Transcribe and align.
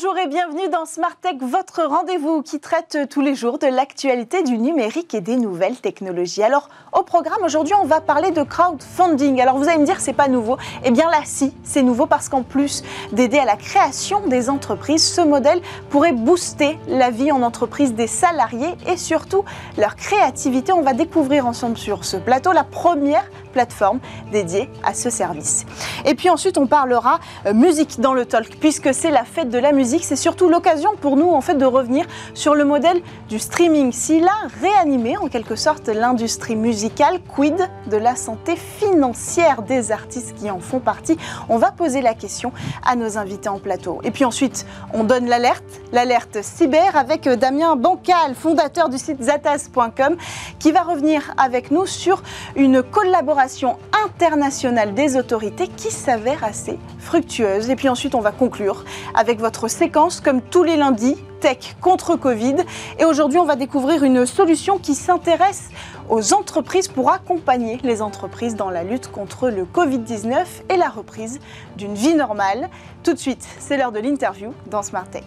Bonjour 0.00 0.16
et 0.16 0.28
bienvenue 0.28 0.68
dans 0.68 0.84
Smart 0.84 1.16
Tech, 1.20 1.38
votre 1.40 1.82
rendez-vous 1.82 2.40
qui 2.42 2.60
traite 2.60 3.08
tous 3.10 3.20
les 3.20 3.34
jours 3.34 3.58
de 3.58 3.66
l'actualité 3.66 4.44
du 4.44 4.56
numérique 4.56 5.12
et 5.12 5.20
des 5.20 5.34
nouvelles 5.34 5.80
technologies. 5.80 6.44
Alors, 6.44 6.68
au 6.96 7.02
programme 7.02 7.42
aujourd'hui, 7.44 7.74
on 7.74 7.84
va 7.84 8.00
parler 8.00 8.30
de 8.30 8.44
crowdfunding. 8.44 9.40
Alors, 9.40 9.58
vous 9.58 9.68
allez 9.68 9.78
me 9.78 9.84
dire, 9.84 9.98
c'est 9.98 10.12
pas 10.12 10.28
nouveau. 10.28 10.56
Eh 10.84 10.92
bien 10.92 11.10
là, 11.10 11.22
si, 11.24 11.52
c'est 11.64 11.82
nouveau 11.82 12.06
parce 12.06 12.28
qu'en 12.28 12.44
plus 12.44 12.84
d'aider 13.10 13.38
à 13.38 13.44
la 13.44 13.56
création 13.56 14.24
des 14.28 14.48
entreprises, 14.50 15.04
ce 15.04 15.20
modèle 15.20 15.60
pourrait 15.90 16.12
booster 16.12 16.78
la 16.86 17.10
vie 17.10 17.32
en 17.32 17.42
entreprise 17.42 17.92
des 17.92 18.06
salariés 18.06 18.76
et 18.86 18.96
surtout 18.96 19.44
leur 19.76 19.96
créativité. 19.96 20.72
On 20.72 20.82
va 20.82 20.92
découvrir 20.92 21.44
ensemble 21.44 21.76
sur 21.76 22.04
ce 22.04 22.16
plateau 22.16 22.52
la 22.52 22.62
première 22.62 23.28
plateforme 23.52 23.98
dédiée 24.30 24.70
à 24.84 24.94
ce 24.94 25.10
service. 25.10 25.66
Et 26.04 26.14
puis 26.14 26.30
ensuite, 26.30 26.56
on 26.56 26.68
parlera 26.68 27.18
euh, 27.46 27.54
musique 27.54 27.98
dans 27.98 28.14
le 28.14 28.26
talk, 28.26 28.58
puisque 28.60 28.94
c'est 28.94 29.10
la 29.10 29.24
fête 29.24 29.50
de 29.50 29.58
la 29.58 29.72
musique. 29.72 29.87
C'est 29.88 30.16
surtout 30.16 30.48
l'occasion 30.48 30.90
pour 31.00 31.16
nous, 31.16 31.30
en 31.30 31.40
fait, 31.40 31.54
de 31.54 31.64
revenir 31.64 32.04
sur 32.34 32.54
le 32.54 32.64
modèle 32.64 33.00
du 33.28 33.38
streaming. 33.38 33.90
S'il 33.92 34.26
a 34.26 34.48
réanimé, 34.60 35.16
en 35.16 35.28
quelque 35.28 35.56
sorte, 35.56 35.88
l'industrie 35.88 36.56
musicale, 36.56 37.20
quid 37.26 37.56
de 37.86 37.96
la 37.96 38.14
santé 38.14 38.56
financière 38.56 39.62
des 39.62 39.90
artistes 39.90 40.34
qui 40.34 40.50
en 40.50 40.60
font 40.60 40.80
partie? 40.80 41.16
On 41.48 41.56
va 41.56 41.72
poser 41.72 42.02
la 42.02 42.12
question 42.12 42.52
à 42.86 42.96
nos 42.96 43.16
invités 43.16 43.48
en 43.48 43.58
plateau. 43.58 44.00
Et 44.04 44.10
puis 44.10 44.26
ensuite, 44.26 44.66
on 44.92 45.04
donne 45.04 45.26
l'alerte, 45.26 45.64
l'alerte 45.92 46.42
cyber 46.42 46.94
avec 46.94 47.26
euh, 47.26 47.36
Damien 47.36 47.74
Bancal, 47.74 48.34
fondateur 48.34 48.90
du 48.90 48.98
site 48.98 49.22
zatas.com, 49.22 50.16
qui 50.58 50.70
va 50.70 50.82
revenir 50.82 51.32
avec 51.38 51.70
nous 51.70 51.86
sur 51.86 52.22
une 52.56 52.82
collaboration 52.82 53.78
internationale 54.04 54.92
des 54.92 55.16
autorités 55.16 55.68
qui 55.68 55.90
s'avère 55.90 56.44
assez 56.44 56.78
fructueuse. 56.98 57.70
Et 57.70 57.76
puis 57.76 57.88
ensuite, 57.88 58.14
on 58.14 58.20
va 58.20 58.32
conclure 58.32 58.84
avec 59.14 59.40
votre 59.40 59.68
séquence, 59.78 60.20
comme 60.20 60.42
tous 60.42 60.64
les 60.64 60.76
lundis, 60.76 61.16
Tech 61.40 61.76
contre 61.80 62.16
Covid. 62.16 62.56
Et 62.98 63.04
aujourd'hui, 63.04 63.38
on 63.38 63.44
va 63.44 63.54
découvrir 63.54 64.02
une 64.02 64.26
solution 64.26 64.78
qui 64.78 64.96
s'intéresse 64.96 65.68
aux 66.08 66.34
entreprises 66.34 66.88
pour 66.88 67.12
accompagner 67.12 67.78
les 67.84 68.02
entreprises 68.02 68.56
dans 68.56 68.70
la 68.70 68.82
lutte 68.82 69.06
contre 69.06 69.48
le 69.48 69.64
Covid-19 69.64 70.46
et 70.68 70.76
la 70.76 70.88
reprise 70.88 71.38
d'une 71.76 71.94
vie 71.94 72.14
normale. 72.14 72.68
Tout 73.04 73.14
de 73.14 73.20
suite, 73.20 73.46
c'est 73.60 73.76
l'heure 73.76 73.92
de 73.92 74.00
l'interview 74.00 74.52
dans 74.66 74.82
Smart 74.82 75.08
Tech. 75.08 75.22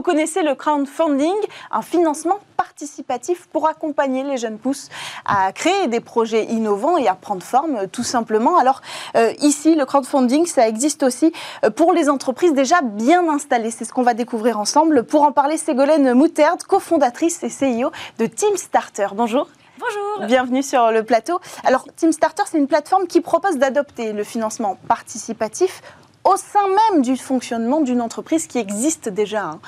Vous 0.00 0.12
connaissez 0.12 0.42
le 0.42 0.54
crowdfunding, 0.54 1.36
un 1.70 1.82
financement 1.82 2.38
participatif 2.56 3.46
pour 3.52 3.68
accompagner 3.68 4.24
les 4.24 4.38
jeunes 4.38 4.56
pousses 4.56 4.88
à 5.26 5.52
créer 5.52 5.88
des 5.88 6.00
projets 6.00 6.46
innovants 6.46 6.96
et 6.96 7.06
à 7.06 7.14
prendre 7.14 7.42
forme 7.42 7.86
tout 7.88 8.02
simplement. 8.02 8.56
Alors 8.56 8.80
euh, 9.14 9.34
ici, 9.42 9.74
le 9.74 9.84
crowdfunding, 9.84 10.46
ça 10.46 10.66
existe 10.66 11.02
aussi 11.02 11.34
euh, 11.66 11.68
pour 11.68 11.92
les 11.92 12.08
entreprises 12.08 12.54
déjà 12.54 12.80
bien 12.80 13.28
installées. 13.28 13.70
C'est 13.70 13.84
ce 13.84 13.92
qu'on 13.92 14.00
va 14.02 14.14
découvrir 14.14 14.58
ensemble. 14.58 15.02
Pour 15.04 15.22
en 15.22 15.32
parler, 15.32 15.58
Ségolène 15.58 16.14
Mouterde, 16.14 16.62
cofondatrice 16.62 17.42
et 17.42 17.50
CEO 17.50 17.90
de 18.18 18.24
Team 18.24 18.56
Starter. 18.56 19.08
Bonjour. 19.14 19.48
Bonjour. 19.78 20.26
Bienvenue 20.26 20.62
sur 20.62 20.90
le 20.92 21.02
plateau. 21.02 21.40
Alors, 21.64 21.86
Team 21.96 22.12
Starter, 22.12 22.44
c'est 22.46 22.58
une 22.58 22.68
plateforme 22.68 23.06
qui 23.06 23.20
propose 23.20 23.56
d'adopter 23.56 24.12
le 24.12 24.24
financement 24.24 24.78
participatif 24.88 25.82
au 26.24 26.36
sein 26.36 26.66
même 26.92 27.02
du 27.02 27.16
fonctionnement 27.16 27.80
d'une 27.80 28.00
entreprise 28.00 28.46
qui 28.46 28.58
existe 28.58 29.08
déjà. 29.08 29.58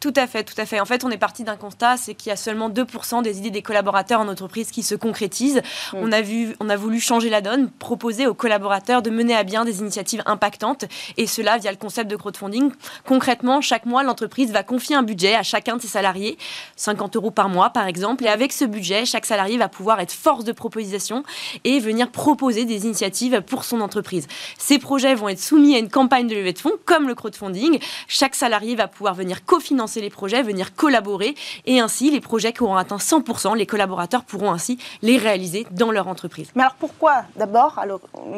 Tout 0.00 0.14
à 0.16 0.26
fait, 0.26 0.44
tout 0.44 0.54
à 0.56 0.64
fait. 0.64 0.80
En 0.80 0.86
fait, 0.86 1.04
on 1.04 1.10
est 1.10 1.18
parti 1.18 1.44
d'un 1.44 1.56
constat, 1.56 1.98
c'est 1.98 2.14
qu'il 2.14 2.30
y 2.30 2.32
a 2.32 2.36
seulement 2.36 2.70
2% 2.70 3.22
des 3.22 3.36
idées 3.36 3.50
des 3.50 3.60
collaborateurs 3.60 4.20
en 4.20 4.28
entreprise 4.28 4.70
qui 4.70 4.82
se 4.82 4.94
concrétisent. 4.94 5.60
Mm. 5.92 5.96
On, 5.96 6.10
a 6.10 6.22
vu, 6.22 6.56
on 6.58 6.70
a 6.70 6.76
voulu 6.76 7.00
changer 7.00 7.28
la 7.28 7.42
donne, 7.42 7.68
proposer 7.68 8.26
aux 8.26 8.32
collaborateurs 8.32 9.02
de 9.02 9.10
mener 9.10 9.36
à 9.36 9.44
bien 9.44 9.66
des 9.66 9.80
initiatives 9.80 10.22
impactantes, 10.24 10.86
et 11.18 11.26
cela 11.26 11.58
via 11.58 11.70
le 11.70 11.76
concept 11.76 12.10
de 12.10 12.16
crowdfunding. 12.16 12.72
Concrètement, 13.06 13.60
chaque 13.60 13.84
mois, 13.84 14.02
l'entreprise 14.02 14.50
va 14.52 14.62
confier 14.62 14.96
un 14.96 15.02
budget 15.02 15.34
à 15.34 15.42
chacun 15.42 15.76
de 15.76 15.82
ses 15.82 15.88
salariés, 15.88 16.38
50 16.76 17.16
euros 17.16 17.30
par 17.30 17.50
mois 17.50 17.68
par 17.68 17.86
exemple, 17.86 18.24
et 18.24 18.28
avec 18.28 18.54
ce 18.54 18.64
budget, 18.64 19.04
chaque 19.04 19.26
salarié 19.26 19.58
va 19.58 19.68
pouvoir 19.68 20.00
être 20.00 20.12
force 20.12 20.44
de 20.44 20.52
proposition 20.52 21.24
et 21.64 21.78
venir 21.78 22.10
proposer 22.10 22.64
des 22.64 22.86
initiatives 22.86 23.42
pour 23.42 23.64
son 23.64 23.82
entreprise. 23.82 24.28
Ces 24.56 24.78
projets 24.78 25.14
vont 25.14 25.28
être 25.28 25.42
soumis 25.42 25.76
à 25.76 25.78
une 25.78 25.90
campagne 25.90 26.26
de 26.26 26.36
levée 26.36 26.54
de 26.54 26.58
fonds, 26.58 26.72
comme 26.86 27.06
le 27.06 27.14
crowdfunding. 27.14 27.78
Chaque 28.08 28.34
salarié 28.34 28.76
va 28.76 28.88
pouvoir 28.88 29.12
venir 29.12 29.44
cofinancer 29.44 29.89
les 29.98 30.10
projets, 30.10 30.42
venir 30.42 30.74
collaborer 30.74 31.34
et 31.66 31.80
ainsi 31.80 32.10
les 32.10 32.20
projets 32.20 32.52
qui 32.52 32.62
auront 32.62 32.76
atteint 32.76 32.98
100%, 32.98 33.56
les 33.56 33.66
collaborateurs 33.66 34.24
pourront 34.24 34.52
ainsi 34.52 34.78
les 35.02 35.16
réaliser 35.16 35.66
dans 35.72 35.90
leur 35.90 36.06
entreprise. 36.06 36.50
Mais 36.54 36.62
alors 36.62 36.76
pourquoi 36.78 37.24
d'abord 37.36 37.84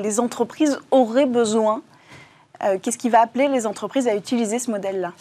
les 0.02 0.20
entreprises 0.20 0.78
auraient 0.90 1.26
besoin 1.26 1.82
euh, 2.62 2.78
Qu'est-ce 2.80 2.98
qui 2.98 3.10
va 3.10 3.20
appeler 3.20 3.48
les 3.48 3.66
entreprises 3.66 4.08
à 4.08 4.14
utiliser 4.14 4.58
ce 4.58 4.70
modèle-là? 4.70 5.12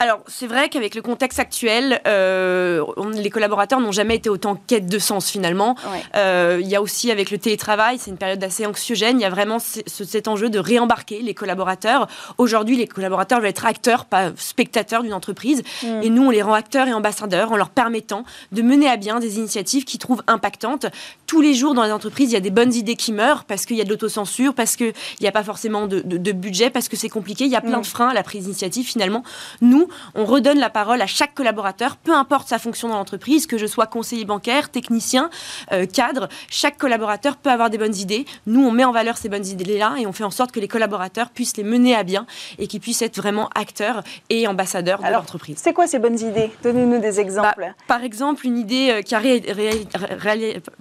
Alors, 0.00 0.20
c'est 0.28 0.46
vrai 0.46 0.70
qu'avec 0.70 0.94
le 0.94 1.02
contexte 1.02 1.38
actuel, 1.38 2.00
euh, 2.06 2.82
les 3.12 3.28
collaborateurs 3.28 3.80
n'ont 3.80 3.92
jamais 3.92 4.16
été 4.16 4.30
autant 4.30 4.56
quête 4.66 4.86
de 4.86 4.98
sens 4.98 5.28
finalement. 5.28 5.76
Euh, 6.16 6.58
il 6.58 6.66
y 6.66 6.74
a 6.74 6.80
aussi 6.80 7.10
avec 7.10 7.30
le 7.30 7.36
télétravail, 7.36 7.98
c'est 7.98 8.10
une 8.10 8.16
période 8.16 8.42
assez 8.42 8.64
anxiogène, 8.64 9.20
il 9.20 9.22
y 9.22 9.26
a 9.26 9.30
vraiment 9.30 9.58
cet 9.58 10.26
enjeu 10.26 10.48
de 10.48 10.58
réembarquer 10.58 11.20
les 11.20 11.34
collaborateurs. 11.34 12.08
Aujourd'hui, 12.38 12.78
les 12.78 12.86
collaborateurs 12.86 13.40
veulent 13.40 13.50
être 13.50 13.66
acteurs, 13.66 14.06
pas 14.06 14.30
spectateurs 14.36 15.02
d'une 15.02 15.12
entreprise. 15.12 15.62
Mm. 15.82 16.02
Et 16.02 16.08
nous, 16.08 16.22
on 16.22 16.30
les 16.30 16.40
rend 16.40 16.54
acteurs 16.54 16.88
et 16.88 16.94
ambassadeurs 16.94 17.52
en 17.52 17.56
leur 17.58 17.68
permettant 17.68 18.24
de 18.52 18.62
mener 18.62 18.88
à 18.88 18.96
bien 18.96 19.20
des 19.20 19.36
initiatives 19.36 19.84
qui 19.84 19.98
trouvent 19.98 20.22
impactantes. 20.28 20.86
Tous 21.26 21.42
les 21.42 21.52
jours 21.52 21.74
dans 21.74 21.84
les 21.84 21.92
entreprises, 21.92 22.30
il 22.30 22.34
y 22.34 22.38
a 22.38 22.40
des 22.40 22.48
bonnes 22.48 22.72
idées 22.72 22.96
qui 22.96 23.12
meurent 23.12 23.44
parce 23.44 23.66
qu'il 23.66 23.76
y 23.76 23.82
a 23.82 23.84
de 23.84 23.90
l'autocensure, 23.90 24.54
parce 24.54 24.76
qu'il 24.76 24.94
n'y 25.20 25.28
a 25.28 25.32
pas 25.32 25.44
forcément 25.44 25.86
de, 25.86 26.32
budget, 26.32 26.70
parce 26.70 26.88
que 26.88 26.96
c'est 26.96 27.10
compliqué. 27.10 27.44
Il 27.44 27.50
y 27.50 27.56
a 27.56 27.60
plein 27.60 27.80
mm. 27.80 27.82
de 27.82 27.86
freins 27.86 28.08
à 28.08 28.14
la 28.14 28.22
prise 28.22 28.44
d'initiative 28.44 28.86
finalement. 28.86 29.22
Nous, 29.60 29.89
on 30.14 30.24
redonne 30.24 30.58
la 30.58 30.70
parole 30.70 31.00
à 31.02 31.06
chaque 31.06 31.34
collaborateur, 31.34 31.96
peu 31.96 32.14
importe 32.14 32.48
sa 32.48 32.58
fonction 32.58 32.88
dans 32.88 32.96
l'entreprise, 32.96 33.46
que 33.46 33.58
je 33.58 33.66
sois 33.66 33.86
conseiller 33.86 34.24
bancaire, 34.24 34.70
technicien, 34.70 35.30
euh, 35.72 35.86
cadre, 35.86 36.28
chaque 36.48 36.78
collaborateur 36.78 37.36
peut 37.36 37.50
avoir 37.50 37.70
des 37.70 37.78
bonnes 37.78 37.96
idées. 37.96 38.24
Nous, 38.46 38.64
on 38.64 38.70
met 38.70 38.84
en 38.84 38.92
valeur 38.92 39.16
ces 39.16 39.28
bonnes 39.28 39.46
idées-là 39.46 39.96
et 39.98 40.06
on 40.06 40.12
fait 40.12 40.24
en 40.24 40.30
sorte 40.30 40.52
que 40.52 40.60
les 40.60 40.68
collaborateurs 40.68 41.30
puissent 41.30 41.56
les 41.56 41.64
mener 41.64 41.94
à 41.94 42.02
bien 42.02 42.26
et 42.58 42.66
qu'ils 42.66 42.80
puissent 42.80 43.02
être 43.02 43.16
vraiment 43.16 43.48
acteurs 43.54 44.02
et 44.28 44.46
ambassadeurs 44.46 45.02
de 45.02 45.10
l'entreprise. 45.10 45.58
C'est 45.62 45.72
quoi 45.72 45.86
ces 45.86 45.98
bonnes 45.98 46.18
idées? 46.18 46.50
Donnez-nous 46.62 47.00
des 47.00 47.20
exemples. 47.20 47.54
Bah, 47.58 47.74
par 47.86 48.02
exemple, 48.02 48.46
une 48.46 48.58
idée 48.58 48.90
euh, 48.90 49.02
qui 49.02 49.14
a 49.14 49.20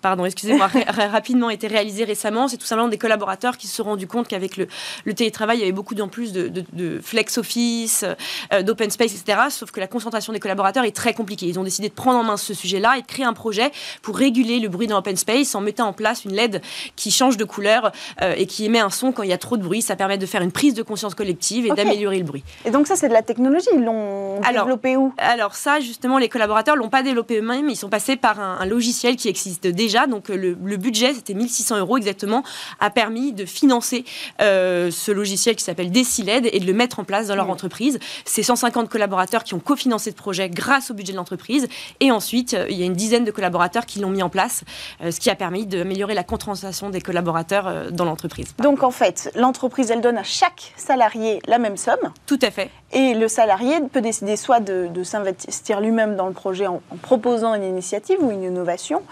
pardon, 0.02 0.26
excusez-moi, 0.26 0.70
rapidement 1.12 1.50
été 1.50 1.68
réalisée 1.68 2.04
récemment, 2.04 2.48
c'est 2.48 2.58
tout 2.58 2.66
simplement 2.66 2.88
des 2.88 2.98
collaborateurs 2.98 3.58
qui 3.58 3.68
se 3.68 3.76
sont 3.76 3.84
rendus 3.84 4.08
compte 4.08 4.28
qu'avec 4.28 4.58
le, 4.58 4.68
télétravail, 5.14 5.58
il 5.58 5.62
y 5.62 5.64
avait 5.64 5.72
beaucoup 5.72 5.96
en 6.00 6.08
plus 6.08 6.32
de, 6.34 7.00
flex 7.02 7.38
office, 7.38 8.06
euh, 8.54 8.62
d'open 8.64 8.90
etc. 9.06 9.40
Sauf 9.50 9.72
que 9.72 9.80
la 9.80 9.88
concentration 9.88 10.34
des 10.34 10.40
collaborateurs 10.40 10.84
est 10.84 10.96
très 10.96 11.14
compliquée. 11.14 11.48
Ils 11.48 11.60
ont 11.60 11.64
décidé 11.64 11.90
de 11.90 11.94
prendre 11.94 12.20
en 12.20 12.24
main 12.24 12.38
ce 12.38 12.54
sujet-là 12.54 12.98
et 12.98 13.02
de 13.02 13.08
créer 13.08 13.26
un 13.26 13.34
projet 13.34 13.72
pour 14.02 14.18
réguler 14.18 14.60
le 14.60 14.70
bruit 14.70 14.88
dans 14.88 14.96
l'open 14.96 15.16
space 15.16 15.56
en 15.56 15.62
mettant 15.62 15.88
en 15.88 15.94
place 15.94 16.26
une 16.26 16.34
LED 16.34 16.62
qui 16.96 17.12
change 17.12 17.38
de 17.38 17.44
couleur 17.44 17.92
euh, 18.22 18.34
et 18.38 18.46
qui 18.46 18.66
émet 18.66 18.80
un 18.80 18.90
son 18.90 19.12
quand 19.12 19.24
il 19.24 19.30
y 19.30 19.34
a 19.34 19.38
trop 19.38 19.58
de 19.58 19.64
bruit. 19.64 19.82
Ça 19.82 19.96
permet 19.96 20.18
de 20.18 20.26
faire 20.26 20.42
une 20.42 20.52
prise 20.52 20.74
de 20.74 20.84
conscience 20.84 21.16
collective 21.16 21.66
et 21.66 21.70
d'améliorer 21.70 22.18
le 22.18 22.24
bruit. 22.24 22.44
Et 22.66 22.72
donc 22.72 22.88
ça, 22.88 22.96
c'est 22.96 23.08
de 23.08 23.14
la 23.14 23.22
technologie. 23.22 23.70
Ils 23.74 23.84
l'ont 23.84 24.42
développé 24.42 24.98
où? 24.98 25.14
Alors 25.18 25.56
ça, 25.56 25.80
justement, 25.80 26.18
les 26.18 26.30
collaborateurs 26.30 26.76
l'ont 26.76 26.90
pas 26.90 27.04
développé 27.04 27.38
eux-mêmes. 27.38 27.70
Ils 27.70 27.76
sont 27.76 27.90
passés 27.90 28.16
par 28.16 28.40
un, 28.40 28.66
logiciel 28.66 29.16
qui 29.16 29.30
existe 29.30 29.68
déjà. 29.68 30.08
Donc 30.08 30.30
euh, 30.30 30.56
le, 30.62 30.78
budget, 30.78 31.14
c'était 31.14 31.34
1600 31.34 31.80
euros 31.80 31.98
exactement, 31.98 32.44
a 32.80 32.90
permis 32.90 33.34
de 33.34 33.46
financer 33.46 34.06
euh, 34.42 34.92
ce 34.92 35.12
logiciel 35.12 35.56
qui 35.56 35.64
s'appelle 35.64 35.92
DeciLED 35.92 36.50
et 36.52 36.60
de 36.60 36.66
le 36.66 36.74
mettre 36.74 37.00
en 37.00 37.04
place 37.04 37.28
dans 37.28 37.36
leur 37.36 37.48
mmh. 37.48 37.52
entreprise. 37.52 38.00
C'est 38.26 38.44
150 38.44 38.89
collaborateurs 38.90 39.44
qui 39.44 39.54
ont 39.54 39.60
cofinancé 39.60 40.12
ce 40.12 40.16
projet 40.16 40.50
grâce 40.50 40.92
au 40.92 40.94
budget 40.94 41.14
de 41.14 41.18
l'entreprise. 41.18 41.68
Et 42.00 42.12
ensuite, 42.12 42.54
euh, 42.54 42.66
il 42.70 42.78
y 42.78 42.84
a 42.84 42.86
une 42.86 42.94
dizaine 42.94 43.24
de 43.24 43.32
collaborateurs 43.32 43.86
qui 43.86 44.00
l'ont 44.00 44.10
mis 44.10 44.24
en 44.24 44.30
place, 44.30 44.64
euh, 45.02 45.12
ce 45.12 45.20
qui 45.20 45.30
a 45.30 45.36
permis 45.36 45.66
d'améliorer 45.66 46.14
la 46.14 46.24
concentration 46.24 46.90
des 46.90 47.02
collaborateurs 47.02 47.68
euh, 47.68 47.90
dans 47.92 48.06
l'entreprise. 48.06 48.54
Donc 48.58 48.84
en 48.84 48.92
fait, 48.92 49.32
l'entreprise, 49.36 49.92
elle 49.92 50.02
donne 50.02 50.18
à 50.18 50.24
chaque 50.24 50.74
salarié 50.76 51.42
la 51.48 51.60
même 51.60 51.78
somme. 51.78 52.12
Tout 52.26 52.40
à 52.42 52.52
fait. 52.52 52.70
Et 52.92 53.14
le 53.14 53.28
salarié 53.28 53.80
peut 53.92 54.02
décider 54.02 54.36
soit 54.36 54.60
de, 54.60 54.90
s'investir 55.04 55.80
lui-même 55.80 56.16
dans 56.16 56.28
le 56.28 56.34
projet 56.34 56.68
en, 56.68 56.82
proposant 57.02 57.54
une 57.54 57.64
initiative 57.64 58.18
ou 58.22 58.32
une 58.32 58.44
innovation, 58.44 59.04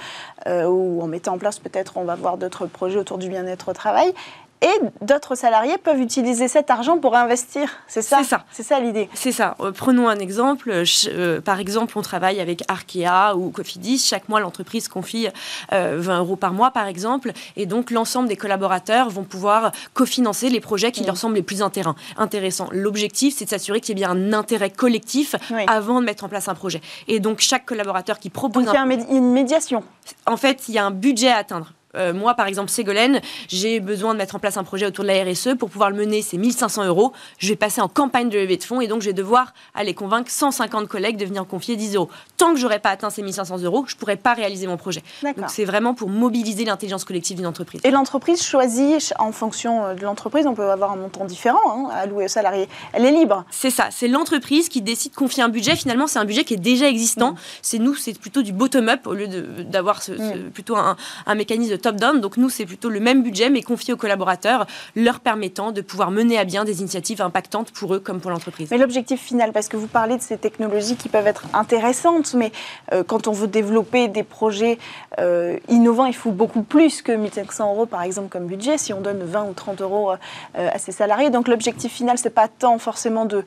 ou 0.48 1.02
en 1.02 1.08
mettant 1.08 1.34
en 1.34 1.38
place 1.38 1.60
peut-être, 1.60 1.98
on 1.98 2.06
va 2.06 2.16
voir 2.16 2.38
d'autres 2.38 2.68
projets 2.68 2.98
autour 2.98 3.18
du 3.18 3.28
bien-être 3.28 3.70
au 3.70 3.74
travail, 3.74 4.14
et 4.62 5.06
d'autres 5.06 5.36
salariés 5.36 5.78
peuvent 5.78 6.00
utiliser 6.00 6.48
cet 6.48 6.72
argent 6.72 6.98
pour 6.98 7.16
investir. 7.16 7.70
C'est 7.88 8.02
ça 8.02 8.18
C'est 8.18 8.24
ça. 8.24 8.44
C'est 8.52 8.64
ça 8.64 8.80
l'idée. 8.80 9.08
C'est 9.14 9.32
ça. 9.32 9.56
Euh, 9.60 9.72
prenons 9.72 10.10
un 10.10 10.18
exemple. 10.18 10.72
Euh, 11.08 11.42
par 11.42 11.60
exemple, 11.60 11.98
on 11.98 12.02
travaille 12.02 12.40
avec 12.40 12.64
Arkea 12.68 13.36
ou 13.36 13.52
Cofidis. 13.52 14.00
Chaque 14.00 14.30
mois, 14.30 14.40
l'entreprise 14.40 14.88
confie 14.88 15.28
20 15.72 15.78
euh, 15.78 16.20
euros 16.20 16.36
par 16.36 16.54
mois, 16.54 16.72
par 16.72 16.88
exemple. 16.88 17.34
Et 17.56 17.68
donc, 17.68 17.92
l'ensemble 17.92 18.28
des 18.28 18.36
collaborateurs 18.36 19.10
vont 19.10 19.24
pouvoir 19.24 19.72
cofinancer 19.94 20.50
les 20.50 20.60
projets 20.60 20.92
qui 20.92 21.04
mm. 21.04 21.08
leur 21.08 21.18
semblent 21.18 21.36
les 21.36 21.44
plus 21.44 21.62
intéressants. 21.62 22.70
L'objectif, 22.72 23.36
c'est 23.38 23.46
de 23.46 23.50
s'assurer 23.50 23.80
qu'il 23.80 23.98
y 23.98 24.02
ait 24.02 24.06
bien 24.06 24.12
un 24.12 24.34
intérêt 24.34 24.72
collectif 24.72 25.36
avant 25.68 26.02
de 26.02 26.06
mettre 26.06 26.24
en 26.24 26.30
place 26.30 26.48
un 26.48 26.56
projet. 26.56 26.82
Et 27.08 27.20
donc, 27.20 27.42
chaque 27.42 27.66
collaborateur 27.66 28.18
qui 28.18 28.30
propose... 28.30 28.66
Donc, 28.66 28.74
il 28.74 28.78
y 28.78 28.96
a 28.96 29.16
une 29.16 29.32
médiation. 29.32 29.84
En 30.26 30.38
fait, 30.38 30.68
il 30.68 30.74
y 30.74 30.78
a 30.80 30.86
un 30.86 30.92
budget 30.92 31.30
à 31.30 31.38
atteindre 31.38 31.74
euh, 31.96 32.14
moi, 32.14 32.34
par 32.34 32.48
exemple, 32.48 32.70
Ségolène, 32.70 33.22
j'ai 33.48 33.80
besoin 33.80 34.14
de 34.14 34.18
mettre 34.18 34.36
en 34.36 34.40
place 34.40 34.58
un 34.58 34.64
projet 34.64 34.86
autour 34.86 35.04
de 35.04 35.10
la 35.10 35.24
RSE. 35.24 35.56
Pour 35.58 35.70
pouvoir 35.70 35.90
le 35.90 35.96
mener, 35.96 36.22
c'est 36.22 36.38
1500 36.38 36.86
euros. 36.86 37.14
Je 37.40 37.50
vais 37.50 37.56
passer 37.56 37.82
en 37.82 37.88
campagne 37.88 38.30
de 38.30 38.38
levée 38.38 38.58
de 38.58 38.64
fonds 38.64 38.82
et 38.82 38.88
donc 38.88 39.02
je 39.02 39.08
vais 39.08 39.14
devoir 39.14 39.54
aller 39.74 39.94
convaincre 39.94 40.30
150 40.30 40.88
collègues 40.88 41.18
de 41.18 41.26
venir 41.26 41.46
confier 41.48 41.76
10 41.76 41.96
euros. 41.96 42.10
Tant 42.36 42.54
que 42.54 42.60
j'aurais 42.60 42.80
pas 42.80 42.90
atteint 42.90 43.10
ces 43.10 43.22
1500 43.22 43.60
euros, 43.60 43.86
je 43.88 43.96
pourrais 43.96 44.18
pas 44.18 44.34
réaliser 44.34 44.68
mon 44.68 44.78
projet. 44.78 45.02
Donc 45.24 45.50
c'est 45.50 45.66
vraiment 45.66 45.94
pour 45.94 46.10
mobiliser 46.10 46.66
l'intelligence 46.66 47.06
collective 47.06 47.38
d'une 47.38 47.48
entreprise. 47.48 47.82
Et 47.84 47.92
l'entreprise 47.92 48.44
choisit, 48.44 49.14
en 49.18 49.32
fonction 49.32 49.86
euh, 49.86 49.94
de 49.94 50.02
l'entreprise, 50.04 50.46
on 50.46 50.54
peut 50.54 50.70
avoir 50.70 50.92
un 50.92 50.98
montant 50.98 51.26
différent 51.26 51.90
hein, 51.92 52.06
louer 52.06 52.26
aux 52.26 52.30
salariés. 52.30 52.68
Elle 52.94 53.06
est 53.06 53.12
libre. 53.12 53.46
C'est 53.50 53.70
ça. 53.70 53.88
C'est 53.92 54.08
l'entreprise 54.08 54.70
qui 54.70 54.82
décide 54.82 55.12
de 55.12 55.18
confier 55.18 55.44
un 55.44 55.50
budget. 55.50 55.76
Finalement, 55.76 56.08
c'est 56.08 56.20
un 56.20 56.26
budget 56.26 56.44
qui 56.44 56.56
est 56.56 56.58
déjà 56.58 56.88
existant. 56.88 57.32
Mm. 57.32 57.38
C'est 57.62 57.80
nous, 57.80 57.96
c'est 57.96 58.20
plutôt 58.20 58.42
du 58.42 58.52
bottom-up 58.52 59.08
au 59.08 59.14
lieu 59.14 59.28
d'avoir 59.28 60.02
mm. 60.08 60.50
plutôt 60.54 60.76
un, 60.76 60.98
un 61.26 61.36
mécanisme 61.36 61.72
de 61.72 61.77
top-down. 61.78 62.20
Donc 62.20 62.38
nous, 62.38 62.50
c'est 62.50 62.66
plutôt 62.66 62.90
le 62.90 63.00
même 63.00 63.24
budget, 63.24 63.50
mais 63.50 63.62
confié 63.62 63.94
aux 63.94 63.98
collaborateurs, 63.98 64.68
leur 64.96 65.20
permettant 65.20 65.72
de 65.72 65.82
pouvoir 65.82 66.12
mener 66.12 66.38
à 66.38 66.44
bien 66.44 66.66
des 66.66 66.82
initiatives 66.82 67.22
impactantes 67.22 67.72
pour 67.72 67.94
eux 67.94 68.00
comme 68.00 68.20
pour 68.20 68.32
l'entreprise. 68.32 68.70
Mais 68.72 68.78
l'objectif 68.78 69.22
final, 69.22 69.52
parce 69.52 69.68
que 69.68 69.78
vous 69.78 69.88
parlez 69.88 70.18
de 70.18 70.22
ces 70.22 70.38
technologies 70.38 70.96
qui 70.96 71.10
peuvent 71.10 71.28
être 71.28 71.46
intéressantes, 71.54 72.34
mais 72.34 72.52
euh, 72.94 73.04
quand 73.04 73.28
on 73.28 73.32
veut 73.32 73.48
développer 73.48 74.08
des 74.08 74.24
projets 74.24 74.78
euh, 75.20 75.58
innovants, 75.70 76.06
il 76.06 76.16
faut 76.16 76.32
beaucoup 76.32 76.64
plus 76.64 77.02
que 77.02 77.12
1500 77.12 77.74
euros, 77.74 77.86
par 77.86 78.02
exemple, 78.02 78.30
comme 78.30 78.48
budget, 78.48 78.78
si 78.78 78.94
on 78.94 79.02
donne 79.02 79.24
20 79.24 79.46
ou 79.50 79.54
30 79.54 79.82
euros 79.82 80.12
euh, 80.12 80.16
à 80.54 80.78
ses 80.80 80.92
salariés. 80.92 81.30
Donc 81.30 81.48
l'objectif 81.48 81.92
final, 81.92 82.18
c'est 82.18 82.30
pas 82.30 82.48
tant 82.48 82.78
forcément 82.80 83.26
de 83.26 83.44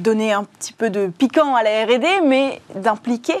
donner 0.00 0.34
un 0.34 0.44
petit 0.44 0.74
peu 0.74 0.90
de 0.90 1.06
piquant 1.06 1.54
à 1.54 1.62
la 1.62 1.86
R&D, 1.86 2.06
mais 2.26 2.60
d'impliquer 2.74 3.36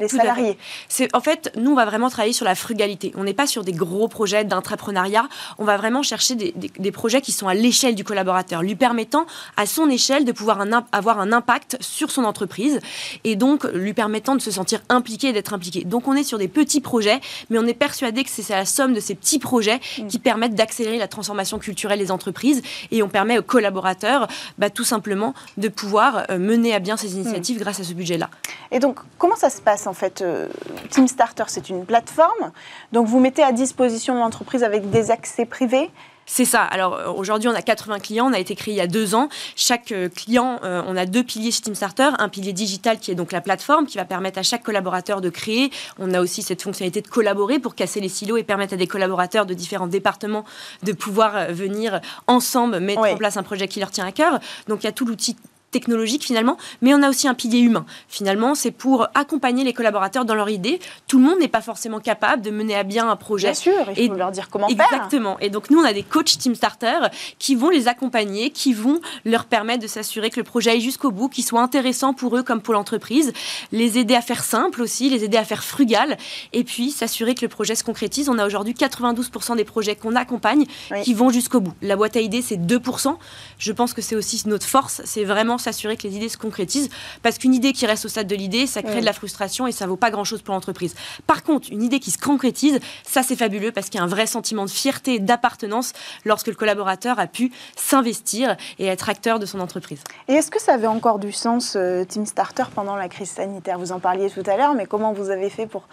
les 0.00 0.08
salariés. 0.08 0.58
C'est 0.88 1.14
en 1.14 1.20
fait, 1.20 1.52
nous 1.56 1.72
on 1.72 1.74
va 1.74 1.84
vraiment 1.84 2.10
travailler 2.10 2.32
sur 2.32 2.44
la 2.44 2.54
frugalité. 2.54 3.12
On 3.16 3.24
n'est 3.24 3.34
pas 3.34 3.46
sur 3.46 3.64
des 3.64 3.72
gros 3.72 4.08
projets 4.08 4.44
d'intrapreneuriat. 4.44 5.28
On 5.58 5.64
va 5.64 5.76
vraiment 5.76 6.02
chercher 6.02 6.34
des, 6.34 6.92
projets 6.92 7.20
qui 7.20 7.32
sont 7.32 7.48
à 7.48 7.54
l'échelle 7.54 7.94
du 7.94 8.04
collaborateur, 8.04 8.62
lui 8.62 8.74
permettant 8.74 9.26
à 9.56 9.66
son 9.66 9.88
échelle 9.88 10.24
de 10.24 10.32
pouvoir 10.32 10.64
avoir 10.92 11.20
un 11.20 11.32
impact 11.32 11.76
sur 11.80 12.10
son 12.10 12.24
entreprise 12.24 12.80
et 13.24 13.36
donc 13.36 13.64
lui 13.72 13.94
permettant 13.94 14.34
de 14.34 14.40
se 14.40 14.50
sentir 14.50 14.80
impliqué 14.88 15.28
et 15.28 15.32
d'être 15.32 15.54
impliqué. 15.54 15.84
Donc 15.84 16.08
on 16.08 16.14
est 16.14 16.24
sur 16.24 16.38
des 16.38 16.48
petits 16.48 16.80
projets, 16.80 17.20
mais 17.48 17.58
on 17.58 17.66
est 17.66 17.74
persuadé 17.74 18.24
que 18.24 18.30
c'est 18.30 18.48
la 18.50 18.64
somme 18.64 18.92
de 18.92 19.00
ces 19.00 19.14
petits 19.14 19.38
projets 19.38 19.80
mm. 19.98 20.06
qui 20.08 20.18
permettent 20.18 20.54
d'accélérer 20.54 20.98
la 20.98 21.08
transformation 21.08 21.58
culturelle 21.58 21.98
des 21.98 22.10
entreprises 22.10 22.62
et 22.90 23.02
on 23.02 23.08
permet 23.08 23.38
aux 23.38 23.42
collaborateurs 23.42 24.28
bah, 24.58 24.70
tout 24.70 24.84
simplement 24.84 25.34
de 25.56 25.68
pouvoir 25.68 26.24
euh, 26.30 26.38
mener 26.38 26.74
à 26.74 26.78
bien 26.78 26.96
ces 26.96 27.14
initiatives 27.14 27.56
mm. 27.56 27.60
grâce 27.60 27.80
à 27.80 27.84
ce 27.84 27.92
budget-là. 27.92 28.30
Et 28.70 28.78
donc 28.78 28.98
comment 29.18 29.36
ça 29.36 29.50
se 29.50 29.60
passe 29.60 29.86
en 29.90 29.92
fait, 29.92 30.22
euh, 30.22 30.46
Team 30.90 31.08
Starter, 31.08 31.44
c'est 31.48 31.68
une 31.68 31.84
plateforme. 31.84 32.52
Donc, 32.92 33.08
vous 33.08 33.18
mettez 33.18 33.42
à 33.42 33.50
disposition 33.50 34.14
l'entreprise 34.14 34.62
avec 34.62 34.88
des 34.88 35.10
accès 35.10 35.44
privés. 35.44 35.90
C'est 36.26 36.44
ça. 36.44 36.62
Alors 36.62 36.94
euh, 36.94 37.10
aujourd'hui, 37.10 37.48
on 37.48 37.54
a 37.54 37.62
80 37.62 37.98
clients. 37.98 38.30
On 38.30 38.32
a 38.32 38.38
été 38.38 38.54
créé 38.54 38.72
il 38.72 38.76
y 38.76 38.80
a 38.80 38.86
deux 38.86 39.16
ans. 39.16 39.28
Chaque 39.56 39.90
euh, 39.90 40.08
client, 40.08 40.60
on 40.62 40.96
a 40.96 41.04
deux 41.04 41.24
piliers 41.24 41.50
chez 41.50 41.62
Team 41.62 41.74
Starter. 41.74 42.10
Un 42.20 42.28
pilier 42.28 42.52
digital 42.52 43.00
qui 43.00 43.10
est 43.10 43.16
donc 43.16 43.32
la 43.32 43.40
plateforme 43.40 43.86
qui 43.86 43.98
va 43.98 44.04
permettre 44.04 44.38
à 44.38 44.44
chaque 44.44 44.62
collaborateur 44.62 45.20
de 45.20 45.28
créer. 45.28 45.72
On 45.98 46.14
a 46.14 46.20
aussi 46.20 46.42
cette 46.42 46.62
fonctionnalité 46.62 47.02
de 47.02 47.08
collaborer 47.08 47.58
pour 47.58 47.74
casser 47.74 48.00
les 48.00 48.08
silos 48.08 48.36
et 48.36 48.44
permettre 48.44 48.74
à 48.74 48.76
des 48.76 48.86
collaborateurs 48.86 49.44
de 49.44 49.54
différents 49.54 49.88
départements 49.88 50.44
de 50.84 50.92
pouvoir 50.92 51.52
venir 51.52 52.00
ensemble 52.28 52.78
mettre 52.78 53.00
en 53.00 53.16
place 53.16 53.36
un 53.36 53.42
projet 53.42 53.66
qui 53.66 53.80
leur 53.80 53.90
tient 53.90 54.06
à 54.06 54.12
cœur. 54.12 54.38
Donc 54.68 54.84
il 54.84 54.86
y 54.86 54.88
a 54.88 54.92
tout 54.92 55.06
l'outil 55.06 55.34
technologique 55.70 56.24
finalement, 56.24 56.56
mais 56.82 56.94
on 56.94 57.02
a 57.02 57.08
aussi 57.08 57.28
un 57.28 57.34
pilier 57.34 57.60
humain. 57.60 57.86
Finalement, 58.08 58.54
c'est 58.54 58.70
pour 58.70 59.06
accompagner 59.14 59.64
les 59.64 59.72
collaborateurs 59.72 60.24
dans 60.24 60.34
leur 60.34 60.50
idée. 60.50 60.80
Tout 61.06 61.18
le 61.18 61.24
monde 61.24 61.38
n'est 61.38 61.48
pas 61.48 61.60
forcément 61.60 62.00
capable 62.00 62.42
de 62.42 62.50
mener 62.50 62.74
à 62.74 62.82
bien 62.82 63.08
un 63.08 63.16
projet. 63.16 63.48
Bien 63.48 63.54
sûr, 63.54 63.86
il 63.96 64.08
faut 64.08 64.14
leur 64.14 64.32
dire 64.32 64.48
comment 64.50 64.68
faire. 64.68 64.86
Exactement. 64.92 65.38
Et 65.40 65.50
donc 65.50 65.70
nous, 65.70 65.78
on 65.78 65.84
a 65.84 65.92
des 65.92 66.02
coachs 66.02 66.36
Team 66.38 66.54
Starter 66.54 66.98
qui 67.38 67.54
vont 67.54 67.70
les 67.70 67.88
accompagner, 67.88 68.50
qui 68.50 68.72
vont 68.72 69.00
leur 69.24 69.44
permettre 69.44 69.82
de 69.82 69.88
s'assurer 69.88 70.30
que 70.30 70.40
le 70.40 70.44
projet 70.44 70.70
aille 70.70 70.80
jusqu'au 70.80 71.10
bout, 71.10 71.28
qu'il 71.28 71.44
soit 71.44 71.60
intéressant 71.60 72.14
pour 72.14 72.36
eux 72.36 72.42
comme 72.42 72.60
pour 72.60 72.74
l'entreprise, 72.74 73.32
les 73.72 73.98
aider 73.98 74.14
à 74.14 74.22
faire 74.22 74.44
simple 74.44 74.82
aussi, 74.82 75.08
les 75.08 75.24
aider 75.24 75.36
à 75.36 75.44
faire 75.44 75.62
frugal, 75.62 76.18
et 76.52 76.64
puis 76.64 76.90
s'assurer 76.90 77.34
que 77.34 77.42
le 77.42 77.48
projet 77.48 77.74
se 77.74 77.84
concrétise. 77.84 78.28
On 78.28 78.38
a 78.38 78.46
aujourd'hui 78.46 78.74
92% 78.74 79.56
des 79.56 79.64
projets 79.64 79.96
qu'on 79.96 80.16
accompagne 80.16 80.66
qui 81.04 81.14
vont 81.14 81.30
jusqu'au 81.30 81.60
bout. 81.60 81.74
La 81.82 81.96
boîte 81.96 82.16
à 82.16 82.20
idées, 82.20 82.42
c'est 82.42 82.56
2%. 82.56 83.16
Je 83.58 83.72
pense 83.72 83.94
que 83.94 84.02
c'est 84.02 84.16
aussi 84.16 84.42
notre 84.46 84.66
force, 84.66 85.02
c'est 85.04 85.24
vraiment 85.24 85.58
s'assurer 85.60 85.96
que 85.96 86.06
les 86.06 86.16
idées 86.16 86.28
se 86.28 86.38
concrétisent. 86.38 86.88
Parce 87.22 87.38
qu'une 87.38 87.54
idée 87.54 87.72
qui 87.72 87.86
reste 87.86 88.04
au 88.04 88.08
stade 88.08 88.26
de 88.26 88.34
l'idée, 88.34 88.66
ça 88.66 88.82
crée 88.82 89.00
de 89.00 89.06
la 89.06 89.12
frustration 89.12 89.66
et 89.66 89.72
ça 89.72 89.86
vaut 89.86 89.96
pas 89.96 90.10
grand-chose 90.10 90.42
pour 90.42 90.54
l'entreprise. 90.54 90.94
Par 91.26 91.42
contre, 91.42 91.68
une 91.70 91.82
idée 91.82 92.00
qui 92.00 92.10
se 92.10 92.18
concrétise, 92.18 92.80
ça 93.04 93.22
c'est 93.22 93.36
fabuleux 93.36 93.72
parce 93.72 93.88
qu'il 93.88 93.98
y 93.98 94.02
a 94.02 94.04
un 94.04 94.08
vrai 94.08 94.26
sentiment 94.26 94.64
de 94.64 94.70
fierté 94.70 95.18
d'appartenance 95.18 95.92
lorsque 96.24 96.48
le 96.48 96.54
collaborateur 96.54 97.18
a 97.18 97.26
pu 97.26 97.52
s'investir 97.76 98.56
et 98.78 98.86
être 98.86 99.08
acteur 99.08 99.38
de 99.38 99.46
son 99.46 99.60
entreprise. 99.60 100.02
Et 100.28 100.34
est-ce 100.34 100.50
que 100.50 100.60
ça 100.60 100.74
avait 100.74 100.86
encore 100.86 101.18
du 101.18 101.32
sens, 101.32 101.74
euh, 101.76 102.04
Team 102.04 102.26
Starter, 102.26 102.64
pendant 102.74 102.96
la 102.96 103.08
crise 103.08 103.30
sanitaire? 103.30 103.78
Vous 103.78 103.92
en 103.92 104.00
parliez 104.00 104.30
tout 104.30 104.42
à 104.46 104.56
l'heure, 104.56 104.74
mais 104.74 104.86
comment 104.86 105.12
vous 105.12 105.30
avez 105.30 105.50
fait 105.50 105.66
pour 105.66 105.88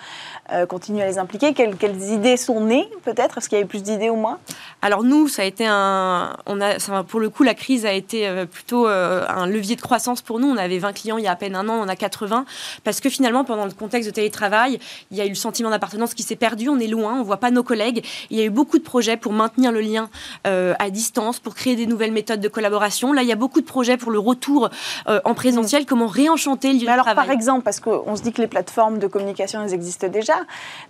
euh, 0.51 0.65
continuer 0.65 1.03
à 1.03 1.07
les 1.07 1.17
impliquer? 1.17 1.53
Quelles, 1.53 1.75
idées 2.11 2.37
sont 2.37 2.61
nées, 2.61 2.89
peut-être? 3.03 3.37
Est-ce 3.37 3.49
qu'il 3.49 3.57
y 3.57 3.61
avait 3.61 3.67
plus 3.67 3.83
d'idées 3.83 4.09
au 4.09 4.15
moins? 4.15 4.39
Alors 4.81 5.03
nous, 5.03 5.27
ça 5.27 5.41
a 5.41 5.45
été 5.45 5.65
un... 5.67 6.37
On 6.45 6.61
a, 6.61 7.03
pour 7.03 7.19
le 7.19 7.29
coup, 7.29 7.43
la 7.43 7.55
crise 7.55 7.85
a 7.85 7.93
été 7.93 8.27
euh, 8.27 8.45
plutôt 8.45 8.87
un 8.87 9.45
levier 9.45 9.56
de 9.61 9.81
croissance 9.81 10.21
pour 10.21 10.39
nous. 10.39 10.47
On 10.47 10.57
avait 10.57 10.77
20 10.77 10.93
clients 10.93 11.17
il 11.17 11.23
y 11.23 11.27
a 11.27 11.31
à 11.31 11.35
peine 11.35 11.55
un 11.55 11.67
an, 11.69 11.73
on 11.73 11.87
a 11.87 11.95
80. 11.95 12.45
Parce 12.83 12.99
que 12.99 13.09
finalement, 13.09 13.43
pendant 13.43 13.65
le 13.65 13.71
contexte 13.71 14.09
de 14.09 14.13
télétravail, 14.13 14.79
il 15.11 15.17
y 15.17 15.21
a 15.21 15.25
eu 15.25 15.29
le 15.29 15.35
sentiment 15.35 15.69
d'appartenance 15.69 16.13
qui 16.13 16.23
s'est 16.23 16.35
perdu. 16.35 16.69
On 16.69 16.79
est 16.79 16.87
loin, 16.87 17.15
on 17.15 17.19
ne 17.19 17.23
voit 17.23 17.37
pas 17.37 17.51
nos 17.51 17.63
collègues. 17.63 18.05
Il 18.29 18.37
y 18.37 18.41
a 18.41 18.45
eu 18.45 18.49
beaucoup 18.49 18.77
de 18.77 18.83
projets 18.83 19.17
pour 19.17 19.33
maintenir 19.33 19.71
le 19.71 19.81
lien 19.81 20.09
euh, 20.45 20.73
à 20.79 20.89
distance, 20.89 21.39
pour 21.39 21.55
créer 21.55 21.75
des 21.75 21.85
nouvelles 21.85 22.11
méthodes 22.11 22.39
de 22.39 22.47
collaboration. 22.47 23.13
Là, 23.13 23.23
il 23.23 23.27
y 23.27 23.31
a 23.31 23.35
beaucoup 23.35 23.61
de 23.61 23.65
projets 23.65 23.97
pour 23.97 24.11
le 24.11 24.19
retour 24.19 24.69
euh, 25.07 25.19
en 25.25 25.33
présentiel, 25.33 25.85
comment 25.85 26.07
réenchanter 26.07 26.73
le 26.73 26.79
lieu 26.79 26.85
de 26.85 26.91
alors, 26.91 27.05
Par 27.05 27.31
exemple, 27.31 27.63
parce 27.63 27.79
qu'on 27.79 28.15
se 28.15 28.21
dit 28.21 28.31
que 28.31 28.41
les 28.41 28.47
plateformes 28.47 28.99
de 28.99 29.07
communication, 29.07 29.63
elles 29.63 29.73
existent 29.73 30.07
déjà. 30.07 30.35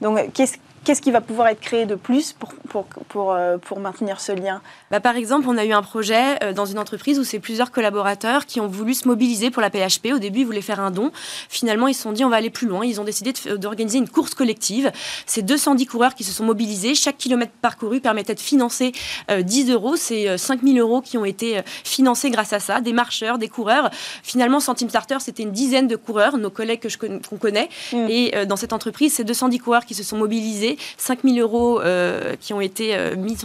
Donc, 0.02 0.32
qu'est-ce 0.34 0.58
Qu'est-ce 0.88 1.02
qui 1.02 1.12
va 1.12 1.20
pouvoir 1.20 1.50
être 1.50 1.60
créé 1.60 1.86
de 1.86 1.96
plus 1.96 2.32
pour, 2.32 2.54
pour, 2.70 2.86
pour, 2.86 3.34
euh, 3.34 3.58
pour 3.58 3.82
maintenir 3.82 4.22
ce 4.22 4.32
lien 4.32 4.62
bah, 4.90 5.02
Par 5.02 5.18
exemple, 5.18 5.46
on 5.50 5.58
a 5.58 5.66
eu 5.66 5.74
un 5.74 5.82
projet 5.82 6.42
euh, 6.42 6.54
dans 6.54 6.66
une 6.66 6.80
entreprise 6.80 7.20
où 7.20 7.26
c'est 7.26 7.40
plusieurs 7.40 7.72
collaborateurs 7.72 8.46
qui 8.46 8.62
ont 8.62 8.68
voulu 8.68 8.94
se 8.94 9.06
mobiliser 9.06 9.52
pour 9.52 9.62
la 9.62 9.70
PHP. 9.70 10.14
Au 10.16 10.18
début, 10.18 10.40
ils 10.40 10.46
voulaient 10.46 10.62
faire 10.62 10.80
un 10.80 10.90
don. 10.90 11.12
Finalement, 11.50 11.90
ils 11.90 11.94
se 11.94 12.04
sont 12.04 12.14
dit 12.14 12.24
on 12.24 12.30
va 12.30 12.38
aller 12.38 12.50
plus 12.50 12.68
loin. 12.68 12.86
Ils 12.86 13.02
ont 13.02 13.04
décidé 13.04 13.34
d'organiser 13.58 13.98
une 13.98 14.08
course 14.08 14.34
collective. 14.34 14.90
C'est 15.26 15.42
210 15.42 15.88
coureurs 15.88 16.16
qui 16.16 16.24
se 16.24 16.32
sont 16.32 16.46
mobilisés. 16.46 16.96
Chaque 16.96 17.18
kilomètre 17.18 17.52
parcouru 17.62 18.00
permettait 18.00 18.36
de 18.36 18.40
financer 18.40 18.94
10 19.30 19.70
euh, 19.70 19.74
euros. 19.74 19.98
C'est 19.98 20.38
5000 20.38 20.80
euros 20.80 21.02
qui 21.02 21.18
ont 21.18 21.26
été 21.26 21.64
financés 21.84 22.30
grâce 22.30 22.54
à 22.54 22.62
ça. 22.62 22.80
Des 22.80 22.94
marcheurs, 22.94 23.40
des 23.40 23.50
coureurs. 23.50 23.90
Finalement, 24.24 24.60
Team 24.62 24.88
Starter, 24.88 25.18
c'était 25.20 25.44
une 25.44 25.52
dizaine 25.52 25.90
de 25.90 25.98
coureurs, 25.98 26.38
nos 26.38 26.50
collègues 26.50 26.88
qu'on 26.98 27.38
connaît. 27.38 27.68
Mm. 27.92 28.08
Et 28.08 28.46
dans 28.46 28.56
cette 28.56 28.72
entreprise, 28.72 29.12
c'est 29.16 29.26
210 29.26 29.60
coureurs 29.60 29.86
qui 29.86 29.94
se 29.94 30.04
sont 30.04 30.16
mobilisés 30.16 30.77
5 30.98 31.20
000 31.24 31.38
euros 31.38 31.82
euh, 31.82 32.36
qui 32.40 32.54
ont 32.54 32.62
été 32.62 32.96
euh, 32.96 33.16
mis 33.16 33.38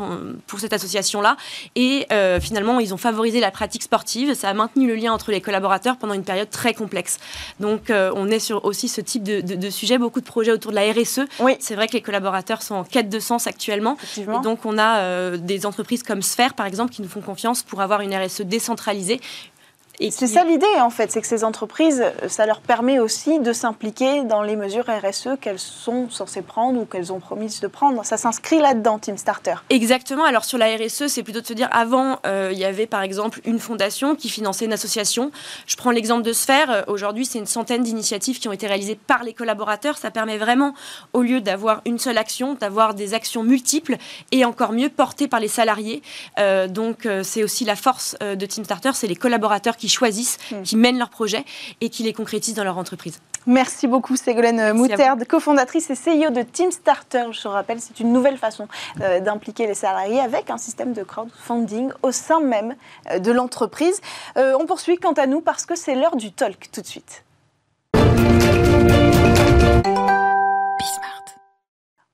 pour 0.47 0.61
cette 0.61 0.73
association-là. 0.73 1.37
Et 1.75 2.07
euh, 2.13 2.41
finalement, 2.41 2.81
ils 2.81 2.95
ont 2.95 2.99
favorisé 2.99 3.41
la 3.41 3.51
pratique 3.51 3.83
sportive. 3.83 4.35
Ça 4.35 4.49
a 4.49 4.55
maintenu 4.55 4.87
le 4.87 4.95
lien 4.95 5.13
entre 5.13 5.31
les 5.31 5.41
collaborateurs 5.41 5.97
pendant 5.97 6.15
une 6.15 6.25
période 6.25 6.51
très 6.51 6.75
complexe. 6.75 7.19
Donc, 7.61 7.91
on 7.91 8.29
est 8.29 8.39
sur 8.39 8.65
aussi 8.65 8.89
ce 8.89 9.01
type 9.01 9.23
de, 9.23 9.71
sujet, 9.71 9.99
beaucoup 9.99 10.21
de 10.21 10.27
projets 10.27 10.53
autour 10.53 10.71
de 10.71 10.77
la 10.77 10.93
RSE. 10.93 11.21
Oui. 11.41 11.57
C'est 11.59 11.75
vrai 11.75 11.89
que 11.89 11.93
les 11.93 12.03
collaborateurs 12.03 12.63
sont 12.63 12.75
en 12.75 12.85
quête 12.85 13.09
de 13.09 13.21
sens 13.21 13.47
actuellement. 13.47 13.97
Et 14.17 14.25
donc, 14.43 14.65
on 14.65 14.79
a 14.79 15.37
des 15.37 15.67
entreprises 15.67 16.03
comme 16.03 16.23
Sphère, 16.23 16.55
par 16.55 16.67
exemple, 16.67 16.93
qui 16.93 17.03
nous 17.03 17.09
font 17.09 17.21
confiance 17.21 17.63
pour 17.63 17.81
avoir 17.81 18.01
une 18.01 18.15
RSE 18.15 18.43
décentralisée, 18.43 19.21
c'est 20.11 20.27
ça 20.27 20.45
l'idée, 20.45 20.67
en 20.81 20.91
fait, 20.91 21.13
c'est 21.13 21.21
que 21.21 21.27
ces 21.27 21.45
entreprises, 21.45 22.05
ça 22.29 22.47
leur 22.47 22.61
permet 22.61 22.99
aussi 22.99 23.39
de 23.39 23.53
s'impliquer 23.53 24.23
dans 24.25 24.43
les 24.43 24.57
mesures 24.57 24.85
RSE 24.87 25.39
qu'elles 25.41 25.59
sont 25.59 26.09
censées 26.11 26.43
prendre 26.43 26.81
ou 26.81 26.85
qu'elles 26.85 27.13
ont 27.13 27.21
promis 27.21 27.59
de 27.61 27.67
prendre. 27.67 28.05
Ça 28.05 28.17
s'inscrit 28.17 28.59
là-dedans, 28.59 28.99
Team 28.99 29.17
Starter. 29.17 29.55
Exactement. 29.71 30.25
Alors 30.25 30.45
sur 30.45 30.59
la 30.59 30.67
RSE, 30.77 31.07
c'est 31.09 31.23
plutôt 31.23 31.41
de 31.41 31.47
se 31.47 31.53
dire, 31.53 31.69
avant, 31.73 32.19
euh, 32.27 32.51
il 32.53 32.59
y 32.59 32.65
avait 32.65 32.87
par 32.87 33.03
exemple 33.03 33.41
une 33.45 33.59
fondation 33.59 34.15
qui 34.15 34.29
finançait 34.29 34.65
une 34.65 34.73
association. 34.73 35.31
Je 35.67 35.77
prends 35.77 35.91
l'exemple 35.91 36.23
de 36.23 36.33
Sphère. 36.33 36.85
Aujourd'hui, 36.87 37.27
c'est 37.27 37.39
une 37.39 37.47
centaine 37.47 37.83
d'initiatives 37.83 38.39
qui 38.39 38.49
ont 38.49 38.53
été 38.53 38.67
réalisées 38.67 38.99
par 39.07 39.25
les 39.25 39.35
collaborateurs. 39.35 39.99
Ça 39.99 40.11
permet 40.11 40.39
vraiment, 40.39 40.75
au 41.13 41.23
lieu 41.23 41.41
d'avoir 41.41 41.83
une 41.85 41.99
seule 41.99 42.19
action, 42.19 42.55
d'avoir 42.55 42.95
des 42.95 43.15
actions 43.15 43.43
multiples 43.43 43.97
et 44.31 44.45
encore 44.45 44.73
mieux 44.73 44.89
portées 44.89 45.29
par 45.29 45.41
les 45.41 45.49
salariés. 45.49 46.03
Euh, 46.39 46.69
donc 46.69 47.07
euh, 47.07 47.23
c'est 47.23 47.43
aussi 47.43 47.65
la 47.65 47.77
force 47.77 48.17
de 48.21 48.47
Team 48.47 48.65
Starter, 48.65 48.91
c'est 48.95 49.07
les 49.07 49.17
collaborateurs 49.17 49.77
qui 49.77 49.89
choisissent, 49.93 50.39
hmm. 50.51 50.63
qui 50.63 50.77
mènent 50.77 50.99
leurs 50.99 51.11
projets 51.11 51.45
et 51.81 51.89
qui 51.89 52.03
les 52.03 52.13
concrétisent 52.13 52.57
dans 52.57 52.65
leur 52.65 52.79
entreprise. 52.79 53.21
Merci 53.47 53.89
beaucoup 53.89 54.15
Ségolène 54.15 54.73
Moutarde, 54.73 55.25
cofondatrice 55.25 55.91
et 55.91 55.95
CEO 55.95 56.31
de 56.31 56.43
Team 56.43 56.71
Starter. 56.71 57.25
Je 57.33 57.49
rappelle, 57.49 57.81
c'est 57.81 57.99
une 57.99 58.13
nouvelle 58.13 58.39
façon 58.39 58.69
euh, 59.01 59.19
d'impliquer 59.19 59.67
les 59.67 59.75
salariés 59.75 60.21
avec 60.21 60.49
un 60.49 60.59
système 60.59 60.93
de 60.93 61.03
crowdfunding 61.03 61.91
au 62.03 62.13
sein 62.13 62.41
même 62.41 62.77
euh, 63.11 63.19
de 63.19 63.33
l'entreprise. 63.33 64.01
Euh, 64.37 64.57
on 64.61 64.67
poursuit 64.67 64.97
quant 64.97 65.13
à 65.13 65.27
nous 65.27 65.41
parce 65.41 65.67
que 65.67 65.75
c'est 65.75 65.97
l'heure 65.97 66.15
du 66.15 66.31
talk 66.31 66.69
tout 66.71 66.83
de 66.83 66.87
suite. 66.87 67.25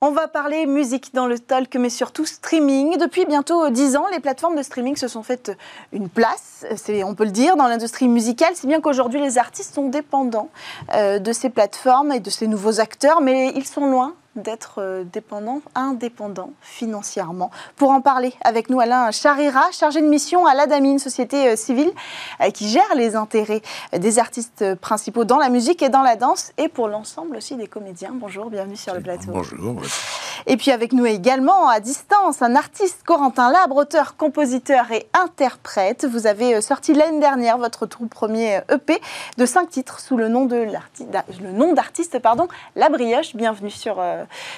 On 0.01 0.13
va 0.13 0.29
parler 0.29 0.65
musique 0.67 1.13
dans 1.13 1.27
le 1.27 1.41
talk, 1.41 1.75
mais 1.75 1.91
surtout 1.91 2.25
streaming. 2.25 2.99
Depuis 2.99 3.27
bientôt 3.27 3.69
10 3.69 3.97
ans, 3.97 4.07
les 4.13 4.21
plateformes 4.21 4.55
de 4.55 4.63
streaming 4.63 4.95
se 4.95 5.09
sont 5.09 5.25
faites 5.25 5.51
une 5.93 6.09
place, 6.09 6.65
on 7.05 7.17
peut 7.17 7.25
le 7.25 7.33
dire, 7.33 7.57
dans 7.57 7.67
l'industrie 7.67 8.07
musicale, 8.07 8.55
si 8.55 8.69
bien 8.69 8.81
qu'aujourd'hui 8.81 9.21
les 9.21 9.39
artistes 9.39 9.75
sont 9.75 9.89
dépendants 9.89 10.51
euh, 10.95 11.19
de 11.19 11.33
ces 11.33 11.51
plateformes 11.51 12.13
et 12.13 12.21
de 12.21 12.31
ces 12.31 12.47
nouveaux 12.47 12.79
acteurs, 12.79 13.21
mais 13.21 13.53
ils 13.57 13.67
sont 13.67 13.87
loin 13.87 14.15
d'être 14.43 14.77
euh, 14.79 15.05
dépendant, 15.05 15.61
indépendant 15.75 16.51
financièrement. 16.61 17.51
Pour 17.77 17.91
en 17.91 18.01
parler 18.01 18.33
avec 18.43 18.71
nous, 18.71 18.81
Alain 18.81 19.11
Charira, 19.11 19.71
chargé 19.73 20.01
de 20.01 20.07
mission 20.07 20.47
à 20.47 20.55
l'ADAMI, 20.55 20.99
société 20.99 21.49
euh, 21.49 21.57
civile 21.57 21.91
euh, 22.41 22.51
qui 22.51 22.69
gère 22.69 22.95
les 22.95 23.17
intérêts 23.17 23.63
des 23.93 24.19
artistes 24.19 24.75
principaux 24.77 25.25
dans 25.25 25.39
la 25.39 25.49
musique 25.49 25.83
et 25.83 25.89
dans 25.89 26.03
la 26.03 26.17
danse 26.17 26.53
et 26.59 26.69
pour 26.69 26.89
l'ensemble 26.89 27.37
aussi 27.37 27.57
des 27.57 27.67
comédiens. 27.67 28.11
Bonjour, 28.13 28.51
bienvenue 28.51 28.77
sur 28.77 28.95
le 28.95 29.01
plateau. 29.01 29.31
Bonjour. 29.33 29.77
Et 30.47 30.57
puis 30.57 30.71
avec 30.71 30.93
nous 30.93 31.05
également 31.05 31.69
à 31.69 31.81
distance, 31.81 32.43
un 32.43 32.55
artiste 32.55 33.03
Corentin 33.05 33.51
Labre, 33.51 33.77
auteur, 33.77 34.17
compositeur 34.17 34.91
et 34.93 35.09
interprète. 35.13 36.07
Vous 36.07 36.27
avez 36.27 36.61
sorti 36.61 36.95
l'année 36.95 37.21
dernière 37.21 37.59
votre 37.59 37.87
tout 37.87 38.07
premier 38.07 38.61
EP 38.71 39.01
de 39.37 39.47
cinq 39.47 39.71
titres 39.71 40.01
sous 40.01 40.17
le 40.17 40.29
nom 40.29 40.47
de 40.47 40.67
le 41.41 41.53
nom 41.53 41.73
d'artiste 41.73 42.19
pardon, 42.21 42.49
La 42.77 42.89
Brioche. 42.89 43.35
Bienvenue 43.35 43.71
sur 43.71 44.01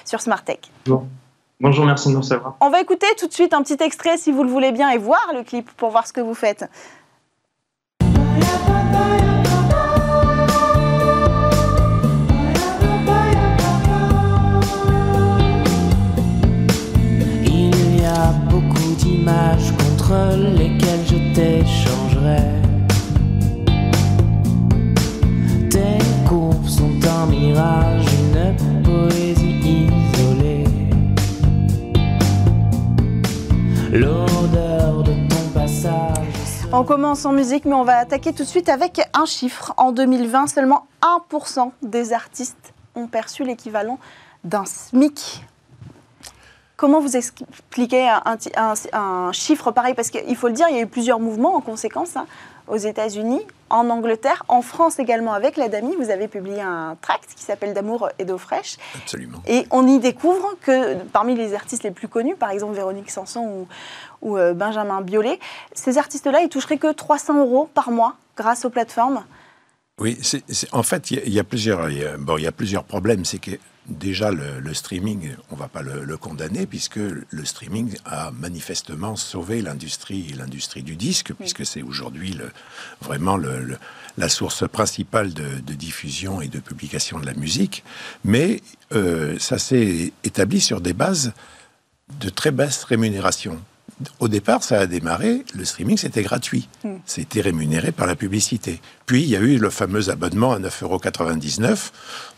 sur 0.05 0.21
Smartech. 0.21 0.71
Bonjour. 0.87 1.07
Bonjour, 1.63 1.85
merci 1.85 2.09
de 2.09 2.15
nous 2.15 2.21
recevoir. 2.21 2.57
On 2.61 2.71
va 2.71 2.81
écouter 2.81 3.07
tout 3.19 3.27
de 3.27 3.35
suite 3.35 3.53
un 3.53 3.63
petit 3.63 3.77
extrait 3.85 4.17
si 4.17 4.33
vous 4.33 4.45
le 4.45 4.49
voulez 4.49 4.73
bien 4.73 4.89
et 4.89 4.97
voir 4.97 5.31
le 5.35 5.43
clip 5.43 5.71
pour 5.73 5.91
voir 5.91 6.07
ce 6.07 6.13
que 6.15 6.23
vous 6.23 6.33
faites. 6.33 6.65
Il 17.45 18.01
y 18.01 18.07
a 18.07 18.33
beaucoup 18.49 18.95
d'images 18.97 19.71
contre 19.77 20.15
lesquelles 20.57 21.07
je 21.07 21.35
t'échangerai. 21.35 22.41
Tes 25.69 25.99
courbes 26.27 26.67
sont 26.67 26.91
un 27.07 27.27
mirage, 27.27 28.10
On 36.73 36.85
commence 36.85 37.25
en 37.25 37.33
musique, 37.33 37.65
mais 37.65 37.75
on 37.75 37.83
va 37.83 37.99
attaquer 37.99 38.33
tout 38.33 38.45
de 38.45 38.49
suite 38.49 38.69
avec 38.69 39.01
un 39.13 39.25
chiffre. 39.25 39.75
En 39.77 39.91
2020, 39.91 40.47
seulement 40.47 40.87
1% 41.03 41.73
des 41.83 42.13
artistes 42.13 42.73
ont 42.95 43.09
perçu 43.09 43.43
l'équivalent 43.43 43.99
d'un 44.45 44.65
SMIC. 44.65 45.45
Comment 46.77 47.01
vous 47.01 47.17
expliquez 47.17 48.09
un, 48.09 49.33
chiffre 49.33 49.73
pareil? 49.73 49.95
Parce 49.95 50.11
qu'il 50.11 50.37
faut 50.37 50.47
le 50.47 50.55
dire, 50.55 50.67
il 50.71 50.77
y 50.77 50.79
a 50.79 50.83
eu 50.83 50.87
plusieurs 50.87 51.19
mouvements 51.19 51.57
en 51.57 51.61
conséquence. 51.61 52.17
Hein 52.17 52.27
aux 52.71 52.77
États-Unis, 52.77 53.41
en 53.71 53.89
Angleterre, 53.89 54.45
en 54.49 54.63
France 54.63 54.99
également 54.99 55.33
avec 55.33 55.57
la 55.57 55.69
DAMI. 55.69 55.97
Vous 55.97 56.11
avez 56.11 56.29
publié 56.29 56.61
un 56.61 56.97
tract 57.01 57.31
qui 57.35 57.45
s'appelle 57.45 57.73
D'amour 57.73 58.11
et 58.19 58.25
d'eau 58.25 58.39
fraîche. 58.39 58.77
Absolument. 58.97 59.39
Et 59.47 59.67
on 59.71 59.87
y 59.87 59.99
découvre 59.99 60.57
que 60.61 60.97
parmi 61.13 61.35
les 61.35 61.55
artistes 61.55 61.85
les 61.85 61.91
plus 61.91 62.09
connus, 62.09 62.37
par 62.37 62.51
exemple 62.51 62.75
Véronique 62.75 63.11
Sanson 63.11 63.67
ou, 64.23 64.37
euh, 64.37 64.53
Benjamin 64.53 65.01
Biolay, 65.01 65.39
ces 65.73 65.99
artistes-là, 65.99 66.41
ils 66.41 66.49
toucheraient 66.49 66.79
que 66.79 66.93
300 66.93 67.39
euros 67.39 67.71
par 67.73 67.91
mois 67.91 68.17
grâce 68.37 68.65
aux 68.65 68.71
plateformes. 68.71 69.25
Oui, 69.99 70.19
en 70.73 70.83
fait, 70.83 71.11
il 71.11 71.33
y, 71.33 71.39
a 71.39 71.45
plusieurs, 71.45 71.89
bon, 72.19 72.39
il 72.39 72.45
y 72.45 72.47
a 72.47 72.53
plusieurs 72.53 72.85
problèmes. 72.85 73.27
C'est 73.27 73.39
que 73.39 73.51
déjà, 73.89 74.31
le, 74.31 74.75
streaming, 74.75 75.31
on 75.51 75.55
ne 75.55 75.61
va 75.61 75.69
pas 75.69 75.83
le, 75.83 76.17
condamner, 76.17 76.67
puisque 76.67 76.97
le 76.97 77.45
streaming 77.45 77.97
a 78.05 78.31
manifestement 78.31 79.17
sauvé 79.17 79.63
l'industrie, 79.63 80.33
l'industrie 80.37 80.83
du 80.83 80.97
disque, 80.97 81.33
puisque 81.35 81.67
c'est 81.67 81.83
aujourd'hui 81.83 82.39
vraiment 83.01 83.39
la 84.17 84.29
source 84.29 84.69
principale 84.69 85.33
de, 85.33 85.75
diffusion 85.75 86.41
et 86.41 86.49
de 86.49 86.59
publication 86.61 87.19
de 87.19 87.27
la 87.27 87.35
musique. 87.35 87.85
Mais 88.25 88.61
euh, 88.93 89.39
ça 89.39 89.59
s'est 89.59 90.13
établi 90.25 90.61
sur 90.61 90.81
des 90.81 90.93
bases 90.93 91.33
de 92.21 92.29
très 92.29 92.51
basse 92.51 92.85
rémunération 92.85 93.61
au 94.19 94.29
départ, 94.29 94.63
ça 94.63 94.81
a 94.81 94.87
démarré, 94.87 95.45
le 95.55 95.65
streaming, 95.65 95.97
c'était 95.97 96.23
gratuit. 96.23 96.69
Hmm. 96.85 96.97
C'était 97.07 97.41
rémunéré 97.41 97.93
par 97.93 98.07
la 98.07 98.17
publicité. 98.17 98.81
Puis, 99.07 99.23
il 99.23 99.29
y 99.29 99.37
a 99.37 99.41
eu 99.41 99.59
le 99.59 99.71
fameux 99.71 100.09
abonnement 100.11 100.53
à 100.53 100.59
9,99 100.59 101.63
euros, 101.63 101.77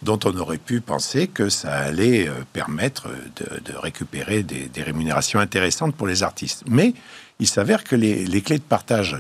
dont 0.03 0.19
on 0.25 0.37
aurait 0.39 0.59
pu 0.59 0.81
penser 0.81 1.29
que 1.29 1.49
ça 1.49 1.73
allait 1.73 2.29
euh, 2.29 2.33
permettre 2.53 3.09
de, 3.37 3.77
récupérer 3.77 4.43
des, 4.43 4.83
rémunérations 4.83 5.41
intéressantes 5.41 5.95
pour 5.95 6.07
les 6.07 6.23
artistes. 6.23 6.65
Mais 6.69 6.95
il 7.39 7.47
s'avère 7.47 7.85
que 7.85 7.97
les, 7.97 8.43
clés 8.43 8.59
de 8.59 8.63
partage 8.63 9.17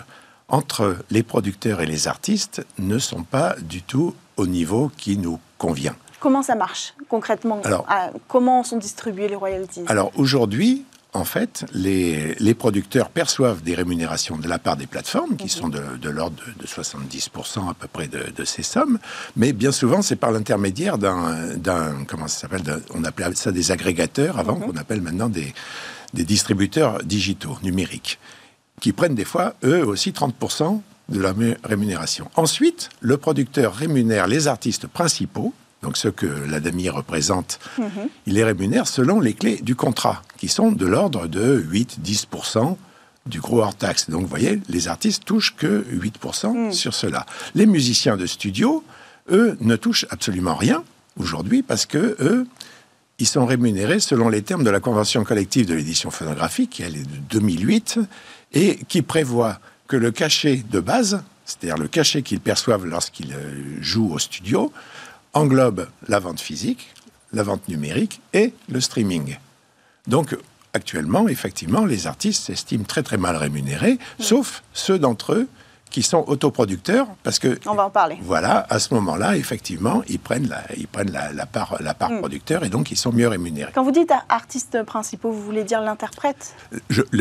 entre 0.48 0.96
les 1.10 1.22
producteurs 1.22 1.80
et 1.80 1.86
les 1.86 2.08
artistes 2.08 2.64
ne 2.78 2.98
sont 2.98 3.22
pas 3.22 3.54
du 3.60 3.82
tout 3.82 4.14
au 4.36 4.46
niveau 4.46 4.90
qui 4.96 5.16
nous 5.16 5.38
convient. 5.58 5.94
Comment 6.20 6.42
ça 6.42 6.54
marche 6.54 6.94
concrètement? 7.08 7.60
Alors, 7.64 7.84
ah, 7.88 8.10
Comment 8.28 8.62
sont 8.62 8.76
distribués 8.76 9.28
les 9.28 9.36
royalties? 9.36 9.84
Alors 9.88 10.12
aujourd'hui, 10.16 10.84
en 11.14 11.24
fait, 11.24 11.66
les, 11.74 12.54
producteurs 12.54 13.10
perçoivent 13.10 13.62
des 13.62 13.74
rémunérations 13.74 14.38
de 14.38 14.48
la 14.48 14.58
part 14.58 14.76
des 14.76 14.86
plateformes, 14.86 15.36
qui 15.36 15.48
sont 15.48 15.68
de, 15.68 16.08
l'ordre 16.08 16.36
de, 16.58 16.66
70% 16.66 17.68
à 17.68 17.74
peu 17.74 17.86
près 17.86 18.08
de, 18.08 18.44
ces 18.44 18.62
sommes, 18.62 18.98
mais 19.36 19.52
bien 19.52 19.72
souvent, 19.72 20.00
c'est 20.00 20.16
par 20.16 20.32
l'intermédiaire 20.32 20.96
d'un, 20.96 22.04
comment 22.08 22.28
ça 22.28 22.40
s'appelle, 22.40 22.62
on 22.94 23.04
appelait 23.04 23.34
ça 23.34 23.52
des 23.52 23.70
agrégateurs 23.70 24.38
avant, 24.38 24.56
mhm. 24.56 24.66
qu'on 24.66 24.76
appelle 24.76 25.02
maintenant 25.02 25.28
des, 25.28 25.52
des 26.14 26.24
distributeurs 26.24 27.02
digitaux, 27.04 27.58
numériques, 27.62 28.18
qui 28.80 28.92
prennent 28.92 29.14
des 29.14 29.26
fois, 29.26 29.54
eux 29.64 29.84
aussi, 29.84 30.12
30% 30.12 30.80
de 31.10 31.20
la 31.20 31.34
rémunération. 31.64 32.30
Ensuite, 32.36 32.88
le 33.00 33.18
producteur 33.18 33.74
rémunère 33.74 34.26
les 34.26 34.48
artistes 34.48 34.86
principaux, 34.86 35.52
donc 35.82 35.96
ce 35.96 36.08
que 36.08 36.26
l'ADAMI 36.26 36.88
représente, 36.88 37.58
mhm. 37.78 38.08
il 38.26 38.34
les 38.34 38.44
rémunère 38.44 38.86
selon 38.86 39.20
les 39.20 39.34
clés 39.34 39.60
du 39.62 39.74
contrat, 39.74 40.22
qui 40.38 40.48
sont 40.48 40.72
de 40.72 40.86
l'ordre 40.86 41.26
de 41.26 41.64
8-10% 41.70 42.76
du 43.26 43.40
gros 43.40 43.62
hors 43.62 43.74
taxe. 43.74 44.10
Donc 44.10 44.22
vous 44.22 44.28
voyez, 44.28 44.60
les 44.68 44.88
artistes 44.88 45.24
touchent 45.24 45.54
que 45.56 45.84
8% 45.92 46.54
mhm. 46.54 46.72
sur 46.72 46.94
cela. 46.94 47.26
Les 47.54 47.66
musiciens 47.66 48.16
de 48.16 48.26
studio, 48.26 48.84
eux, 49.30 49.56
ne 49.60 49.76
touchent 49.76 50.06
absolument 50.10 50.54
rien 50.54 50.82
aujourd'hui 51.18 51.62
parce 51.62 51.86
que 51.86 52.16
eux, 52.20 52.46
ils 53.18 53.26
sont 53.26 53.46
rémunérés 53.46 54.00
selon 54.00 54.28
les 54.28 54.42
termes 54.42 54.64
de 54.64 54.70
la 54.70 54.80
convention 54.80 55.22
collective 55.24 55.66
de 55.66 55.74
l'édition 55.74 56.10
phonographique, 56.10 56.70
qui 56.70 56.82
est 56.82 56.90
de 56.90 57.04
2008, 57.30 58.00
et 58.52 58.78
qui 58.88 59.02
prévoit 59.02 59.60
que 59.86 59.96
le 59.96 60.10
cachet 60.10 60.64
de 60.70 60.80
base, 60.80 61.22
c'est-à-dire 61.44 61.76
le 61.76 61.88
cachet 61.88 62.22
qu'ils 62.22 62.40
perçoivent 62.40 62.86
lorsqu'ils 62.86 63.32
euh, 63.32 63.80
jouent 63.80 64.12
au 64.12 64.18
studio, 64.18 64.72
englobe 65.32 65.88
la 66.08 66.18
vente 66.18 66.40
physique, 66.40 66.94
la 67.32 67.42
vente 67.42 67.68
numérique 67.68 68.20
et 68.32 68.52
le 68.68 68.80
streaming. 68.80 69.36
Donc, 70.06 70.36
actuellement, 70.72 71.28
effectivement, 71.28 71.84
les 71.84 72.06
artistes 72.06 72.44
s'estiment 72.44 72.84
très 72.84 73.02
très 73.02 73.16
mal 73.16 73.36
rémunérés, 73.36 73.98
sauf 74.18 74.62
ceux 74.72 74.98
d'entre 74.98 75.34
eux 75.34 75.48
qui 75.92 76.02
sont 76.02 76.24
autoproducteurs, 76.26 77.06
parce 77.22 77.38
que 77.38 77.58
on 77.66 77.74
va 77.74 77.84
en 77.84 77.90
parler. 77.90 78.16
Voilà, 78.22 78.66
à 78.70 78.78
ce 78.78 78.94
moment-là, 78.94 79.36
effectivement, 79.36 80.02
ils 80.08 80.18
prennent 80.18 80.48
la, 80.48 80.62
ils 80.76 80.88
prennent 80.88 81.12
la, 81.12 81.46
part, 81.46 81.76
la 81.80 81.92
part 81.92 82.10
hmm. 82.10 82.20
producteur 82.20 82.64
et 82.64 82.70
donc 82.70 82.90
ils 82.90 82.96
sont 82.96 83.12
mieux 83.12 83.28
rémunérés. 83.28 83.70
Quand 83.74 83.84
vous 83.84 83.90
dites 83.90 84.10
artistes 84.30 84.82
principaux, 84.84 85.30
vous 85.30 85.42
voulez 85.42 85.64
dire 85.64 85.82
l'interprète? 85.82 86.54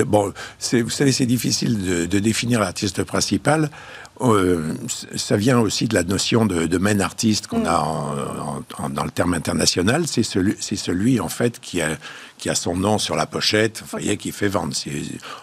Bon, 0.08 0.34
vous 0.72 0.90
savez, 0.90 1.12
c'est 1.12 1.26
difficile 1.26 1.84
de, 1.86 2.06
de 2.06 2.20
définir 2.20 2.62
l'artiste 2.62 3.04
principal. 3.04 3.70
Euh, 4.22 4.74
ça 5.16 5.36
vient 5.36 5.60
aussi 5.60 5.88
de 5.88 5.96
la 5.96 6.04
notion 6.04 6.46
de, 6.46 6.78
main 6.78 7.00
artiste 7.00 7.48
qu'on 7.48 7.66
a 7.66 8.64
mm. 8.80 8.94
dans 8.94 9.04
le 9.04 9.12
terme 9.12 9.34
international. 9.34 10.08
C'est 10.08 10.24
celui, 10.24 10.56
c'est 10.60 10.76
celui 10.76 11.20
en 11.20 11.30
fait 11.30 11.60
qui 11.60 11.82
a, 11.82 11.90
qui 12.38 12.50
a 12.50 12.56
son 12.56 12.76
nom 12.76 12.98
sur 12.98 13.16
la 13.16 13.26
pochette, 13.26 13.82
vous 13.82 13.88
voyez, 13.88 14.18
qui 14.18 14.32
fait 14.32 14.48
vendre. 14.48 14.76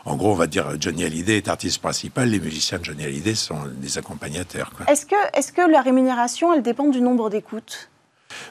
En 0.04 0.16
gros, 0.16 0.32
on 0.32 0.36
va 0.36 0.46
dire 0.46 0.66
Johnny 0.80 1.04
Hallyday 1.04 1.38
est 1.38 1.48
artiste 1.48 1.80
principal, 1.80 2.30
les 2.30 2.40
musiciens 2.40 2.78
de 2.78 2.84
Johnny 2.84 3.04
Hallyday 3.04 3.34
sont 3.34 3.60
des 3.80 3.98
accompagnateurs. 3.98 4.70
Est-ce 4.86 5.06
que, 5.06 5.14
est-ce 5.34 5.52
que 5.52 5.62
la 5.70 5.80
rémunération, 5.80 6.52
elle 6.52 6.62
dépend 6.62 6.88
du 6.88 7.00
nombre 7.00 7.30
d'écoutes? 7.30 7.88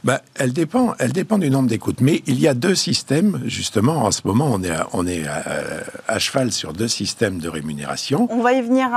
Bah, 0.03 0.22
elle, 0.36 0.53
dépend, 0.53 0.96
elle 1.00 1.12
dépend 1.12 1.38
du 1.38 1.50
nombre 1.50 1.67
d'écoutes. 1.70 2.01
Mais 2.01 2.22
il 2.27 2.39
y 2.39 2.48
a 2.48 2.53
deux 2.53 2.75
systèmes, 2.75 3.41
justement, 3.46 4.03
en 4.03 4.12
ce 4.12 4.22
moment, 4.25 4.50
on 4.51 4.63
est, 4.63 4.72
à, 4.72 4.88
on 4.94 5.08
est 5.08 5.25
à, 6.08 6.20
cheval 6.20 6.51
sur 6.51 6.74
deux 6.74 6.88
systèmes 6.88 7.39
de 7.39 7.50
rémunération. 7.50 8.27
On 8.32 8.41
va 8.41 8.53
y 8.53 8.62
venir 8.62 8.89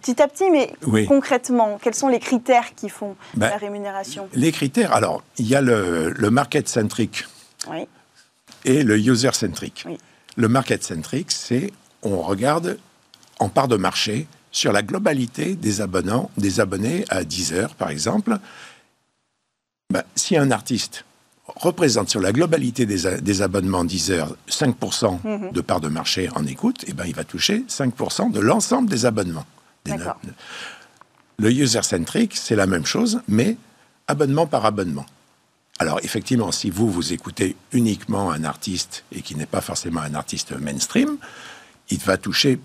petit 0.00 0.20
à 0.20 0.28
petit, 0.28 0.50
mais 0.50 0.72
concrètement, 1.06 1.78
quels 1.80 1.94
sont 1.94 2.08
les 2.08 2.20
critères 2.20 2.74
qui 2.74 2.88
font 2.88 3.16
bah, 3.34 3.50
la 3.50 3.56
rémunération? 3.56 4.28
Les 4.34 4.52
critères, 4.52 4.92
alors, 4.92 5.22
il 5.38 5.46
y 5.46 5.54
a 5.54 5.60
le, 5.60 6.12
market-centric 6.30 7.24
et 8.64 8.82
le 8.82 8.98
user-centric. 8.98 9.86
Le 10.36 10.48
market-centric, 10.48 11.30
c'est 11.30 11.72
on 12.02 12.20
regarde 12.20 12.78
en 13.38 13.48
part 13.48 13.68
de 13.68 13.76
marché 13.76 14.26
sur 14.50 14.72
la 14.72 14.82
globalité 14.82 15.54
des, 15.54 15.82
des 16.38 16.60
abonnés 16.60 17.04
à 17.08 17.24
10 17.24 17.52
heures, 17.52 17.74
par 17.74 17.90
exemple, 17.90 18.38
bah, 19.90 20.04
si 20.14 20.36
un 20.36 20.50
artiste 20.50 21.04
représente 21.46 22.10
sur 22.10 22.20
la 22.20 22.32
globalité 22.32 22.86
des, 22.86 23.42
abonnements 23.42 23.84
Deezer 23.84 24.34
5% 24.48 25.20
mhm. 25.22 25.52
de 25.52 25.60
part 25.60 25.80
de 25.80 25.88
marché 25.88 26.28
en 26.34 26.44
écoute, 26.46 26.84
et 26.84 26.88
eh 26.90 26.92
ben, 26.92 27.04
il 27.06 27.14
va 27.14 27.24
toucher 27.24 27.64
5% 27.68 28.32
de 28.32 28.40
l'ensemble 28.40 28.88
des 28.88 29.06
abonnements. 29.06 29.46
Le 31.38 31.50
user-centric, 31.50 32.34
c'est 32.36 32.56
la 32.56 32.66
même 32.66 32.86
chose, 32.86 33.20
mais 33.28 33.56
abonnement 34.08 34.46
par 34.46 34.64
abonnement. 34.64 35.06
Alors 35.78 36.00
effectivement, 36.02 36.50
si 36.52 36.70
vous, 36.70 36.90
vous 36.90 37.12
écoutez 37.12 37.56
uniquement 37.72 38.30
un 38.30 38.44
artiste 38.44 39.04
et 39.12 39.20
qui 39.20 39.34
n'est 39.34 39.46
pas 39.46 39.60
forcément 39.60 40.00
un 40.00 40.14
artiste 40.14 40.52
mainstream, 40.52 41.18
il 41.90 41.98
va 41.98 42.16
toucher 42.16 42.58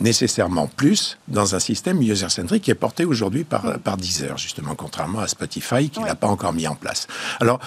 nécessairement 0.00 0.66
plus 0.66 1.18
dans 1.28 1.54
un 1.54 1.58
système 1.58 2.00
user-centric 2.00 2.62
qui 2.62 2.70
est 2.70 2.74
porté 2.74 3.04
aujourd'hui 3.04 3.44
par, 3.44 3.78
par 3.80 3.96
Deezer, 3.96 4.36
justement, 4.38 4.74
contrairement 4.74 5.20
à 5.20 5.28
Spotify 5.28 5.90
qui 5.90 6.00
ne 6.00 6.06
l'a 6.06 6.14
pas 6.14 6.28
encore 6.28 6.52
mis 6.52 6.66
en 6.66 6.74
place. 6.74 7.06
Alors, 7.40 7.60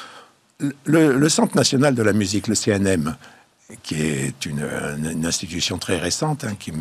le, 0.86 1.30
Centre 1.30 1.56
national 1.56 1.96
de 1.96 2.04
la 2.04 2.14
musique, 2.14 2.48
le 2.48 2.56
CNM, 2.56 3.16
qui 3.84 3.96
est 3.96 4.46
une, 4.46 4.66
institution 5.26 5.78
très 5.78 5.98
récente, 5.98 6.44
hein, 6.44 6.56
qui 6.60 6.72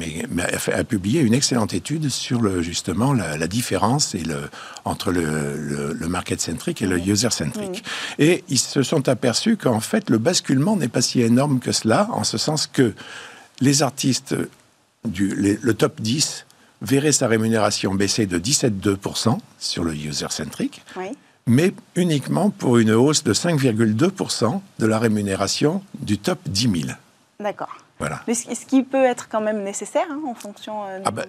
a, 0.73 0.85
publié 0.85 1.21
une 1.21 1.35
excellente 1.35 1.73
étude 1.73 2.09
sur 2.09 2.41
le, 2.41 2.63
justement 2.63 3.13
la, 3.13 3.47
différence 3.47 4.15
et 4.15 4.23
le, 4.23 4.51
entre 4.85 5.13
le, 5.13 6.09
market-centric 6.09 6.83
et 6.83 6.87
le 6.87 6.99
user-centric. 6.99 7.85
Et 8.19 8.45
ils 8.49 8.59
se 8.59 8.83
sont 8.83 9.09
aperçus 9.09 9.57
qu'en 9.57 9.81
fait, 9.81 10.11
le 10.11 10.19
basculement 10.19 10.77
n'est 10.77 10.89
pas 10.89 11.03
si 11.03 11.23
énorme 11.23 11.61
que 11.61 11.73
cela, 11.73 12.09
en 12.13 12.25
ce 12.25 12.39
sens 12.39 12.67
que 12.67 12.93
les 13.61 13.83
artistes 13.83 14.35
du 15.05 15.29
le 15.35 15.75
top 15.75 16.01
10 16.01 16.47
verraient 16.83 17.13
sa 17.13 17.29
rémunération 17.29 17.95
baisser 17.95 18.27
de 18.27 18.39
17,2% 18.39 19.39
sur 19.59 19.85
le 19.85 19.95
user-centric. 19.95 20.83
Oui 20.97 21.17
mais 21.47 21.73
uniquement 21.97 22.51
pour 22.51 22.79
une 22.79 22.93
hausse 22.93 23.25
de 23.25 23.35
5,2% 23.35 24.61
de 24.79 24.87
la 24.87 24.99
rémunération 24.99 25.83
du 25.99 26.19
top 26.19 26.39
10 26.47 26.83
000. 26.83 26.93
D'accord. 27.41 27.77
Voilà. 27.99 28.23
Mais 28.27 28.35
ce 28.35 28.65
qui 28.65 28.83
peut 28.83 29.05
être 29.05 29.29
quand 29.29 29.43
même 29.43 29.63
nécessaire 29.63 30.07
hein, 30.11 30.21
en 30.27 30.35
fonction 30.35 30.85
euh, 30.87 31.01
ah 31.05 31.11
bah, 31.11 31.25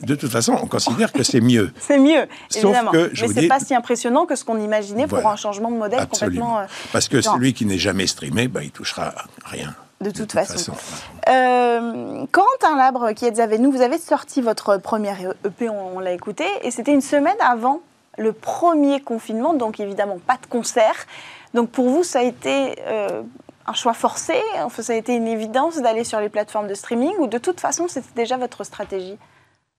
De 0.00 0.14
toute 0.14 0.30
façon, 0.30 0.56
on 0.62 0.66
considère 0.66 1.12
que 1.12 1.22
c'est 1.22 1.42
mieux. 1.42 1.70
c'est 1.78 1.98
mieux, 1.98 2.26
évidemment. 2.54 2.92
Que, 2.92 3.10
Mais 3.20 3.28
ce 3.28 3.32
n'est 3.34 3.48
pas 3.48 3.60
si 3.60 3.74
impressionnant 3.74 4.24
que 4.24 4.34
ce 4.34 4.44
qu'on 4.44 4.58
imaginait 4.58 5.06
pour 5.06 5.26
un 5.26 5.36
changement 5.36 5.70
de 5.70 5.76
modèle 5.76 6.06
complètement. 6.06 6.60
Euh, 6.60 6.64
Parce 6.92 7.08
que 7.08 7.20
celui 7.20 7.52
qui 7.52 7.66
n'est 7.66 7.78
jamais 7.78 8.06
streamé, 8.06 8.48
bah, 8.48 8.62
il 8.62 8.70
touchera 8.70 9.12
rien. 9.44 9.74
De 10.04 10.10
toute, 10.10 10.32
façon. 10.32 10.72
Euh, 11.30 12.26
Corentin 12.30 12.76
Labre, 12.76 13.14
qui 13.14 13.24
êtes 13.24 13.38
avec 13.38 13.58
nous, 13.58 13.72
vous 13.72 13.80
avez 13.80 13.96
sorti 13.96 14.42
votre 14.42 14.76
première 14.76 15.16
EP, 15.46 15.70
on 15.70 15.98
l'a 15.98 16.12
écouté, 16.12 16.44
et 16.62 16.70
c'était 16.70 16.92
une 16.92 17.00
semaine 17.00 17.36
avant 17.40 17.80
le 18.18 18.34
premier 18.34 19.00
confinement, 19.00 19.54
donc 19.54 19.80
évidemment 19.80 20.18
pas 20.26 20.36
de 20.40 20.46
concert. 20.46 21.06
Donc 21.54 21.70
pour 21.70 21.88
vous, 21.88 22.02
ça 22.04 22.18
a 22.18 22.22
été 22.22 22.76
euh, 22.86 23.22
un 23.66 23.72
choix 23.72 23.94
forcé 23.94 24.34
enfin, 24.62 24.82
Ça 24.82 24.92
a 24.92 24.96
été 24.96 25.14
une 25.14 25.26
évidence 25.26 25.80
d'aller 25.80 26.04
sur 26.04 26.20
les 26.20 26.28
plateformes 26.28 26.68
de 26.68 26.74
streaming 26.74 27.14
ou 27.18 27.26
de 27.26 27.38
toute 27.38 27.60
façon, 27.60 27.86
c'était 27.88 28.14
déjà 28.14 28.36
votre 28.36 28.62
stratégie? 28.64 29.16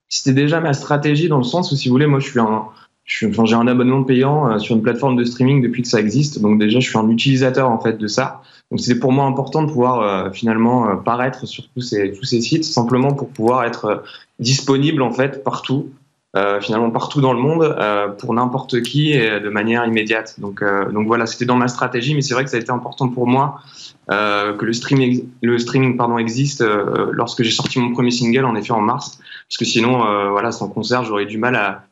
C'était 0.08 0.32
déjà 0.32 0.60
ma 0.60 0.72
stratégie 0.72 1.28
dans 1.28 1.38
le 1.38 1.44
sens 1.44 1.70
où, 1.70 1.76
si 1.76 1.88
vous 1.88 1.94
voulez, 1.94 2.06
moi 2.06 2.20
je 2.20 2.28
suis 2.30 2.40
un. 2.40 2.66
J'ai 3.06 3.54
un 3.54 3.66
abonnement 3.66 4.02
payant 4.02 4.50
euh, 4.50 4.58
sur 4.58 4.74
une 4.74 4.82
plateforme 4.82 5.16
de 5.16 5.24
streaming 5.24 5.62
depuis 5.62 5.82
que 5.82 5.88
ça 5.88 6.00
existe, 6.00 6.40
donc 6.40 6.58
déjà 6.58 6.80
je 6.80 6.88
suis 6.88 6.98
un 6.98 7.08
utilisateur 7.08 7.70
en 7.70 7.78
fait 7.78 7.98
de 7.98 8.06
ça. 8.06 8.42
Donc 8.70 8.80
c'était 8.80 8.98
pour 8.98 9.12
moi 9.12 9.24
important 9.26 9.62
de 9.62 9.68
pouvoir 9.68 10.00
euh, 10.00 10.30
finalement 10.32 10.96
paraître 10.96 11.46
sur 11.46 11.64
tous 11.72 11.80
ces, 11.80 12.12
tous 12.12 12.24
ces 12.24 12.40
sites, 12.40 12.64
simplement 12.64 13.14
pour 13.14 13.28
pouvoir 13.28 13.64
être 13.64 14.02
disponible 14.40 15.02
en 15.02 15.12
fait 15.12 15.44
partout 15.44 15.90
euh, 16.36 16.60
finalement 16.60 16.90
partout 16.90 17.22
dans 17.22 17.32
le 17.32 17.38
monde 17.38 17.62
euh, 17.62 18.08
pour 18.08 18.34
n'importe 18.34 18.82
qui 18.82 19.12
et 19.12 19.40
de 19.40 19.48
manière 19.48 19.86
immédiate. 19.86 20.38
Donc, 20.38 20.60
euh, 20.60 20.90
donc 20.90 21.06
voilà, 21.06 21.24
c'était 21.24 21.46
dans 21.46 21.56
ma 21.56 21.68
stratégie, 21.68 22.14
mais 22.14 22.20
c'est 22.20 22.34
vrai 22.34 22.44
que 22.44 22.50
ça 22.50 22.58
a 22.58 22.60
été 22.60 22.70
important 22.70 23.08
pour 23.08 23.26
moi 23.26 23.60
que 24.08 24.64
le 24.64 24.72
streaming, 24.72 25.26
le 25.42 25.58
streaming 25.58 25.96
pardon, 25.96 26.16
existe 26.16 26.64
lorsque 27.10 27.42
j'ai 27.42 27.50
sorti 27.50 27.80
mon 27.80 27.92
premier 27.92 28.12
single, 28.12 28.44
en 28.44 28.54
effet 28.54 28.70
en 28.70 28.80
mars, 28.80 29.18
parce 29.48 29.58
que 29.58 29.64
sinon, 29.64 29.98
voilà, 30.30 30.52
sans 30.52 30.68
concert, 30.68 31.02
j'aurais 31.02 31.26
du 31.26 31.38
mal 31.38 31.56
à, 31.56 31.82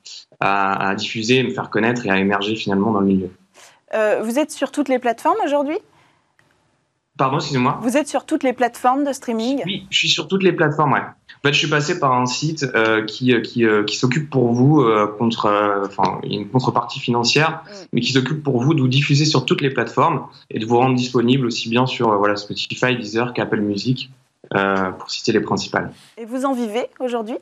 à, 0.44 0.88
à, 0.90 0.94
diffuser, 0.94 1.42
me 1.42 1.50
faire 1.50 1.70
connaître 1.70 2.06
et 2.06 2.10
à 2.10 2.18
émerger 2.18 2.56
finalement 2.56 2.92
dans 2.92 3.00
le 3.00 3.06
milieu. 3.06 3.30
vous 4.22 4.38
êtes 4.38 4.50
sur 4.50 4.70
toutes 4.70 4.88
les 4.88 4.98
plateformes 4.98 5.38
aujourd'hui? 5.44 5.78
Pardon, 7.16 7.36
excusez-moi. 7.36 7.78
Vous 7.80 7.96
êtes 7.96 8.08
sur 8.08 8.26
toutes 8.26 8.42
les 8.42 8.52
plateformes 8.52 9.04
de 9.04 9.12
streaming? 9.12 9.62
Oui, 9.66 9.86
je 9.88 9.96
suis 9.96 10.08
sur 10.08 10.26
toutes 10.26 10.42
les 10.42 10.52
plateformes, 10.52 10.94
ouais. 10.94 11.00
En 11.00 11.48
fait, 11.48 11.52
je 11.52 11.58
suis 11.58 11.68
passé 11.68 12.00
par 12.00 12.12
un 12.12 12.26
site 12.26 12.64
euh, 12.74 13.04
qui, 13.04 13.32
euh, 13.32 13.40
qui, 13.40 13.64
euh, 13.64 13.84
qui 13.84 13.96
s'occupe 13.96 14.30
pour 14.30 14.52
vous 14.52 14.84
contre, 15.16 15.82
enfin, 15.86 16.18
une 16.24 16.48
contrepartie 16.48 16.98
financière, 16.98 17.62
mm. 17.64 17.74
mais 17.92 18.00
qui 18.00 18.12
s'occupe 18.12 18.42
pour 18.42 18.60
vous 18.60 18.74
de 18.74 18.80
vous 18.80 18.88
diffuser 18.88 19.26
sur 19.26 19.44
toutes 19.44 19.60
les 19.60 19.70
plateformes 19.70 20.26
et 20.50 20.58
de 20.58 20.66
vous 20.66 20.76
rendre 20.76 20.96
disponible 20.96 21.46
aussi 21.46 21.68
bien 21.68 21.86
sur 21.86 22.18
voilà 22.18 22.34
Spotify, 22.34 22.96
Deezer 22.96 23.32
qu'Apple 23.32 23.60
Music, 23.60 24.10
pour 24.50 25.10
citer 25.10 25.30
les 25.32 25.40
principales. 25.40 25.92
Et 26.18 26.24
vous 26.24 26.44
en 26.44 26.52
vivez 26.52 26.88
aujourd'hui? 26.98 27.36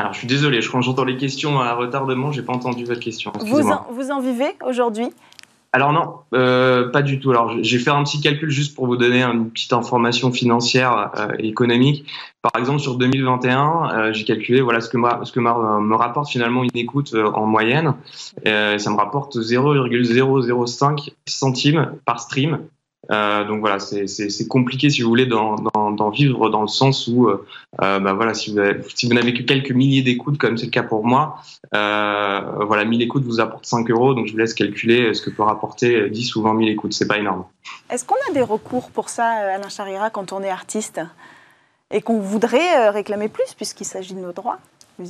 Alors, 0.00 0.14
je 0.14 0.18
suis 0.18 0.26
désolé, 0.26 0.62
je, 0.62 0.70
quand 0.70 0.80
j'entends 0.80 1.04
les 1.04 1.18
questions 1.18 1.60
à 1.60 1.74
retardement, 1.74 2.32
j'ai 2.32 2.40
pas 2.40 2.54
entendu 2.54 2.84
votre 2.84 3.00
question. 3.00 3.32
Vous 3.40 3.68
en, 3.68 3.86
vous 3.92 4.10
en 4.10 4.20
vivez 4.20 4.56
aujourd'hui? 4.66 5.08
Alors 5.72 5.92
non, 5.92 6.14
euh, 6.34 6.90
pas 6.90 7.02
du 7.02 7.20
tout. 7.20 7.30
Alors 7.30 7.62
j'ai 7.62 7.78
fait 7.78 7.90
un 7.90 8.02
petit 8.02 8.20
calcul 8.20 8.50
juste 8.50 8.74
pour 8.74 8.86
vous 8.86 8.96
donner 8.96 9.22
une 9.22 9.50
petite 9.50 9.72
information 9.72 10.32
financière 10.32 11.12
euh, 11.16 11.28
et 11.38 11.46
économique. 11.46 12.06
Par 12.42 12.52
exemple 12.58 12.80
sur 12.80 12.96
2021, 12.96 13.90
euh, 13.92 14.12
j'ai 14.12 14.24
calculé 14.24 14.62
voilà 14.62 14.80
ce 14.80 14.88
que 14.88 14.98
ce 15.22 15.30
que 15.30 15.38
me 15.38 15.94
rapporte 15.94 16.28
finalement 16.28 16.64
une 16.64 16.70
écoute 16.74 17.14
en 17.14 17.46
moyenne. 17.46 17.94
ça 18.44 18.90
me 18.90 18.96
rapporte 18.96 19.40
0,005 19.40 21.10
centimes 21.28 21.92
par 22.04 22.18
stream. 22.18 22.58
Euh, 23.10 23.44
donc 23.44 23.60
voilà, 23.60 23.78
c'est 23.80 24.48
compliqué 24.48 24.88
si 24.88 25.02
vous 25.02 25.08
voulez 25.08 25.26
d'en 25.26 26.10
vivre 26.10 26.48
dans 26.48 26.62
le 26.62 26.68
sens 26.68 27.08
où, 27.08 27.26
euh, 27.26 27.44
euh, 27.82 27.98
bah 27.98 28.12
voilà, 28.12 28.34
si 28.34 28.52
vous 28.52 28.60
si 28.94 29.08
vous 29.08 29.14
n'avez 29.14 29.34
que 29.34 29.42
quelques 29.42 29.72
milliers 29.72 30.02
d'écoutes, 30.02 30.38
comme 30.38 30.56
c'est 30.56 30.66
le 30.66 30.70
cas 30.70 30.82
pour 30.82 31.04
moi, 31.04 31.36
voilà, 31.72 32.84
1000 32.84 33.02
écoutes 33.02 33.24
vous 33.24 33.40
apportent 33.40 33.66
5 33.66 33.90
euros, 33.90 34.14
donc 34.14 34.26
je 34.26 34.32
vous 34.32 34.38
laisse 34.38 34.54
calculer 34.54 35.12
ce 35.14 35.22
que 35.22 35.30
peut 35.30 35.42
rapporter 35.42 36.08
10 36.08 36.36
ou 36.36 36.42
20 36.42 36.56
000 36.58 36.68
écoutes, 36.70 36.92
c'est 36.92 37.08
pas 37.08 37.18
énorme. 37.18 37.44
Est-ce 37.90 38.04
qu'on 38.04 38.16
a 38.30 38.32
des 38.32 38.42
recours 38.42 38.90
pour 38.90 39.08
ça, 39.08 39.26
Alain 39.26 39.68
Charira, 39.68 40.10
quand 40.10 40.32
on 40.32 40.42
est 40.42 40.50
artiste? 40.50 41.00
Et 41.92 42.02
qu'on 42.02 42.20
voudrait 42.20 42.90
réclamer 42.90 43.28
plus 43.28 43.52
puisqu'il 43.56 43.84
s'agit 43.84 44.14
de 44.14 44.20
nos 44.20 44.32
droits? 44.32 44.58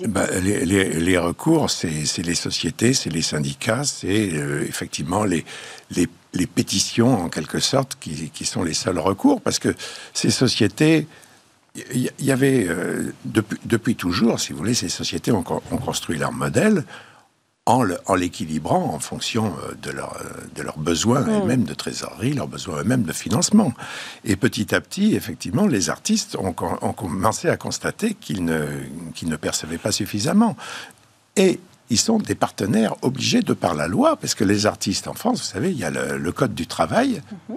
Bah, 0.08 0.26
les, 0.40 0.64
les, 0.64 1.18
recours, 1.18 1.68
c'est 1.68 2.22
les 2.22 2.34
sociétés, 2.34 2.94
c'est 2.94 3.10
les 3.10 3.20
syndicats, 3.20 3.84
c'est 3.84 4.30
effectivement 4.66 5.24
les, 5.24 5.44
les 5.90 6.06
les 6.34 6.46
pétitions, 6.46 7.24
en 7.24 7.28
quelque 7.28 7.58
sorte, 7.58 7.96
qui, 8.00 8.44
sont 8.44 8.62
les 8.62 8.74
seuls 8.74 8.98
recours, 8.98 9.40
parce 9.40 9.58
que 9.58 9.74
ces 10.14 10.30
sociétés, 10.30 11.06
il 11.92 12.10
y, 12.18 12.32
avait, 12.32 12.66
euh, 12.68 13.12
depuis, 13.64 13.96
toujours, 13.96 14.40
si 14.40 14.52
vous 14.52 14.58
voulez, 14.58 14.74
ces 14.74 14.88
sociétés 14.88 15.32
ont, 15.32 15.42
construit 15.42 16.18
leur 16.18 16.32
modèle 16.32 16.84
en 17.66 18.14
l'équilibrant 18.16 18.94
en, 18.94 18.98
fonction 18.98 19.54
euh, 19.62 19.74
de, 19.80 19.92
leur, 19.92 20.16
euh, 20.16 20.24
de 20.56 20.62
leurs 20.62 20.78
besoins 20.78 21.20
mmh. 21.20 21.42
eux-mêmes 21.42 21.62
de 21.64 21.74
trésorerie, 21.74 22.32
leurs 22.32 22.48
besoins 22.48 22.80
eux-mêmes 22.80 23.04
de 23.04 23.12
financement. 23.12 23.72
Et 24.24 24.34
petit 24.34 24.74
à 24.74 24.80
petit, 24.80 25.14
effectivement, 25.14 25.68
les 25.68 25.88
artistes 25.88 26.36
ont, 26.36 26.54
ont 26.82 26.92
commencé 26.92 27.48
à 27.48 27.56
constater 27.56 28.14
qu'ils 28.14 28.44
ne, 28.44 28.66
qu'ils 29.14 29.28
ne 29.28 29.36
percevaient 29.36 29.78
pas 29.78 29.92
suffisamment. 29.92 30.56
Et 31.36 31.60
ils 31.90 31.98
sont 31.98 32.18
des 32.18 32.36
partenaires 32.36 32.94
obligés 33.02 33.42
de 33.42 33.52
par 33.52 33.74
la 33.74 33.88
loi, 33.88 34.16
parce 34.16 34.34
que 34.34 34.44
les 34.44 34.66
artistes 34.66 35.08
en 35.08 35.14
France, 35.14 35.40
vous 35.40 35.52
savez, 35.52 35.72
il 35.72 35.78
y 35.78 35.84
a 35.84 35.90
le, 35.90 36.32
code 36.32 36.54
du 36.54 36.66
travail, 36.66 37.20
mhm. 37.48 37.56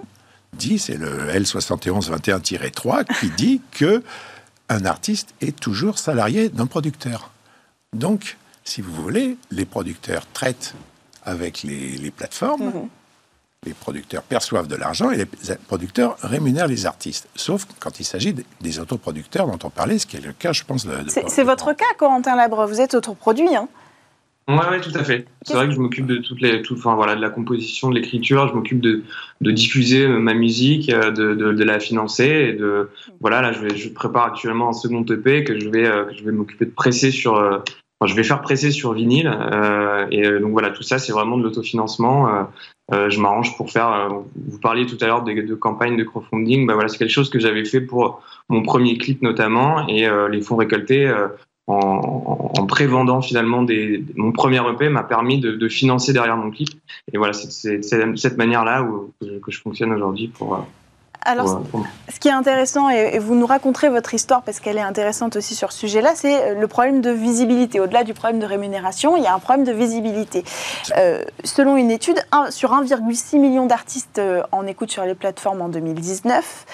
dit, 0.54 0.78
c'est 0.78 0.96
le 0.96 1.32
L7121-3 1.32 3.04
qui 3.20 3.30
dit 3.36 3.60
que 3.70 4.02
un 4.68 4.84
artiste 4.86 5.34
est 5.40 5.58
toujours 5.58 5.98
salarié 5.98 6.48
d'un 6.48 6.66
producteur. 6.66 7.30
Donc, 7.92 8.36
si 8.64 8.80
vous 8.80 8.92
voulez, 8.92 9.36
les 9.50 9.66
producteurs 9.66 10.26
traitent 10.32 10.74
avec 11.22 11.62
les, 11.62 12.10
plateformes. 12.10 12.64
Mhm. 12.64 12.88
Les 13.66 13.72
producteurs 13.72 14.22
perçoivent 14.22 14.66
de 14.66 14.76
l'argent 14.76 15.10
et 15.10 15.16
les 15.16 15.26
producteurs 15.68 16.16
rémunèrent 16.22 16.66
les 16.66 16.84
artistes. 16.84 17.28
Sauf 17.34 17.66
quand 17.78 17.98
il 17.98 18.04
s'agit 18.04 18.34
des 18.60 18.78
autoproducteurs 18.78 19.46
dont 19.46 19.58
on 19.62 19.70
parlait, 19.70 19.98
ce 19.98 20.06
qui 20.06 20.18
est 20.18 20.20
le 20.20 20.34
cas, 20.34 20.52
je 20.52 20.64
pense. 20.64 20.86
C'est 21.28 21.44
votre 21.44 21.72
cas, 21.72 21.86
Corentin 21.96 22.36
Labre. 22.36 22.66
Vous 22.66 22.80
êtes 22.80 22.94
autoproduit. 22.94 23.56
Hein 23.56 23.68
Ouais, 24.46 24.68
ouais, 24.70 24.80
tout 24.80 24.92
à 24.94 25.02
fait. 25.02 25.26
C'est 25.42 25.54
vrai 25.54 25.66
que 25.66 25.72
je 25.72 25.80
m'occupe 25.80 26.06
de 26.06 26.16
toutes 26.16 26.42
les, 26.42 26.60
tout, 26.60 26.74
enfin 26.74 26.94
voilà, 26.94 27.16
de 27.16 27.20
la 27.22 27.30
composition, 27.30 27.88
de 27.88 27.94
l'écriture. 27.94 28.46
Je 28.48 28.52
m'occupe 28.52 28.80
de, 28.80 29.02
de 29.40 29.50
diffuser 29.50 30.06
ma 30.06 30.34
musique, 30.34 30.90
euh, 30.90 31.10
de, 31.10 31.34
de, 31.34 31.52
de, 31.52 31.64
la 31.64 31.80
financer. 31.80 32.24
Et 32.24 32.52
de, 32.52 32.90
voilà, 33.20 33.40
là, 33.40 33.52
je, 33.52 33.60
vais, 33.60 33.74
je 33.74 33.88
prépare 33.88 34.26
actuellement 34.26 34.68
un 34.68 34.72
second 34.74 35.02
EP 35.02 35.44
que 35.44 35.58
je 35.58 35.70
vais, 35.70 35.86
euh, 35.86 36.04
que 36.04 36.14
je 36.14 36.24
vais 36.24 36.32
m'occuper 36.32 36.66
de 36.66 36.72
presser 36.72 37.10
sur. 37.10 37.36
Euh, 37.36 37.58
enfin, 37.98 38.06
je 38.06 38.14
vais 38.14 38.22
faire 38.22 38.42
presser 38.42 38.70
sur 38.70 38.92
vinyle. 38.92 39.32
Euh, 39.34 40.06
et 40.10 40.38
donc 40.40 40.52
voilà, 40.52 40.68
tout 40.70 40.82
ça, 40.82 40.98
c'est 40.98 41.12
vraiment 41.12 41.38
de 41.38 41.42
l'autofinancement. 41.42 42.46
Euh, 42.92 43.08
je 43.08 43.18
m'arrange 43.18 43.56
pour 43.56 43.70
faire. 43.70 44.10
vous 44.36 44.58
parliez 44.58 44.84
tout 44.84 44.98
à 45.00 45.06
l'heure 45.06 45.22
de, 45.22 45.32
de 45.32 45.54
campagnes 45.54 45.96
de 45.96 46.04
crowdfunding. 46.04 46.66
Bah 46.66 46.74
voilà, 46.74 46.88
c'est 46.90 46.98
quelque 46.98 47.08
chose 47.08 47.30
que 47.30 47.38
j'avais 47.38 47.64
fait 47.64 47.80
pour 47.80 48.22
mon 48.50 48.60
premier 48.60 48.98
clip 48.98 49.22
notamment, 49.22 49.88
et 49.88 50.06
les 50.30 50.42
fonds 50.42 50.56
récoltés 50.56 51.10
en, 51.66 52.66
pré-vendant 52.66 53.20
finalement 53.20 53.62
des, 53.62 54.04
mon 54.16 54.32
premier 54.32 54.60
EP 54.68 54.88
m'a 54.88 55.02
permis 55.02 55.38
de, 55.40 55.68
financer 55.68 56.12
derrière 56.12 56.36
mon 56.36 56.50
clip. 56.50 56.70
Et 57.12 57.18
voilà, 57.18 57.32
c'est 57.32 57.82
cette 57.82 58.36
manière-là 58.36 58.86
que, 59.20 59.50
je 59.50 59.60
fonctionne 59.60 59.92
aujourd'hui 59.92 60.28
pour, 60.28 60.64
alors, 61.24 61.62
ce 62.12 62.20
qui 62.20 62.28
est 62.28 62.32
intéressant, 62.32 62.90
et 62.90 63.18
vous 63.18 63.34
nous 63.34 63.46
raconterez 63.46 63.88
votre 63.88 64.12
histoire 64.12 64.42
parce 64.42 64.60
qu'elle 64.60 64.76
est 64.76 64.82
intéressante 64.82 65.36
aussi 65.36 65.54
sur 65.54 65.72
ce 65.72 65.78
sujet-là, 65.80 66.12
c'est 66.14 66.50
euh, 66.50 66.60
le 66.60 66.68
problème 66.68 67.00
de 67.00 67.10
visibilité. 67.10 67.80
Au-delà 67.80 68.04
du 68.04 68.12
problème 68.12 68.40
de 68.40 68.46
rémunération, 68.46 69.16
il 69.16 69.22
y 69.22 69.26
a 69.26 69.34
un 69.34 69.38
problème 69.38 69.64
de 69.64 69.72
visibilité. 69.72 70.44
Euh, 70.98 71.24
selon 71.42 71.78
une 71.78 71.90
étude, 71.90 72.18
sur 72.50 72.72
1,6 72.72 73.38
million 73.38 73.64
d'artistes 73.64 74.18
euh, 74.18 74.42
en 74.52 74.66
écoute 74.66 74.90
sur 74.90 75.04
les 75.04 75.14
plateformes 75.14 75.62
en 75.62 75.70
2019, 75.70 76.66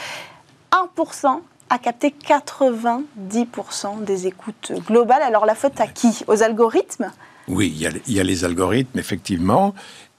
1% 0.72 1.40
a 1.70 1.78
capté 1.78 2.12
90% 2.28 4.04
des 4.04 4.26
écoutes 4.26 4.72
globales. 4.86 5.22
Alors 5.22 5.46
la 5.46 5.54
faute 5.54 5.80
à 5.80 5.86
qui? 5.86 6.24
Aux 6.26 6.42
algorithmes? 6.42 7.10
Oui, 7.48 7.72
il 7.74 7.80
y, 7.80 7.86
a, 7.86 7.90
il 8.06 8.12
y, 8.12 8.20
a, 8.20 8.24
les 8.24 8.44
algorithmes, 8.44 8.98
effectivement. 8.98 9.74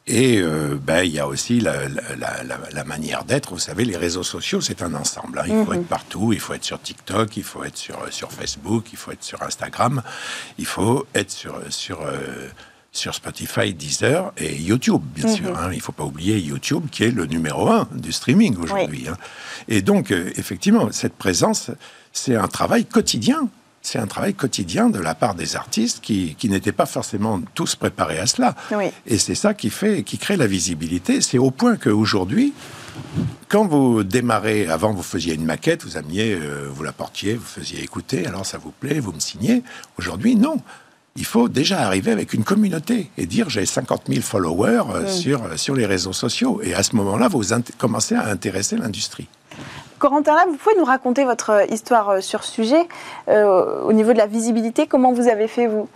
Et 0.07 0.41
euh, 0.41 0.79
ben, 0.81 1.03
il 1.03 1.11
y 1.11 1.19
a 1.19 1.27
aussi 1.27 1.59
la, 1.59 1.73
manière 2.85 3.23
d'être. 3.23 3.51
Vous 3.53 3.59
savez, 3.59 3.85
les 3.85 3.97
réseaux 3.97 4.23
sociaux, 4.23 4.59
c'est 4.59 4.81
un 4.81 4.93
ensemble. 4.95 5.39
Hein. 5.39 5.43
Il 5.47 5.65
faut 5.65 5.73
mhm. 5.73 5.81
être 5.81 5.87
partout. 5.87 6.33
Il 6.33 6.39
faut 6.39 6.53
être 6.53 6.63
sur 6.63 6.81
TikTok, 6.81 7.37
il 7.37 7.43
faut 7.43 7.63
être 7.63 7.77
sur, 7.77 7.99
sur 8.11 8.31
Facebook, 8.31 8.87
il 8.91 8.97
faut 8.97 9.11
être 9.11 9.23
sur 9.23 9.41
Instagram, 9.43 10.01
il 10.57 10.65
faut 10.65 11.05
être 11.13 11.31
sur, 11.31 11.61
sur, 11.69 12.01
euh, 12.01 12.49
sur 12.91 13.15
Spotify, 13.15 13.73
Deezer 13.73 14.34
et 14.38 14.56
YouTube, 14.56 15.01
bien 15.15 15.27
mhm. 15.27 15.36
sûr. 15.36 15.58
Hein. 15.58 15.69
Il 15.71 15.77
ne 15.77 15.82
faut 15.82 15.91
pas 15.91 16.04
oublier 16.04 16.39
YouTube, 16.39 16.86
qui 16.91 17.04
est 17.04 17.12
le 17.12 17.25
numéro 17.25 17.69
un 17.69 17.88
du 17.93 18.12
streaming 18.12 18.58
aujourd'hui. 18.58 19.08
Hein. 19.08 19.17
Et 19.67 19.82
donc, 19.82 20.12
euh, 20.12 20.32
effectivement, 20.36 20.91
cette 20.91 21.15
présence, 21.15 21.71
c'est 22.12 22.36
un 22.36 22.47
travail 22.47 22.86
quotidien 22.86 23.49
c'est 23.82 23.97
un 23.97 24.06
travail 24.06 24.36
quotidien 24.36 24.89
de 24.89 24.99
la 24.99 25.15
part 25.15 25.34
des 25.34 25.56
artistes 25.56 26.01
qui, 26.01 26.38
n'étaient 26.43 26.71
pas 26.71 26.86
forcément 26.86 27.41
tous 27.56 27.75
préparés 27.75 28.19
à 28.19 28.27
cela. 28.27 28.56
Et 29.08 29.17
c'est 29.17 29.36
ça 29.36 29.54
qui 29.54 29.71
fait, 29.71 30.04
qui 30.04 30.19
crée 30.19 30.38
la 30.38 30.45
visibilité. 30.45 31.19
C'est 31.21 31.39
au 31.39 31.49
point 31.49 31.77
qu'aujourd'hui, 31.77 32.54
quand 33.49 33.65
vous 33.65 34.04
démarrez, 34.04 34.67
avant 34.67 34.93
vous 34.93 35.01
faisiez 35.01 35.34
une 35.34 35.45
maquette, 35.45 35.84
vous 35.84 35.97
amiez, 35.97 36.34
euh, 36.34 36.69
vous 36.71 36.84
la 36.84 36.91
portiez, 36.91 37.34
vous 37.34 37.45
faisiez 37.45 37.82
écouter, 37.82 38.27
alors 38.27 38.45
ça 38.45 38.60
vous 38.60 38.71
plaît, 38.71 38.99
vous 38.99 39.13
me 39.13 39.19
signez. 39.19 39.63
Aujourd'hui, 39.97 40.36
non. 40.36 40.58
Il 41.17 41.26
faut 41.26 41.50
déjà 41.50 41.82
arriver 41.82 42.12
avec 42.12 42.34
une 42.34 42.43
communauté 42.43 43.10
et 43.17 43.26
dire 43.26 43.50
j'ai 43.50 43.65
50 43.65 44.04
000 44.08 44.21
followers 44.21 44.84
euh, 44.93 45.08
sur, 45.08 45.60
sur 45.60 45.76
les 45.76 45.86
réseaux 45.86 46.13
sociaux. 46.13 46.62
Et 46.63 46.74
à 46.74 46.84
ce 46.84 46.95
moment-là, 46.95 47.28
vous 47.28 47.43
commencez 47.78 48.15
à 48.15 48.28
intéresser 48.28 48.78
l'industrie. 48.78 49.28
Corentin, 50.02 50.34
là, 50.34 50.45
vous 50.50 50.58
pouvez 50.58 50.76
nous 50.78 50.84
raconter 50.84 51.24
votre 51.26 51.52
euh, 51.52 51.65
histoire 51.69 52.10
euh, 52.10 52.21
sur 52.21 52.43
ce 52.43 52.52
sujet 52.52 52.88
euh, 53.28 53.84
au 53.84 53.93
niveau 53.93 54.13
de 54.13 54.17
la 54.17 54.26
visibilité. 54.26 54.88
Comment 54.88 55.13
vous 55.13 55.28
avez 55.28 55.47
fait, 55.47 55.67
vous? 55.67 55.88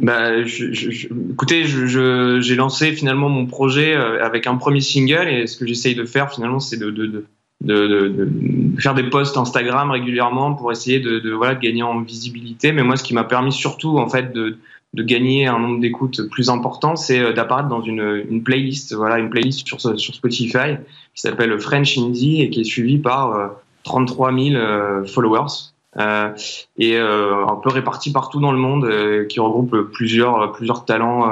Bah, 0.00 0.30
écoutez, 0.38 1.64
j'ai 1.64 2.54
lancé 2.54 2.92
finalement 2.92 3.28
mon 3.28 3.44
projet 3.44 3.94
avec 3.94 4.46
un 4.46 4.56
premier 4.56 4.80
single 4.80 5.28
et 5.28 5.46
ce 5.46 5.58
que 5.58 5.66
j'essaye 5.66 5.94
de 5.94 6.06
faire 6.06 6.32
finalement, 6.32 6.58
c'est 6.58 6.78
de, 6.78 6.90
de, 6.90 7.26
faire 7.66 8.94
des 8.94 9.04
posts 9.04 9.36
Instagram 9.36 9.90
régulièrement 9.90 10.54
pour 10.54 10.72
essayer 10.72 11.00
de, 11.00 11.30
voilà, 11.30 11.54
de 11.54 11.60
gagner 11.60 11.82
en 11.82 12.00
visibilité. 12.00 12.72
Mais 12.72 12.82
moi, 12.82 12.96
ce 12.96 13.04
qui 13.04 13.14
m'a 13.14 13.24
permis 13.24 13.52
surtout 13.52 13.98
en 13.98 14.08
fait 14.08 14.32
de, 14.32 14.58
de 14.94 15.02
gagner 15.02 15.46
un 15.46 15.58
nombre 15.58 15.80
d'écoutes 15.80 16.28
plus 16.30 16.50
important, 16.50 16.96
c'est 16.96 17.20
euh, 17.20 17.32
d'apparaître 17.32 17.68
dans 17.68 17.82
une, 17.82 18.24
une, 18.28 18.42
playlist, 18.42 18.94
voilà, 18.94 19.18
une 19.18 19.30
playlist 19.30 19.66
sur, 19.66 19.80
sur 19.80 20.14
Spotify 20.14 20.76
qui 21.14 21.20
s'appelle 21.22 21.58
French 21.60 21.96
Indie 21.98 22.42
et 22.42 22.50
qui 22.50 22.60
est 22.60 22.64
suivie 22.64 22.98
par 22.98 23.52
33 23.84 24.32
euh, 24.32 24.50
000 24.50 24.56
euh, 24.56 25.04
followers. 25.04 25.72
Euh, 25.98 26.30
et 26.76 26.96
euh, 26.96 27.44
un 27.46 27.56
peu 27.56 27.68
répartis 27.68 28.12
partout 28.12 28.40
dans 28.40 28.52
le 28.52 28.58
monde, 28.58 28.84
euh, 28.84 29.24
qui 29.24 29.40
regroupe 29.40 29.76
plusieurs 29.92 30.52
plusieurs 30.52 30.84
talents 30.84 31.30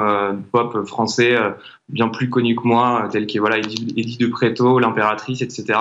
pop 0.51 0.85
français 0.85 1.37
bien 1.87 2.09
plus 2.09 2.29
connus 2.29 2.55
que 2.55 2.67
moi, 2.67 3.07
tels 3.11 3.25
que 3.25 3.39
voilà 3.39 3.57
Edith 3.57 4.19
de 4.19 4.27
Preto, 4.27 4.79
l'impératrice, 4.79 5.41
etc. 5.41 5.79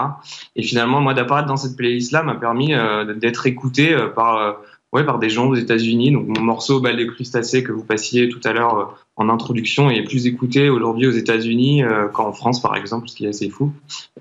Et 0.57 0.62
finalement, 0.62 1.01
moi 1.01 1.14
d'apparaître 1.14 1.49
dans 1.49 1.57
cette 1.57 1.77
playlist-là 1.77 2.23
m'a 2.23 2.37
permis 2.37 2.73
d'être 3.17 3.47
écouté 3.47 3.97
par 4.14 4.59
ouais, 4.92 5.05
par 5.05 5.18
des 5.18 5.31
gens 5.31 5.48
aux 5.48 5.55
États-Unis. 5.55 6.12
Donc 6.12 6.27
mon 6.27 6.42
morceau 6.42 6.81
Bal 6.81 6.96
des 6.96 7.07
crustacés 7.07 7.62
que 7.62 7.72
vous 7.72 7.85
passiez 7.85 8.29
tout 8.29 8.40
à 8.44 8.53
l'heure 8.53 8.79
euh, 8.79 8.85
en 9.16 9.29
introduction 9.29 9.90
est 9.90 10.03
plus 10.03 10.27
écouté 10.27 10.70
aujourd'hui 10.70 11.07
aux 11.07 11.12
États-Unis 11.12 11.83
euh, 11.83 12.09
qu'en 12.09 12.33
France, 12.33 12.62
par 12.62 12.77
exemple, 12.77 13.09
ce 13.09 13.16
qui 13.16 13.27
est 13.27 13.29
assez 13.29 13.51
fou. 13.51 13.72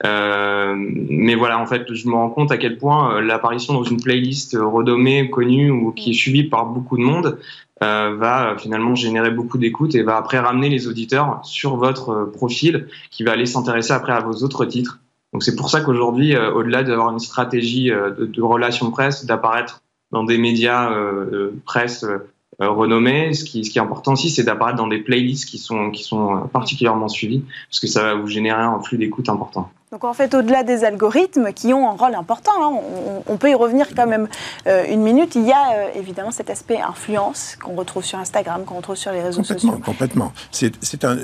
Euh, 0.05 0.75
mais 0.75 1.35
voilà, 1.35 1.59
en 1.59 1.65
fait, 1.65 1.93
je 1.93 2.07
me 2.07 2.15
rends 2.15 2.29
compte 2.29 2.51
à 2.51 2.57
quel 2.57 2.77
point 2.77 3.21
l'apparition 3.21 3.73
dans 3.73 3.83
une 3.83 4.01
playlist 4.01 4.57
renommée, 4.59 5.29
connue 5.29 5.71
ou 5.71 5.91
qui 5.91 6.11
est 6.11 6.13
suivie 6.13 6.43
par 6.43 6.65
beaucoup 6.65 6.97
de 6.97 7.03
monde 7.03 7.37
va 7.79 8.55
finalement 8.57 8.95
générer 8.95 9.29
beaucoup 9.29 9.59
d'écoute 9.59 9.93
et 9.93 10.01
va 10.01 10.17
après 10.17 10.39
ramener 10.39 10.67
les 10.67 10.87
auditeurs 10.87 11.41
sur 11.43 11.75
votre 11.75 12.25
profil 12.33 12.87
qui 13.11 13.23
va 13.23 13.33
aller 13.33 13.45
s'intéresser 13.45 13.93
après 13.93 14.13
à 14.13 14.19
vos 14.19 14.43
autres 14.43 14.65
titres. 14.65 14.99
Donc 15.31 15.43
c'est 15.43 15.55
pour 15.55 15.69
ça 15.69 15.81
qu'aujourd'hui, 15.81 16.35
au-delà 16.35 16.81
d'avoir 16.81 17.11
une 17.11 17.19
stratégie 17.19 17.91
de, 17.91 18.25
de 18.25 18.41
relation 18.41 18.89
presse, 18.89 19.25
d'apparaître 19.25 19.83
dans 20.11 20.23
des 20.23 20.37
médias 20.37 20.91
euh, 20.91 21.51
presse 21.65 22.03
euh, 22.03 22.19
renommés. 22.59 23.33
Ce 23.33 23.43
qui, 23.43 23.59
est 23.59 23.79
important 23.79 24.13
aussi, 24.13 24.29
c'est 24.29 24.43
d'apparaître 24.43 24.77
dans 24.77 24.87
des 24.87 24.99
playlists 24.99 25.45
qui 25.45 25.57
sont, 25.57 25.91
qui 25.91 26.03
sont 26.03 26.47
particulièrement 26.51 27.07
suivies, 27.07 27.43
parce 27.69 27.79
que 27.79 27.87
ça 27.87 28.03
va 28.03 28.15
vous 28.15 28.27
générer 28.27 28.61
un 28.61 28.79
flux 28.81 28.97
d'écoute 28.97 29.29
important. 29.29 29.71
Donc 29.93 30.03
en 30.03 30.13
fait, 30.13 30.33
au-delà 30.33 30.63
des 30.63 30.83
algorithmes 30.83 31.53
qui 31.53 31.73
ont 31.73 31.89
un 31.89 31.93
rôle 31.93 32.13
important, 32.13 32.51
hein, 32.59 32.77
on, 33.25 33.37
peut 33.37 33.49
y 33.49 33.55
revenir 33.55 33.87
quand 33.95 34.05
même 34.05 34.27
euh, 34.67 34.83
une 34.89 35.01
minute, 35.01 35.35
il 35.35 35.45
y 35.45 35.53
a 35.53 35.75
euh, 35.75 35.89
évidemment 35.95 36.31
cet 36.31 36.49
aspect 36.49 36.81
influence 36.81 37.55
qu'on 37.55 37.73
retrouve 37.73 38.03
sur 38.03 38.19
Instagram, 38.19 38.65
qu'on 38.65 38.75
retrouve 38.75 38.97
sur 38.97 39.13
les 39.13 39.21
réseaux 39.21 39.45
sociaux. 39.45 39.79
Complètement. 39.85 40.33
C'est 40.51 41.05
un, 41.05 41.19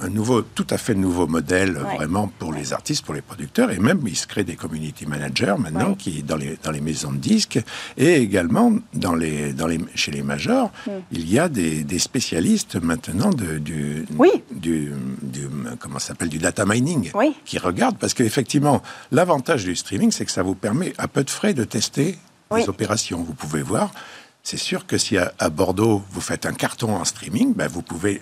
un, 0.00 0.08
nouveau, 0.10 0.42
tout 0.42 0.66
à 0.68 0.76
fait 0.76 0.94
nouveau 0.94 1.26
modèle 1.26 1.72
vraiment 1.72 2.30
pour 2.38 2.52
les 2.52 2.74
artistes, 2.74 3.02
pour 3.02 3.14
les 3.14 3.22
producteurs, 3.22 3.70
et 3.70 3.78
même 3.78 4.02
il 4.06 4.16
se 4.16 4.26
crée 4.26 4.44
des 4.44 4.56
community 4.56 5.06
managers 5.06 5.54
maintenant 5.58 5.94
qui 5.94 6.22
dans 6.22 6.36
les, 6.36 6.58
dans 6.62 6.70
les 6.70 6.82
maisons 6.82 7.12
de 7.12 7.16
disques, 7.16 7.60
et 7.96 8.16
également 8.16 8.72
dans 8.92 9.14
les, 9.14 9.54
dans 9.54 9.66
les, 9.66 9.80
chez 9.94 10.10
les 10.10 10.22
majors, 10.22 10.70
mm. 10.86 10.90
il 11.12 11.32
y 11.32 11.38
a 11.38 11.48
des, 11.48 11.82
des 11.82 11.98
spécialistes 11.98 12.76
maintenant 12.76 13.30
de, 13.30 13.56
du, 13.56 14.04
oui. 14.18 14.30
du, 14.50 14.92
du, 15.22 15.48
comment 15.80 15.98
s'appelle, 15.98 16.28
du 16.28 16.38
data 16.38 16.66
mining, 16.66 17.10
qui 17.46 17.56
regardent 17.56 18.01
parce 18.02 18.14
qu'effectivement, 18.14 18.82
l'avantage 19.12 19.62
du 19.62 19.76
streaming, 19.76 20.10
c'est 20.10 20.24
que 20.24 20.32
ça 20.32 20.42
vous 20.42 20.56
permet 20.56 20.92
à 20.98 21.06
peu 21.06 21.22
de 21.22 21.30
frais 21.30 21.54
de 21.54 21.62
tester 21.62 22.18
les 22.52 22.68
opérations. 22.68 23.22
Vous 23.22 23.32
pouvez 23.32 23.62
voir, 23.62 23.92
c'est 24.42 24.56
sûr 24.56 24.88
que 24.88 24.98
si 24.98 25.16
à, 25.16 25.30
Bordeaux, 25.50 26.02
vous 26.10 26.20
faites 26.20 26.44
un 26.44 26.52
carton 26.52 26.96
en 26.96 27.04
streaming, 27.04 27.54
ben 27.54 27.68
vous 27.68 27.80
pouvez 27.80 28.20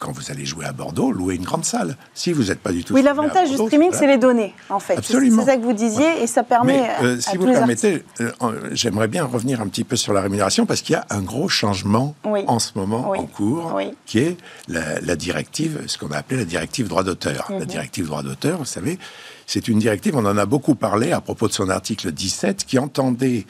quand 0.00 0.12
vous 0.12 0.30
allez 0.30 0.46
jouer 0.46 0.64
à 0.64 0.72
Bordeaux, 0.72 1.12
louer 1.12 1.36
une 1.36 1.44
grande 1.44 1.64
salle. 1.64 1.96
Si 2.14 2.32
vous 2.32 2.44
n'êtes 2.44 2.58
pas 2.58 2.72
du 2.72 2.82
tout. 2.82 2.94
Oui, 2.94 3.02
l'avantage 3.02 3.50
du 3.50 3.56
streaming, 3.56 3.90
c'est 3.92 4.06
les 4.06 4.16
données, 4.16 4.54
en 4.70 4.80
fait. 4.80 4.96
Absolument. 4.96 5.42
C'est 5.42 5.50
ça 5.50 5.56
que 5.58 5.62
vous 5.62 5.74
disiez, 5.74 6.22
et 6.22 6.26
ça 6.26 6.42
permet. 6.42 6.88
Euh, 7.02 7.20
si 7.20 7.36
vous 7.36 7.44
permettez, 7.44 8.02
euh, 8.20 8.30
j'aimerais 8.72 9.08
bien 9.08 9.24
revenir 9.24 9.60
un 9.60 9.68
petit 9.68 9.84
peu 9.84 9.96
sur 9.96 10.14
la 10.14 10.22
rémunération, 10.22 10.64
parce 10.64 10.80
qu'il 10.80 10.94
y 10.94 10.96
a 10.96 11.06
un 11.10 11.20
gros 11.20 11.48
changement 11.48 12.16
en 12.24 12.58
ce 12.58 12.72
moment 12.74 13.10
en 13.10 13.26
cours, 13.26 13.78
qui 14.06 14.18
est 14.20 14.36
la, 14.68 15.16
directive, 15.16 15.82
ce 15.86 15.98
qu'on 15.98 16.10
a 16.10 16.16
appelé 16.16 16.40
la 16.40 16.46
directive 16.46 16.88
droit 16.88 17.04
d'auteur. 17.04 17.46
La 17.50 17.60
mhm. 17.60 17.66
directive 17.66 18.06
droit 18.06 18.22
d'auteur, 18.22 18.58
vous 18.58 18.64
savez, 18.64 18.98
c'est 19.46 19.68
une 19.68 19.78
directive, 19.78 20.16
on 20.16 20.24
en 20.24 20.38
a 20.38 20.46
beaucoup 20.46 20.76
parlé 20.76 21.12
à 21.12 21.20
propos 21.20 21.46
de 21.46 21.52
son 21.52 21.68
article 21.68 22.10
17, 22.10 22.64
qui 22.64 22.78
entendait 22.78 23.44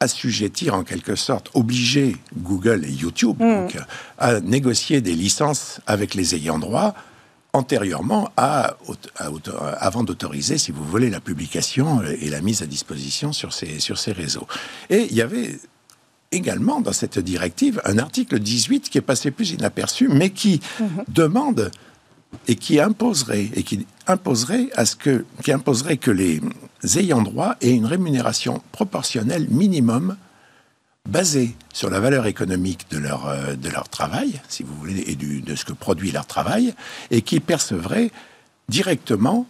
assujettir 0.00 0.74
en 0.74 0.84
quelque 0.84 1.16
sorte, 1.16 1.50
obliger 1.54 2.16
Google 2.36 2.84
et 2.84 2.92
YouTube 2.92 3.36
mm. 3.40 3.66
à 4.18 4.40
négocier 4.40 5.00
des 5.00 5.14
licences 5.14 5.80
avec 5.86 6.14
les 6.14 6.34
ayants 6.34 6.58
droit 6.58 6.94
antérieurement 7.52 8.30
à, 8.36 8.76
avant 9.78 10.04
d'autoriser, 10.04 10.58
si 10.58 10.70
vous 10.70 10.84
voulez, 10.84 11.10
la 11.10 11.20
publication 11.20 12.02
et 12.02 12.28
la 12.28 12.40
mise 12.40 12.62
à 12.62 12.66
disposition 12.66 13.32
sur 13.32 13.52
ces, 13.52 13.80
sur 13.80 13.98
ces 13.98 14.12
réseaux. 14.12 14.46
Et 14.90 15.06
il 15.10 15.16
y 15.16 15.22
avait 15.22 15.58
également 16.30 16.80
dans 16.80 16.92
cette 16.92 17.18
directive 17.18 17.80
un 17.84 17.98
article 17.98 18.38
18 18.38 18.90
qui 18.90 18.98
est 18.98 19.02
passé 19.02 19.30
plus 19.30 19.50
inaperçu, 19.50 20.08
mais 20.08 20.30
qui 20.30 20.60
mm-hmm. 20.80 21.04
demande 21.08 21.70
et 22.46 22.56
qui 22.56 22.80
imposerait 22.80 23.48
et 23.54 23.62
qui 23.62 23.86
imposerait 24.06 24.68
à 24.74 24.84
ce 24.84 24.96
que 24.96 25.24
qui 25.42 25.52
imposerait 25.52 25.96
que 25.96 26.10
les 26.10 26.40
ayant 26.96 27.22
droit 27.22 27.56
aient 27.60 27.74
une 27.74 27.86
rémunération 27.86 28.62
proportionnelle 28.72 29.46
minimum 29.50 30.16
basée 31.08 31.56
sur 31.72 31.90
la 31.90 32.00
valeur 32.00 32.26
économique 32.26 32.86
de 32.90 32.98
leur, 32.98 33.26
euh, 33.26 33.54
de 33.54 33.68
leur 33.70 33.88
travail, 33.88 34.40
si 34.48 34.62
vous 34.62 34.74
voulez, 34.74 35.04
et 35.06 35.14
du, 35.14 35.40
de 35.40 35.54
ce 35.56 35.64
que 35.64 35.72
produit 35.72 36.10
leur 36.12 36.26
travail, 36.26 36.74
et 37.10 37.22
qui 37.22 37.40
percevraient 37.40 38.10
directement 38.68 39.46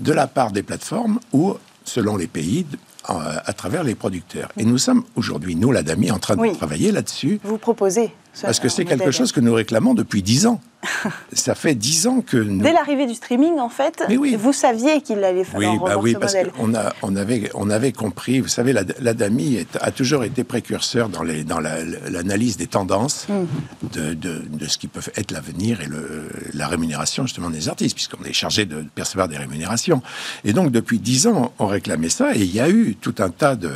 de 0.00 0.12
la 0.12 0.26
part 0.26 0.50
des 0.50 0.62
plateformes 0.62 1.20
ou, 1.32 1.54
selon 1.84 2.16
les 2.16 2.26
pays, 2.26 2.66
à 3.06 3.52
travers 3.52 3.84
les 3.84 3.94
producteurs. 3.94 4.50
Et 4.56 4.64
nous 4.64 4.78
sommes 4.78 5.04
aujourd'hui, 5.14 5.56
nous, 5.56 5.70
l'ADAMI, 5.70 6.10
en 6.10 6.18
train 6.18 6.36
de 6.36 6.54
travailler 6.54 6.90
là-dessus. 6.90 7.38
Vous 7.44 7.58
proposez 7.58 8.10
Parce 8.42 8.60
que 8.60 8.68
c'est 8.68 8.84
quelque 8.84 9.10
chose 9.10 9.32
que 9.32 9.40
nous 9.40 9.54
réclamons 9.54 9.94
depuis 9.94 10.22
dix 10.22 10.46
ans. 10.46 10.60
ça 11.32 11.54
fait 11.54 11.74
dix 11.74 12.06
ans 12.06 12.20
que 12.20 12.36
nous... 12.36 12.62
Dès 12.62 12.72
l'arrivée 12.72 13.06
du 13.06 13.14
streaming, 13.14 13.58
en 13.58 13.68
fait, 13.68 14.04
vous 14.38 14.52
saviez 14.52 15.00
qu'il 15.00 15.22
allait 15.24 15.44
falloir 15.44 15.72
oui, 15.74 15.80
bah 15.82 15.96
oui, 15.96 16.16
parce 16.18 16.34
qu'on 16.34 16.72
on 17.02 17.16
avait, 17.16 17.50
on 17.54 17.70
avait 17.70 17.92
compris, 17.92 18.40
vous 18.40 18.48
savez, 18.48 18.72
l'ADAMI 18.72 19.66
a 19.80 19.90
toujours 19.90 20.24
été 20.24 20.44
précurseur 20.44 21.08
dans, 21.08 21.22
les, 21.22 21.44
dans 21.44 21.60
l'analyse 21.60 22.56
des 22.56 22.66
tendances 22.66 23.26
mmh. 23.28 23.88
de, 23.94 24.14
de, 24.14 24.42
de, 24.46 24.66
ce 24.66 24.78
qui 24.78 24.88
peut 24.88 25.00
être 25.16 25.30
l'avenir 25.30 25.80
et 25.80 25.86
le, 25.86 26.28
la 26.52 26.68
rémunération 26.68 27.26
justement 27.26 27.50
des 27.50 27.68
artistes, 27.68 27.94
puisqu'on 27.94 28.24
est 28.24 28.32
chargé 28.32 28.66
de 28.66 28.84
percevoir 28.94 29.28
des 29.28 29.38
rémunérations. 29.38 30.02
Et 30.44 30.52
donc 30.52 30.70
depuis 30.70 30.98
dix 30.98 31.26
ans, 31.26 31.52
on 31.58 31.66
réclamait 31.66 32.08
ça, 32.08 32.34
et 32.34 32.40
il 32.40 32.54
y 32.54 32.60
a 32.60 32.68
eu 32.68 32.96
tout 33.00 33.14
un 33.18 33.30
tas 33.30 33.56
de 33.56 33.70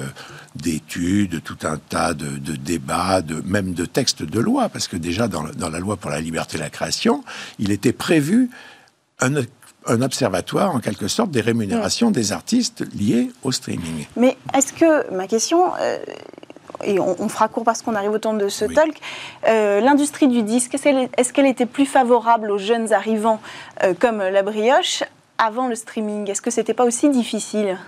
d'études, 0.62 1.42
tout 1.42 1.58
un 1.62 1.76
tas 1.76 2.14
de, 2.14 2.38
de, 2.38 2.56
débats, 2.56 3.22
de, 3.22 3.42
même 3.46 3.72
de 3.72 3.84
textes 3.84 4.22
de 4.22 4.40
loi, 4.40 4.68
parce 4.68 4.88
que 4.88 4.96
déjà 4.96 5.28
dans, 5.28 5.44
dans 5.56 5.68
la 5.68 5.78
loi 5.78 5.96
pour 5.96 6.10
la 6.10 6.20
liberté 6.20 6.58
de 6.58 6.62
la 6.62 6.70
création, 6.70 7.24
il 7.58 7.70
était 7.70 7.92
prévu 7.92 8.50
un, 9.20 9.32
un 9.86 10.02
observatoire, 10.02 10.74
en 10.74 10.80
quelque 10.80 11.08
sorte, 11.08 11.30
des 11.30 11.40
rémunérations 11.40 12.10
des 12.10 12.32
artistes 12.32 12.84
liés 12.94 13.30
au 13.42 13.52
streaming. 13.52 14.06
Mais 14.16 14.36
est-ce 14.54 14.72
que, 14.72 15.10
ma 15.12 15.26
question, 15.26 15.72
euh, 15.80 15.98
et 16.84 17.00
on, 17.00 17.28
fera 17.28 17.48
court 17.48 17.64
parce 17.64 17.82
qu'on 17.82 17.94
arrive 17.94 18.12
au 18.12 18.18
temps 18.18 18.34
de 18.34 18.48
ce 18.48 18.64
talk, 18.64 19.00
euh, 19.48 19.80
l'industrie 19.80 20.28
du 20.28 20.42
disque, 20.42 20.74
est-ce 20.74 21.32
qu'elle 21.32 21.46
était 21.46 21.66
plus 21.66 21.86
favorable 21.86 22.50
aux 22.50 22.58
jeunes 22.58 22.92
arrivants 22.92 23.40
euh, 23.82 23.94
comme 23.98 24.18
la 24.18 24.42
brioche 24.42 25.02
avant 25.38 25.66
le 25.66 25.74
streaming? 25.74 26.30
Est-ce 26.30 26.42
que 26.42 26.50
c'était 26.50 26.74
pas 26.74 26.84
aussi 26.84 27.08
difficile? 27.08 27.78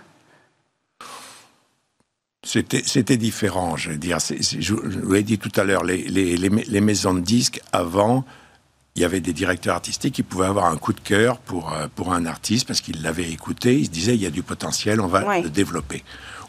C'était 2.42 3.16
différent, 3.16 3.76
je 3.76 3.90
veux 3.90 3.98
dire. 3.98 4.18
je 4.18 4.72
vous 4.72 5.12
l'ai 5.12 5.22
dit 5.22 5.38
tout 5.38 5.53
à 5.57 5.64
l'heure, 5.64 5.85
les, 5.85 5.98
les, 6.05 6.37
les, 6.37 6.81
maisons 6.81 7.12
de 7.12 7.20
disques, 7.20 7.61
avant, 7.72 8.24
il 8.96 9.03
y 9.03 9.05
avait 9.05 9.20
des 9.20 9.33
directeurs 9.33 9.74
artistiques 9.74 10.14
qui 10.14 10.22
pouvaient 10.22 10.46
avoir 10.46 10.66
un 10.66 10.76
coup 10.76 10.92
de 10.92 11.00
cœur 11.00 11.38
pour, 11.38 11.72
euh, 11.72 11.87
pour 11.94 12.12
un 12.12 12.24
artiste 12.24 12.66
parce 12.66 12.81
qu'ils 12.81 13.03
l'avaient 13.03 13.31
écouté, 13.31 13.79
ils 13.79 13.87
se 13.87 13.90
disaient 13.90 14.14
il 14.14 14.22
y 14.22 14.26
a 14.26 14.31
du 14.31 14.42
potentiel, 14.42 15.00
on 15.00 15.07
va 15.07 15.40
le 15.40 15.50
développer. 15.50 16.03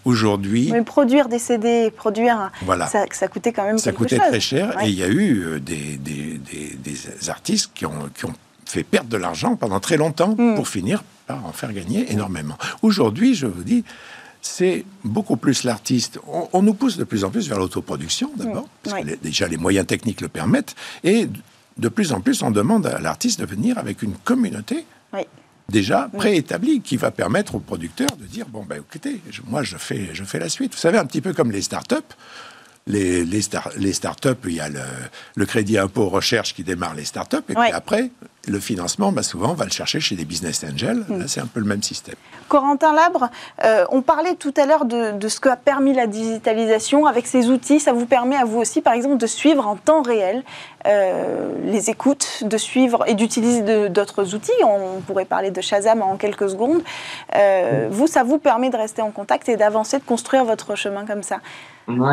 Aujourd'hui. 0.03 0.71
Mais 0.71 0.81
produire 0.81 1.29
des 1.29 1.37
CD, 1.37 1.91
produire. 1.91 2.49
Voilà. 2.63 2.87
Ça, 2.87 3.05
ça 3.11 3.27
coûtait 3.27 3.53
quand 3.53 3.65
même 3.65 3.77
ça 3.77 3.91
quelque 3.91 3.99
chose. 3.99 4.09
Ça 4.09 4.15
coûtait 4.17 4.29
très 4.29 4.39
cher 4.39 4.81
et 4.81 4.87
il 4.87 4.95
y 4.95 5.03
a 5.03 5.07
eu 5.07 5.43
euh, 5.43 5.59
des, 5.59 5.97
des, 5.97 6.39
des, 6.39 6.75
des 6.75 7.29
artistes 7.29 7.71
qui 7.75 7.85
ont, 7.85 8.09
qui 8.15 8.25
ont 8.25 8.33
fait 8.65 8.83
perdre 8.83 9.09
de 9.09 9.17
l'argent 9.17 9.55
pendant 9.55 9.79
très 9.79 9.97
longtemps 9.97 10.35
hmm. 10.35 10.55
pour 10.55 10.67
finir 10.67 11.03
par 11.27 11.45
en 11.45 11.51
faire 11.51 11.71
gagner 11.73 12.11
énormément. 12.11 12.57
Aujourd'hui, 12.81 13.35
je 13.35 13.45
vous 13.45 13.63
dis, 13.63 13.83
c'est 14.41 14.85
beaucoup 15.03 15.37
plus 15.37 15.63
l'artiste. 15.63 16.19
On, 16.53 16.61
nous 16.61 16.73
pousse 16.73 16.97
de 16.97 17.03
plus 17.03 17.23
en 17.23 17.29
plus 17.29 17.47
vers 17.47 17.59
l'autoproduction, 17.59 18.31
d'abord, 18.35 18.67
parce 18.83 19.03
que 19.03 19.15
déjà 19.15 19.47
les 19.47 19.57
moyens 19.57 19.85
techniques 19.85 20.21
le 20.21 20.29
permettent, 20.29 20.75
et 21.03 21.27
de 21.77 21.89
plus 21.89 22.11
en 22.11 22.21
plus 22.21 22.41
on 22.41 22.51
demande 22.51 22.87
à 22.87 22.99
l'artiste 22.99 23.39
de 23.39 23.45
venir 23.45 23.77
avec 23.77 24.01
une 24.01 24.15
communauté 24.15 24.85
déjà 25.69 26.09
préétablie 26.17 26.81
qui 26.81 26.97
va 26.97 27.11
permettre 27.11 27.55
aux 27.55 27.59
producteurs 27.59 28.17
de 28.17 28.25
dire 28.25 28.45
bon 28.47 28.63
ben 28.63 28.77
écoutez, 28.77 29.21
moi 29.47 29.63
je 29.63 29.77
fais 29.77 30.09
je 30.13 30.23
fais 30.23 30.39
la 30.39 30.49
suite. 30.49 30.73
Vous 30.73 30.79
savez 30.79 30.97
un 30.97 31.05
petit 31.05 31.21
peu 31.21 31.33
comme 31.33 31.51
les 31.51 31.61
startups. 31.61 31.95
Les, 32.87 33.23
les, 33.25 33.41
les 33.77 33.93
startups, 33.93 34.29
il 34.45 34.55
y 34.55 34.59
a 34.59 34.67
le, 34.67 34.79
le, 35.35 35.45
crédit 35.45 35.77
impôt 35.77 36.09
recherche 36.09 36.55
qui 36.55 36.63
démarre 36.63 36.95
les 36.95 37.05
startups, 37.05 37.37
et 37.47 37.53
puis 37.53 37.71
après, 37.71 38.09
le 38.47 38.59
financement, 38.59 39.11
bah 39.11 39.23
souvent, 39.23 39.51
on 39.51 39.55
va 39.55 39.65
le 39.65 39.71
chercher 39.71 39.99
chez 39.99 40.15
des 40.15 40.25
business 40.25 40.63
angels. 40.63 41.03
Hmm. 41.07 41.19
Là, 41.19 41.27
c'est 41.27 41.41
un 41.41 41.45
peu 41.45 41.59
le 41.59 41.65
même 41.65 41.83
système. 41.83 42.15
Corentin 42.47 42.93
Labre, 42.93 43.29
euh, 43.63 43.85
on 43.91 44.01
parlait 44.01 44.35
tout 44.35 44.53
à 44.57 44.65
l'heure 44.65 44.85
de, 44.85 45.17
de, 45.17 45.27
ce 45.27 45.39
qu'a 45.39 45.55
permis 45.55 45.93
la 45.93 46.07
digitalisation. 46.07 47.05
Avec 47.05 47.27
ces 47.27 47.49
outils, 47.49 47.79
ça 47.79 47.93
vous 47.93 48.05
permet 48.05 48.35
à 48.35 48.45
vous 48.45 48.59
aussi, 48.59 48.81
par 48.81 48.93
exemple, 48.93 49.17
de 49.17 49.27
suivre 49.27 49.67
en 49.67 49.75
temps 49.75 50.01
réel 50.01 50.43
euh, 50.87 51.53
les 51.65 51.89
écoutes, 51.89 52.43
de 52.43 52.57
suivre 52.57 53.03
et 53.07 53.13
d'utiliser 53.13 53.89
d'autres 53.89 54.33
outils. 54.33 54.51
On 54.63 55.01
pourrait 55.01 55.25
parler 55.25 55.51
de 55.51 55.61
Shazam 55.61 56.01
en 56.01 56.17
quelques 56.17 56.49
secondes. 56.49 56.81
Euh, 57.35 57.87
vous, 57.91 58.07
ça 58.07 58.23
vous 58.23 58.39
permet 58.39 58.69
de 58.69 58.77
rester 58.77 59.01
en 59.01 59.11
contact 59.11 59.47
et 59.49 59.55
d'avancer, 59.55 59.99
de 59.99 60.03
construire 60.03 60.45
votre 60.45 60.75
chemin 60.75 61.05
comme 61.05 61.23
ça. 61.23 61.39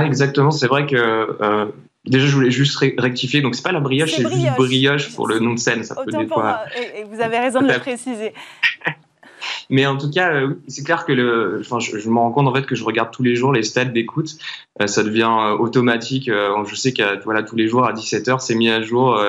Exactement. 0.04 0.50
C'est 0.50 0.66
vrai 0.66 0.86
que 0.86 1.72
Déjà, 2.08 2.26
je 2.26 2.34
voulais 2.34 2.50
juste 2.50 2.76
rectifier. 2.76 3.40
Donc, 3.40 3.54
c'est 3.54 3.62
pas 3.62 3.72
la 3.72 3.80
brioche, 3.80 4.12
c'est 4.12 4.28
juste 4.28 4.56
brioche 4.56 5.14
pour 5.14 5.26
le 5.26 5.38
nom 5.38 5.54
de 5.54 5.58
scène. 5.58 5.84
Ça 5.84 5.94
peut 5.94 6.10
des 6.10 6.26
fois... 6.26 6.60
et, 6.76 7.04
vous 7.04 7.20
avez 7.20 7.38
raison 7.38 7.60
de 7.60 7.68
le 7.68 7.78
préciser. 7.78 8.32
Mais 9.70 9.86
en 9.86 9.96
tout 9.96 10.10
cas, 10.10 10.32
euh, 10.32 10.54
c'est 10.66 10.84
clair 10.84 11.04
que 11.04 11.12
le, 11.12 11.58
enfin, 11.60 11.78
je, 11.78 11.98
je, 11.98 12.08
me 12.08 12.18
rends 12.18 12.30
compte 12.30 12.46
en 12.46 12.54
fait 12.54 12.66
que 12.66 12.74
je 12.74 12.84
regarde 12.84 13.10
tous 13.10 13.22
les 13.22 13.34
jours 13.34 13.52
les 13.52 13.62
stats 13.62 13.84
d'écoute. 13.84 14.36
Euh, 14.80 14.86
ça 14.86 15.02
devient 15.02 15.30
euh, 15.30 15.56
automatique. 15.56 16.30
je 16.30 16.74
sais 16.74 16.92
que 16.92 17.22
voilà 17.24 17.42
tous 17.42 17.56
les 17.56 17.68
jours 17.68 17.84
à 17.84 17.92
17h, 17.92 18.40
c'est 18.40 18.54
mis 18.54 18.70
à 18.70 18.82
jour 18.82 19.20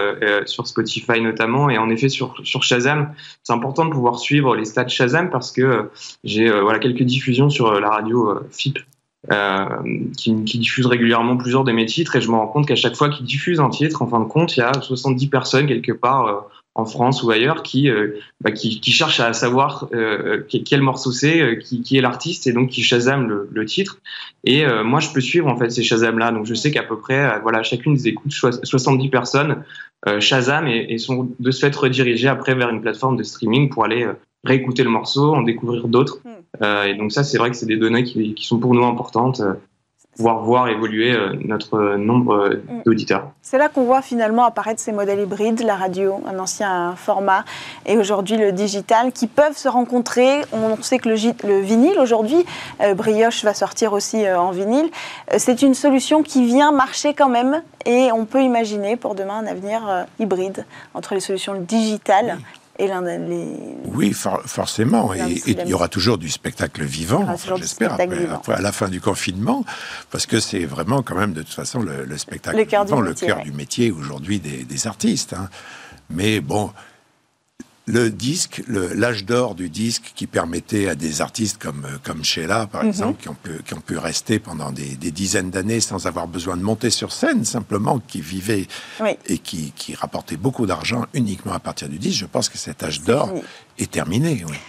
sur 0.45 0.67
Spotify 0.67 1.21
notamment. 1.21 1.69
Et 1.69 1.77
en 1.77 1.89
effet, 1.89 2.09
sur, 2.09 2.35
sur 2.43 2.63
Shazam, 2.63 3.13
c'est 3.43 3.53
important 3.53 3.85
de 3.85 3.91
pouvoir 3.91 4.19
suivre 4.19 4.55
les 4.55 4.65
stats 4.65 4.87
Shazam 4.87 5.29
parce 5.29 5.51
que 5.51 5.89
j'ai 6.23 6.49
voilà 6.49 6.79
quelques 6.79 7.03
diffusions 7.03 7.49
sur 7.49 7.79
la 7.79 7.89
radio 7.89 8.39
FIP 8.51 8.79
qui, 9.27 10.43
qui, 10.45 10.59
diffuse 10.59 10.85
régulièrement 10.85 11.35
plusieurs 11.35 11.63
de 11.63 11.71
mes 11.71 11.85
titres 11.85 12.15
et 12.15 12.21
je 12.21 12.29
me 12.29 12.35
rends 12.35 12.47
compte 12.47 12.67
qu'à 12.67 12.75
chaque 12.75 12.95
fois 12.95 13.09
qu'il 13.09 13.25
diffuse 13.25 13.59
un 13.59 13.69
titre, 13.69 14.01
en 14.01 14.07
fin 14.07 14.19
de 14.19 14.25
compte, 14.25 14.55
il 14.55 14.61
y 14.61 14.63
a 14.63 14.71
70 14.73 15.27
personnes 15.27 15.67
quelque 15.67 15.91
part 15.91 16.27
euh, 16.27 16.39
en 16.75 16.85
France 16.85 17.21
ou 17.23 17.29
ailleurs 17.29 17.61
qui, 17.61 17.89
euh, 17.89 18.19
bah, 18.41 18.51
qui, 18.51 18.79
qui, 18.79 18.91
cherchent 18.91 19.19
à 19.19 19.33
savoir 19.33 19.89
euh, 19.93 20.43
quel 20.65 20.81
morceau 20.81 21.11
c'est, 21.11 21.59
qui, 21.59 21.81
qui, 21.81 21.97
est 21.97 22.01
l'artiste 22.01 22.47
et 22.47 22.53
donc 22.53 22.69
qui 22.69 22.81
chasame 22.81 23.27
le, 23.27 23.49
le 23.51 23.65
titre. 23.65 23.99
Et 24.45 24.65
moi, 24.83 25.01
je 25.01 25.09
peux 25.09 25.19
suivre 25.19 25.47
en 25.47 25.57
fait 25.57 25.69
ces 25.69 25.83
Shazam-là. 25.83 26.31
Donc 26.31 26.45
je 26.45 26.53
sais 26.53 26.71
qu'à 26.71 26.83
peu 26.83 26.97
près, 26.97 27.41
voilà, 27.41 27.61
chacune 27.61 27.95
des 27.95 28.07
écoutes, 28.07 28.31
70 28.31 29.09
personnes 29.09 29.63
Shazam 30.19 30.65
et, 30.67 30.85
et, 30.89 30.97
sont 30.97 31.29
de 31.37 31.51
se 31.51 31.59
fait 31.59 31.75
redirigées 31.75 32.29
après 32.29 32.55
vers 32.55 32.69
une 32.69 32.81
plateforme 32.81 33.17
de 33.17 33.23
streaming 33.23 33.67
pour 33.67 33.83
aller 33.83 34.07
réécouter 34.45 34.83
le 34.83 34.89
morceau, 34.89 35.33
en 35.35 35.41
découvrir 35.41 35.89
d'autres. 35.89 36.19
Euh, 36.61 36.83
et 36.85 36.95
donc 36.95 37.11
ça, 37.11 37.23
c'est 37.23 37.37
vrai 37.37 37.49
que 37.49 37.55
c'est 37.55 37.65
des 37.65 37.77
données 37.77 38.03
qui, 38.03 38.33
qui, 38.33 38.45
sont 38.45 38.59
pour 38.59 38.73
nous 38.73 38.83
importantes. 38.83 39.39
Euh, 39.39 39.53
pouvoir 40.17 40.43
voir 40.43 40.67
évoluer 40.67 41.13
euh, 41.13 41.33
notre 41.45 41.95
nombre 41.95 42.49
hmm. 42.49 42.81
d'auditeurs. 42.85 43.31
C'est 43.41 43.57
là 43.57 43.69
qu'on 43.69 43.85
voit 43.85 44.01
finalement 44.01 44.43
apparaître 44.43 44.81
ces 44.81 44.91
modèles 44.91 45.21
hybrides, 45.21 45.61
la 45.61 45.77
radio, 45.77 46.21
un 46.27 46.37
ancien 46.39 46.93
format, 46.97 47.45
et 47.85 47.97
aujourd'hui 47.97 48.35
le 48.35 48.51
digital, 48.51 49.13
qui 49.13 49.27
peuvent 49.27 49.55
se 49.55 49.69
rencontrer. 49.69 50.41
On 50.51 50.75
sait 50.81 50.97
que 50.97 51.07
le, 51.07 51.15
le 51.47 51.61
vinyle, 51.61 51.97
aujourd'hui, 51.99 52.43
Brioche 52.97 53.45
va 53.45 53.53
sortir 53.53 53.93
aussi 53.93 54.29
en 54.29 54.51
vinyle. 54.51 54.89
c'est 55.37 55.61
une 55.61 55.73
solution 55.73 56.21
qui 56.21 56.45
vient 56.45 56.73
marcher 56.73 57.13
quand 57.13 57.29
même, 57.29 57.61
et 57.85 58.11
on 58.11 58.25
peut 58.25 58.41
imaginer 58.41 58.97
pour 58.97 59.15
demain 59.15 59.37
un 59.37 59.47
avenir 59.47 60.05
hybride 60.19 60.65
entre 60.95 61.13
les 61.13 61.21
solutions 61.21 61.53
digitales 61.61 62.39
oui, 63.85 64.13
forcément. 64.13 65.13
Et, 65.13 65.41
il 65.45 65.67
y 65.67 65.73
aura 65.73 65.89
toujours 65.89 66.17
du 66.17 66.29
spectacle 66.29 66.83
vivant, 66.83 67.27
j'espère, 67.57 67.97
à 68.47 68.61
la 68.61 68.71
fin 68.71 68.87
du 68.87 69.01
confinement, 69.01 69.65
parce 70.11 70.25
que 70.25 70.39
c'est 70.39 70.65
vraiment 70.65 71.01
quand 71.01 71.15
même 71.15 71.33
de 71.33 71.41
toute 71.41 71.53
façon 71.53 71.81
le, 71.81 72.17
spectacle 72.17 72.57
le 72.57 72.63
vivant, 72.63 73.01
le 73.01 73.13
cœur 73.13 73.43
du 73.43 73.51
métier 73.51 73.91
aujourd'hui 73.91 74.39
des, 74.39 74.87
artistes. 74.87 75.33
Hein. 75.33 75.49
Mais 76.09 76.39
bon, 76.39 76.71
le 77.89 78.11
disque, 78.11 78.61
l'âge 78.67 79.25
d'or 79.25 79.55
du 79.55 79.67
disque 79.69 80.11
qui 80.15 80.27
permettait 80.27 80.87
à 80.87 80.95
des 80.95 81.21
artistes 81.21 81.57
comme, 81.57 81.87
comme 82.03 82.23
Sheila, 82.23 82.67
par 82.67 82.83
mhm. 82.83 82.89
exemple, 82.89 83.21
qui 83.21 83.29
ont, 83.29 83.37
pu, 83.41 83.51
qui 83.65 83.73
ont 83.73 83.81
pu 83.81 83.97
rester 83.97 84.37
pendant 84.37 84.71
des, 84.71 84.95
dizaines 85.11 85.49
d'années 85.49 85.79
sans 85.79 86.05
avoir 86.05 86.27
besoin 86.27 86.55
de 86.55 86.61
monter 86.61 86.91
sur 86.91 87.11
scène, 87.11 87.45
simplement, 87.45 87.99
qui 87.99 88.21
vivaient 88.21 88.67
et 89.25 89.39
qui, 89.39 89.73
qui 89.75 89.95
rapportaient 89.95 90.37
beaucoup 90.37 90.67
d'argent 90.67 91.05
uniquement 91.13 91.53
à 91.53 91.59
partir 91.59 91.89
du 91.89 91.97
disque, 91.97 92.19
je 92.19 92.25
pense 92.25 92.47
que 92.47 92.59
cet 92.59 92.83
âge 92.83 93.01
d'or 93.01 93.33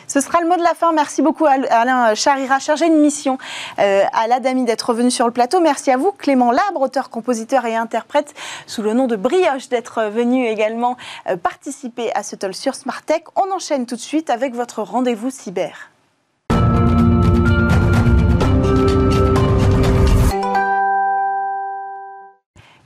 Ce 0.06 0.20
sera 0.20 0.40
le 0.40 0.48
mot 0.48 0.56
de 0.56 0.62
la 0.62 0.74
fin. 0.74 0.92
Merci 0.92 1.20
beaucoup 1.20 1.46
Alain 1.46 2.14
Charira, 2.14 2.58
chargé 2.58 2.88
de 2.88 2.94
mission 2.94 3.38
euh, 3.78 4.02
à 4.12 4.28
l'ADAMI 4.28 4.64
d'être 4.64 4.94
venu 4.94 5.10
sur 5.10 5.26
le 5.26 5.32
plateau. 5.32 5.60
Merci 5.60 5.90
à 5.90 5.96
vous 5.96 6.12
Clément 6.12 6.52
Labre, 6.52 6.80
auteur, 6.80 7.10
compositeur 7.10 7.66
et 7.66 7.74
interprète 7.74 8.34
sous 8.66 8.82
le 8.82 8.94
nom 8.94 9.06
de 9.06 9.16
Brioche, 9.16 9.68
d'être 9.68 10.04
venu 10.04 10.46
également 10.46 10.96
euh, 11.28 11.36
participer 11.36 12.12
à 12.14 12.22
ce 12.22 12.36
talk 12.36 12.54
sur 12.54 12.74
Smart 12.74 13.02
Tech. 13.02 13.22
On 13.36 13.52
enchaîne 13.52 13.86
tout 13.86 13.96
de 13.96 14.00
suite 14.00 14.30
avec 14.30 14.54
votre 14.54 14.82
rendez-vous 14.82 15.30
cyber. 15.30 15.90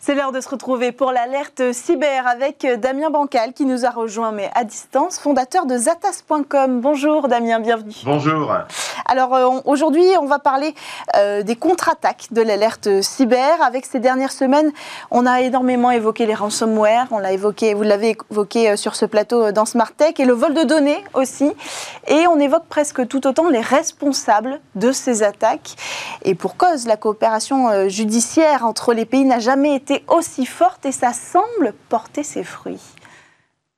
C'est 0.07 0.15
l'heure 0.15 0.33
de 0.33 0.41
se 0.43 0.51
retrouver 0.51 0.93
pour 0.93 1.13
l'alerte 1.13 1.73
cyber 1.73 2.27
avec 2.27 2.67
Damien 2.79 3.09
Bancal 3.09 3.55
qui 3.55 3.65
nous 3.65 3.87
a 3.87 3.91
rejoint 3.91 4.33
mais 4.33 4.51
à 4.55 4.63
distance, 4.65 5.19
fondateur 5.19 5.65
de 5.65 5.79
Zatas.com. 5.79 6.83
Bonjour 6.83 7.27
Damien, 7.27 7.59
bienvenue. 7.59 7.95
Bonjour. 8.05 8.55
Alors 9.07 9.35
euh, 9.35 9.49
aujourd'hui, 9.65 10.05
on 10.21 10.27
va 10.27 10.39
parler 10.39 10.75
euh, 11.17 11.43
des 11.43 11.57
contre-attaques 11.57 12.27
de 12.33 12.43
l'alerte 12.43 13.01
cyber. 13.01 13.63
Avec 13.63 13.87
ces 13.87 13.99
dernières 13.99 14.33
semaines, 14.33 14.73
on 15.11 15.25
a 15.25 15.41
énormément 15.41 15.91
évoqué 15.91 16.27
les 16.27 16.35
ransomware, 16.35 17.07
on 17.11 17.19
l'a 17.19 17.33
évoqué, 17.33 17.73
vous 17.73 17.83
l'avez 17.83 18.17
évoqué 18.31 18.71
euh, 18.71 18.77
sur 18.77 18.97
ce 18.97 19.07
plateau 19.07 19.53
dans 19.53 19.65
Smart 19.65 19.93
Tech 19.93 20.15
et 20.19 20.27
le 20.27 20.35
vol 20.35 20.53
de 20.53 20.65
données 20.65 21.03
aussi. 21.15 21.51
Et 22.09 22.27
on 22.27 22.39
évoque 22.39 22.67
presque 22.69 23.09
tout 23.09 23.27
autant 23.27 23.49
les 23.49 23.61
responsables 23.61 24.61
de 24.75 24.93
ces 24.93 25.23
attaques. 25.23 25.77
Et 26.25 26.35
pour 26.35 26.59
cause, 26.59 26.87
la 26.87 26.99
coopération 26.99 27.89
judiciaire 27.89 28.67
entre 28.67 28.93
les 28.93 29.07
pays 29.07 29.25
n'a 29.25 29.39
jamais 29.39 29.75
été 29.75 29.94
aussi 30.09 30.47
forte 30.47 30.87
et 30.87 30.93
ça 30.93 31.13
semble 31.13 31.75
porter 31.89 32.23
ses 32.23 32.43
fruits. 32.45 32.81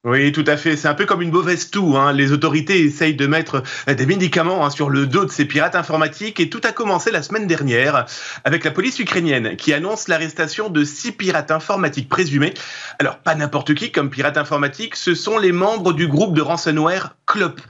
Oui, 0.09 0.31
tout 0.31 0.45
à 0.47 0.57
fait. 0.57 0.77
C'est 0.77 0.87
un 0.87 0.95
peu 0.95 1.05
comme 1.05 1.21
une 1.21 1.33
mauvaise 1.33 1.69
toux. 1.69 1.97
Hein. 1.97 2.13
Les 2.13 2.31
autorités 2.31 2.81
essayent 2.81 3.17
de 3.17 3.27
mettre 3.27 3.65
des 3.89 4.07
médicaments 4.07 4.65
hein, 4.65 4.71
sur 4.71 4.89
le 4.89 5.05
dos 5.05 5.25
de 5.25 5.33
ces 5.33 5.47
pirates 5.47 5.75
informatiques 5.75 6.39
et 6.39 6.49
tout 6.49 6.61
a 6.63 6.71
commencé 6.71 7.11
la 7.11 7.25
semaine 7.25 7.49
dernière 7.49 8.07
avec 8.45 8.63
la 8.63 8.71
police 8.71 9.01
ukrainienne 9.01 9.57
qui 9.57 9.73
annonce 9.73 10.07
l'arrestation 10.07 10.69
de 10.69 10.85
six 10.85 11.11
pirates 11.11 11.51
informatiques 11.51 12.09
présumés. 12.09 12.55
Alors, 13.01 13.19
pas 13.19 13.35
n'importe 13.35 13.75
qui 13.75 13.91
comme 13.91 14.09
pirates 14.09 14.37
informatiques, 14.37 14.95
ce 14.95 15.17
sont 15.17 15.39
les 15.39 15.51
membres 15.51 15.93
du 15.93 16.07
groupe 16.07 16.37
de 16.37 16.43
ransomware 16.43 17.17
CLOP. 17.27 17.61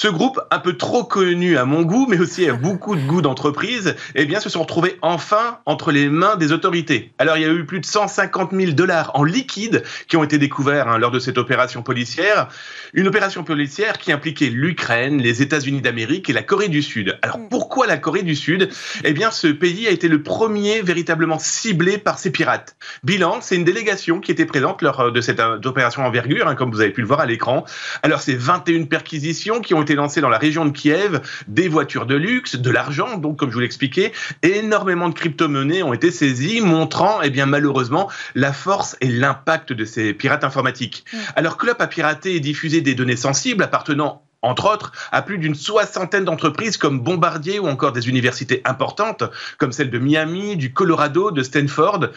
Ce 0.00 0.06
groupe, 0.06 0.40
un 0.52 0.60
peu 0.60 0.76
trop 0.76 1.02
connu 1.02 1.58
à 1.58 1.64
mon 1.64 1.82
goût, 1.82 2.06
mais 2.08 2.20
aussi 2.20 2.48
à 2.48 2.52
beaucoup 2.52 2.94
de 2.94 3.00
goût 3.00 3.20
d'entreprise, 3.20 3.96
eh 4.14 4.26
bien, 4.26 4.38
se 4.38 4.48
sont 4.48 4.60
retrouvés 4.60 4.96
enfin 5.02 5.58
entre 5.66 5.90
les 5.90 6.08
mains 6.08 6.36
des 6.36 6.52
autorités. 6.52 7.12
Alors, 7.18 7.36
il 7.36 7.42
y 7.42 7.44
a 7.44 7.48
eu 7.48 7.66
plus 7.66 7.80
de 7.80 7.84
150 7.84 8.52
000 8.52 8.72
dollars 8.74 9.10
en 9.14 9.24
liquide 9.24 9.82
qui 10.06 10.16
ont 10.16 10.22
été 10.22 10.38
découverts 10.38 10.86
hein, 10.86 10.98
lors 10.98 11.10
de 11.10 11.18
cette 11.18 11.36
opération 11.36 11.82
policière. 11.82 12.46
Une 12.92 13.08
opération 13.08 13.42
policière 13.42 13.98
qui 13.98 14.12
impliquait 14.12 14.50
l'Ukraine, 14.50 15.20
les 15.20 15.42
États-Unis 15.42 15.80
d'Amérique 15.80 16.30
et 16.30 16.32
la 16.32 16.44
Corée 16.44 16.68
du 16.68 16.80
Sud. 16.80 17.18
Alors, 17.22 17.40
mm. 17.40 17.48
pourquoi 17.48 17.88
la 17.88 17.96
Corée 17.96 18.22
du 18.22 18.36
Sud? 18.36 18.68
Eh 19.02 19.12
bien, 19.12 19.32
ce 19.32 19.48
pays 19.48 19.88
a 19.88 19.90
été 19.90 20.06
le 20.06 20.22
premier 20.22 20.80
véritablement 20.80 21.40
ciblé 21.40 21.98
par 21.98 22.20
ces 22.20 22.30
pirates. 22.30 22.76
Bilan, 23.02 23.38
c'est 23.40 23.56
une 23.56 23.64
délégation 23.64 24.20
qui 24.20 24.30
était 24.30 24.46
présente 24.46 24.80
lors 24.80 25.10
de 25.10 25.20
cette 25.20 25.40
euh, 25.40 25.58
opération 25.64 26.06
envergure, 26.06 26.46
hein, 26.46 26.54
comme 26.54 26.70
vous 26.70 26.82
avez 26.82 26.92
pu 26.92 27.00
le 27.00 27.08
voir 27.08 27.18
à 27.18 27.26
l'écran. 27.26 27.64
Alors, 28.04 28.20
c'est 28.20 28.36
21 28.36 28.84
perquisitions 28.84 29.60
qui 29.60 29.74
ont 29.74 29.82
été 29.82 29.87
lancé 29.94 30.20
dans 30.20 30.28
la 30.28 30.38
région 30.38 30.64
de 30.64 30.70
Kiev, 30.70 31.20
des 31.46 31.68
voitures 31.68 32.06
de 32.06 32.14
luxe, 32.14 32.56
de 32.56 32.70
l'argent, 32.70 33.18
donc 33.18 33.38
comme 33.38 33.50
je 33.50 33.54
vous 33.54 33.60
l'expliquais, 33.60 34.12
énormément 34.42 35.08
de 35.08 35.14
crypto-monnaies 35.14 35.82
ont 35.82 35.92
été 35.92 36.10
saisies, 36.10 36.60
montrant, 36.60 37.20
eh 37.22 37.30
bien 37.30 37.46
malheureusement, 37.46 38.10
la 38.34 38.52
force 38.52 38.96
et 39.00 39.08
l'impact 39.08 39.72
de 39.72 39.84
ces 39.84 40.14
pirates 40.14 40.44
informatiques. 40.44 41.04
Mm. 41.12 41.16
Alors 41.36 41.56
Club 41.56 41.76
a 41.80 41.86
piraté 41.86 42.34
et 42.34 42.40
diffusé 42.40 42.80
des 42.80 42.94
données 42.94 43.16
sensibles 43.16 43.62
appartenant 43.62 44.22
entre 44.42 44.70
autres, 44.72 44.92
à 45.10 45.22
plus 45.22 45.38
d'une 45.38 45.54
soixantaine 45.54 46.24
d'entreprises 46.24 46.76
comme 46.76 47.00
Bombardier 47.00 47.58
ou 47.58 47.66
encore 47.66 47.92
des 47.92 48.08
universités 48.08 48.62
importantes 48.64 49.24
comme 49.58 49.72
celle 49.72 49.90
de 49.90 49.98
Miami, 49.98 50.56
du 50.56 50.72
Colorado, 50.72 51.30
de 51.30 51.42
Stanford. 51.42 52.10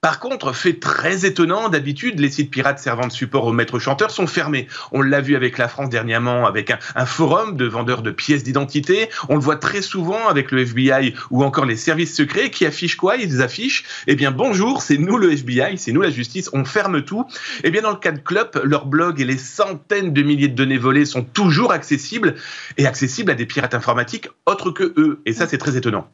Par 0.00 0.20
contre, 0.20 0.52
fait 0.52 0.78
très 0.78 1.26
étonnant, 1.26 1.68
d'habitude, 1.68 2.20
les 2.20 2.30
sites 2.30 2.52
pirates 2.52 2.78
servant 2.78 3.08
de 3.08 3.12
support 3.12 3.44
aux 3.46 3.52
maîtres 3.52 3.80
chanteurs 3.80 4.12
sont 4.12 4.28
fermés. 4.28 4.68
On 4.92 5.02
l'a 5.02 5.20
vu 5.20 5.34
avec 5.34 5.58
la 5.58 5.66
France 5.66 5.88
dernièrement, 5.88 6.46
avec 6.46 6.70
un, 6.70 7.04
forum 7.04 7.56
de 7.56 7.64
vendeurs 7.64 8.02
de 8.02 8.12
pièces 8.12 8.44
d'identité. 8.44 9.08
On 9.28 9.34
le 9.34 9.40
voit 9.40 9.56
très 9.56 9.82
souvent 9.82 10.28
avec 10.28 10.52
le 10.52 10.60
FBI 10.60 11.14
ou 11.32 11.42
encore 11.42 11.64
les 11.64 11.74
services 11.74 12.14
secrets 12.14 12.50
qui 12.50 12.64
affichent 12.64 12.94
quoi? 12.94 13.16
Ils 13.16 13.42
affichent, 13.42 13.82
eh 14.06 14.14
bien, 14.14 14.30
bonjour, 14.30 14.82
c'est 14.82 14.98
nous 14.98 15.16
le 15.16 15.32
FBI, 15.32 15.78
c'est 15.78 15.90
nous 15.90 16.02
la 16.02 16.10
justice, 16.10 16.48
on 16.52 16.64
ferme 16.64 17.02
tout. 17.02 17.26
Eh 17.64 17.72
bien, 17.72 17.82
dans 17.82 17.90
le 17.90 17.96
cas 17.96 18.12
de 18.12 18.20
Club, 18.20 18.52
leur 18.62 18.86
blog 18.86 19.20
et 19.20 19.24
les 19.24 19.36
centaines 19.36 20.12
de 20.12 20.22
milliers 20.22 20.46
de 20.46 20.54
données 20.54 20.78
volées 20.78 21.06
sont 21.06 21.24
toujours 21.24 21.72
accessibles 21.72 22.36
et 22.76 22.86
accessibles 22.86 23.32
à 23.32 23.34
des 23.34 23.46
pirates 23.46 23.74
informatiques 23.74 24.28
autres 24.46 24.70
que 24.70 24.94
eux. 24.96 25.20
Et 25.26 25.32
ça, 25.32 25.48
c'est 25.48 25.58
très 25.58 25.76
étonnant. 25.76 26.08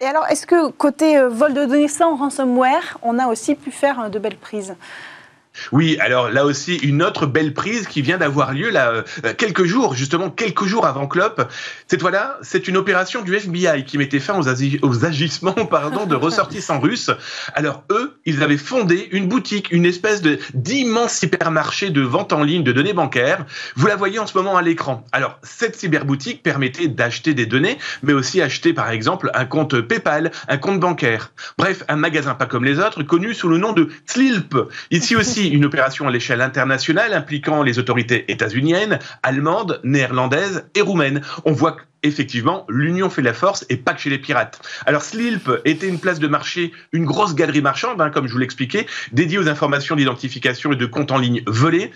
Et 0.00 0.06
alors, 0.06 0.26
est-ce 0.28 0.46
que 0.46 0.70
côté 0.70 1.18
euh, 1.18 1.28
vol 1.28 1.54
de 1.54 1.64
données 1.64 1.88
sans 1.88 2.14
ransomware, 2.14 2.98
on 3.02 3.18
a 3.18 3.26
aussi 3.26 3.56
pu 3.56 3.72
faire 3.72 3.98
euh, 3.98 4.08
de 4.08 4.20
belles 4.20 4.36
prises? 4.36 4.76
Oui, 5.72 5.96
alors 6.00 6.30
là 6.30 6.44
aussi, 6.44 6.76
une 6.76 7.02
autre 7.02 7.26
belle 7.26 7.54
prise 7.54 7.86
qui 7.86 8.02
vient 8.02 8.18
d'avoir 8.18 8.52
lieu 8.52 8.70
là, 8.70 8.92
euh, 9.24 9.34
quelques 9.36 9.64
jours, 9.64 9.94
justement 9.94 10.30
quelques 10.30 10.64
jours 10.64 10.86
avant 10.86 11.06
Clop. 11.06 11.42
Cette 11.86 12.00
fois-là, 12.00 12.38
c'est 12.42 12.68
une 12.68 12.76
opération 12.76 13.22
du 13.22 13.34
FBI 13.34 13.84
qui 13.84 13.98
mettait 13.98 14.20
fin 14.20 14.38
aux, 14.38 15.04
agissements 15.04 15.52
pardon, 15.70 16.06
de 16.06 16.14
ressortissants 16.14 16.80
russes. 16.80 17.10
Alors 17.54 17.84
eux, 17.90 18.18
ils 18.24 18.42
avaient 18.42 18.56
fondé 18.56 19.08
une 19.12 19.28
boutique, 19.28 19.70
une 19.70 19.86
espèce 19.86 20.22
d'immense 20.54 21.22
hypermarché 21.22 21.90
de 21.90 22.02
vente 22.02 22.32
en 22.32 22.42
ligne 22.42 22.62
de 22.62 22.72
données 22.72 22.92
bancaires. 22.92 23.44
Vous 23.76 23.86
la 23.86 23.96
voyez 23.96 24.18
en 24.18 24.26
ce 24.26 24.36
moment 24.36 24.56
à 24.56 24.62
l'écran. 24.62 25.04
Alors 25.12 25.38
cette 25.42 25.76
cyberboutique 25.76 26.42
permettait 26.42 26.88
d'acheter 26.88 27.34
des 27.34 27.46
données, 27.46 27.78
mais 28.02 28.12
aussi 28.12 28.40
acheter 28.42 28.72
par 28.72 28.90
exemple 28.90 29.30
un 29.34 29.44
compte 29.44 29.80
PayPal, 29.80 30.30
un 30.48 30.56
compte 30.56 30.80
bancaire. 30.80 31.32
Bref, 31.56 31.84
un 31.88 31.96
magasin 31.96 32.34
pas 32.34 32.46
comme 32.46 32.64
les 32.64 32.78
autres, 32.78 33.02
connu 33.02 33.34
sous 33.34 33.48
le 33.48 33.58
nom 33.58 33.72
de 33.72 33.88
Slilp. 34.06 34.56
Ici 34.90 35.16
aussi, 35.16 35.47
une 35.48 35.64
opération 35.64 36.06
à 36.06 36.10
l'échelle 36.10 36.40
internationale 36.40 37.12
impliquant 37.12 37.62
les 37.62 37.78
autorités 37.78 38.30
états-uniennes, 38.30 38.98
allemandes, 39.22 39.80
néerlandaises 39.84 40.68
et 40.74 40.80
roumaines. 40.80 41.22
On 41.44 41.52
voit 41.52 41.76
effectivement, 42.02 42.64
l'union 42.68 43.10
fait 43.10 43.22
la 43.22 43.34
force 43.34 43.64
et 43.68 43.76
pas 43.76 43.94
que 43.94 44.00
chez 44.00 44.10
les 44.10 44.18
pirates. 44.18 44.60
Alors 44.86 45.02
Slilp 45.02 45.50
était 45.64 45.88
une 45.88 45.98
place 45.98 46.18
de 46.18 46.28
marché, 46.28 46.72
une 46.92 47.04
grosse 47.04 47.34
galerie 47.34 47.62
marchande, 47.62 48.00
hein, 48.00 48.10
comme 48.10 48.26
je 48.26 48.32
vous 48.32 48.38
l'expliquais, 48.38 48.86
dédiée 49.12 49.38
aux 49.38 49.48
informations 49.48 49.96
d'identification 49.96 50.72
et 50.72 50.76
de 50.76 50.86
comptes 50.86 51.10
en 51.10 51.18
ligne 51.18 51.42
volés. 51.46 51.90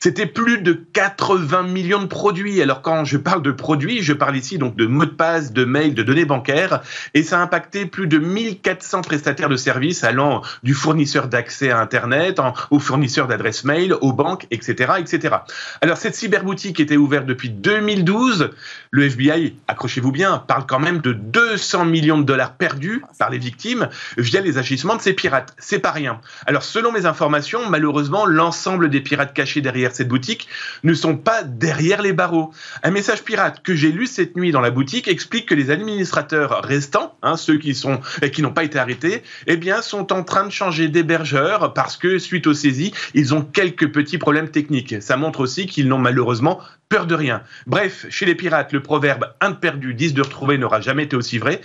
C'était 0.00 0.26
plus 0.26 0.58
de 0.58 0.74
80 0.92 1.64
millions 1.64 2.00
de 2.00 2.06
produits. 2.06 2.62
Alors 2.62 2.82
quand 2.82 3.04
je 3.04 3.16
parle 3.16 3.42
de 3.42 3.50
produits, 3.50 4.00
je 4.00 4.12
parle 4.12 4.36
ici 4.36 4.56
donc 4.56 4.76
de 4.76 4.86
mots 4.86 5.06
de 5.06 5.10
passe, 5.10 5.52
de 5.52 5.64
mails, 5.64 5.94
de 5.94 6.04
données 6.04 6.24
bancaires, 6.24 6.82
et 7.14 7.24
ça 7.24 7.40
a 7.40 7.42
impacté 7.42 7.84
plus 7.84 8.06
de 8.06 8.18
1400 8.18 9.00
prestataires 9.00 9.48
de 9.48 9.56
services 9.56 10.04
allant 10.04 10.42
du 10.62 10.74
fournisseur 10.74 11.26
d'accès 11.26 11.70
à 11.70 11.80
Internet 11.80 12.40
au 12.70 12.78
fournisseur 12.78 13.26
d'adresse 13.26 13.64
mail, 13.64 13.92
aux 14.00 14.12
banques, 14.12 14.46
etc., 14.52 14.92
etc. 14.98 15.36
Alors 15.80 15.96
cette 15.96 16.14
cyberboutique 16.14 16.78
était 16.78 16.96
ouverte 16.96 17.26
depuis 17.26 17.50
2012. 17.50 18.50
Le 18.92 19.02
FBI, 19.02 19.47
accrochez-vous 19.66 20.12
bien, 20.12 20.38
parle 20.46 20.66
quand 20.66 20.78
même 20.78 21.00
de 21.00 21.12
200 21.12 21.84
millions 21.84 22.18
de 22.18 22.24
dollars 22.24 22.54
perdus 22.54 23.02
par 23.18 23.30
les 23.30 23.38
victimes 23.38 23.88
via 24.16 24.40
les 24.40 24.58
agissements 24.58 24.96
de 24.96 25.02
ces 25.02 25.12
pirates. 25.12 25.54
C'est 25.58 25.78
pas 25.78 25.90
rien. 25.90 26.20
Alors 26.46 26.62
selon 26.62 26.92
mes 26.92 27.06
informations, 27.06 27.68
malheureusement, 27.68 28.26
l'ensemble 28.26 28.90
des 28.90 29.00
pirates 29.00 29.34
cachés 29.34 29.60
derrière 29.60 29.94
cette 29.94 30.08
boutique 30.08 30.48
ne 30.84 30.94
sont 30.94 31.16
pas 31.16 31.42
derrière 31.42 32.02
les 32.02 32.12
barreaux. 32.12 32.52
Un 32.82 32.90
message 32.90 33.22
pirate 33.22 33.62
que 33.62 33.74
j'ai 33.74 33.92
lu 33.92 34.06
cette 34.06 34.36
nuit 34.36 34.52
dans 34.52 34.60
la 34.60 34.70
boutique 34.70 35.08
explique 35.08 35.46
que 35.46 35.54
les 35.54 35.70
administrateurs 35.70 36.62
restants, 36.62 37.16
hein, 37.22 37.36
ceux 37.36 37.58
qui 37.58 37.74
sont 37.74 38.00
qui 38.32 38.42
n'ont 38.42 38.52
pas 38.52 38.64
été 38.64 38.78
arrêtés, 38.78 39.22
eh 39.46 39.56
bien 39.56 39.82
sont 39.82 40.12
en 40.12 40.22
train 40.22 40.44
de 40.44 40.50
changer 40.50 40.88
d'hébergeur 40.88 41.72
parce 41.74 41.96
que 41.96 42.18
suite 42.18 42.46
aux 42.46 42.54
saisies, 42.54 42.92
ils 43.14 43.34
ont 43.34 43.42
quelques 43.42 43.90
petits 43.90 44.18
problèmes 44.18 44.50
techniques. 44.50 44.96
Ça 45.00 45.16
montre 45.16 45.40
aussi 45.40 45.66
qu'ils 45.66 45.88
n'ont 45.88 45.98
malheureusement 45.98 46.60
peur 46.88 47.06
de 47.06 47.14
rien. 47.14 47.42
Bref, 47.66 48.06
chez 48.08 48.26
les 48.26 48.34
pirates, 48.34 48.72
le 48.72 48.82
proverbe 48.82 49.32
un 49.40 49.50
de 49.50 49.56
perdu, 49.56 49.94
dix 49.94 50.14
de 50.14 50.22
retrouvé 50.22 50.58
n'aura 50.58 50.80
jamais 50.80 51.04
été 51.04 51.16
aussi 51.16 51.38
vrai. 51.38 51.60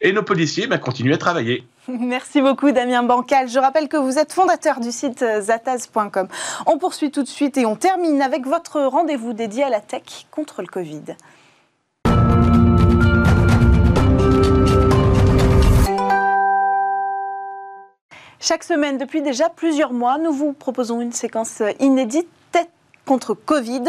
Et 0.00 0.12
nos 0.12 0.22
policiers 0.22 0.66
ben, 0.66 0.78
continuent 0.78 1.14
à 1.14 1.18
travailler. 1.18 1.64
Merci 1.88 2.40
beaucoup 2.40 2.70
Damien 2.70 3.02
Bancal. 3.02 3.48
Je 3.48 3.58
rappelle 3.58 3.88
que 3.88 3.96
vous 3.96 4.18
êtes 4.18 4.32
fondateur 4.32 4.80
du 4.80 4.92
site 4.92 5.22
euh, 5.22 5.40
zataz.com. 5.40 6.28
On 6.66 6.78
poursuit 6.78 7.10
tout 7.10 7.22
de 7.22 7.28
suite 7.28 7.56
et 7.56 7.66
on 7.66 7.76
termine 7.76 8.22
avec 8.22 8.46
votre 8.46 8.80
rendez-vous 8.80 9.32
dédié 9.32 9.64
à 9.64 9.70
la 9.70 9.80
tech 9.80 10.26
contre 10.30 10.62
le 10.62 10.68
Covid. 10.68 11.02
Chaque 18.40 18.62
semaine, 18.62 18.98
depuis 18.98 19.20
déjà 19.20 19.48
plusieurs 19.48 19.92
mois, 19.92 20.16
nous 20.16 20.32
vous 20.32 20.52
proposons 20.52 21.00
une 21.00 21.12
séquence 21.12 21.60
inédite 21.80 22.28
contre 23.08 23.32
Covid 23.32 23.84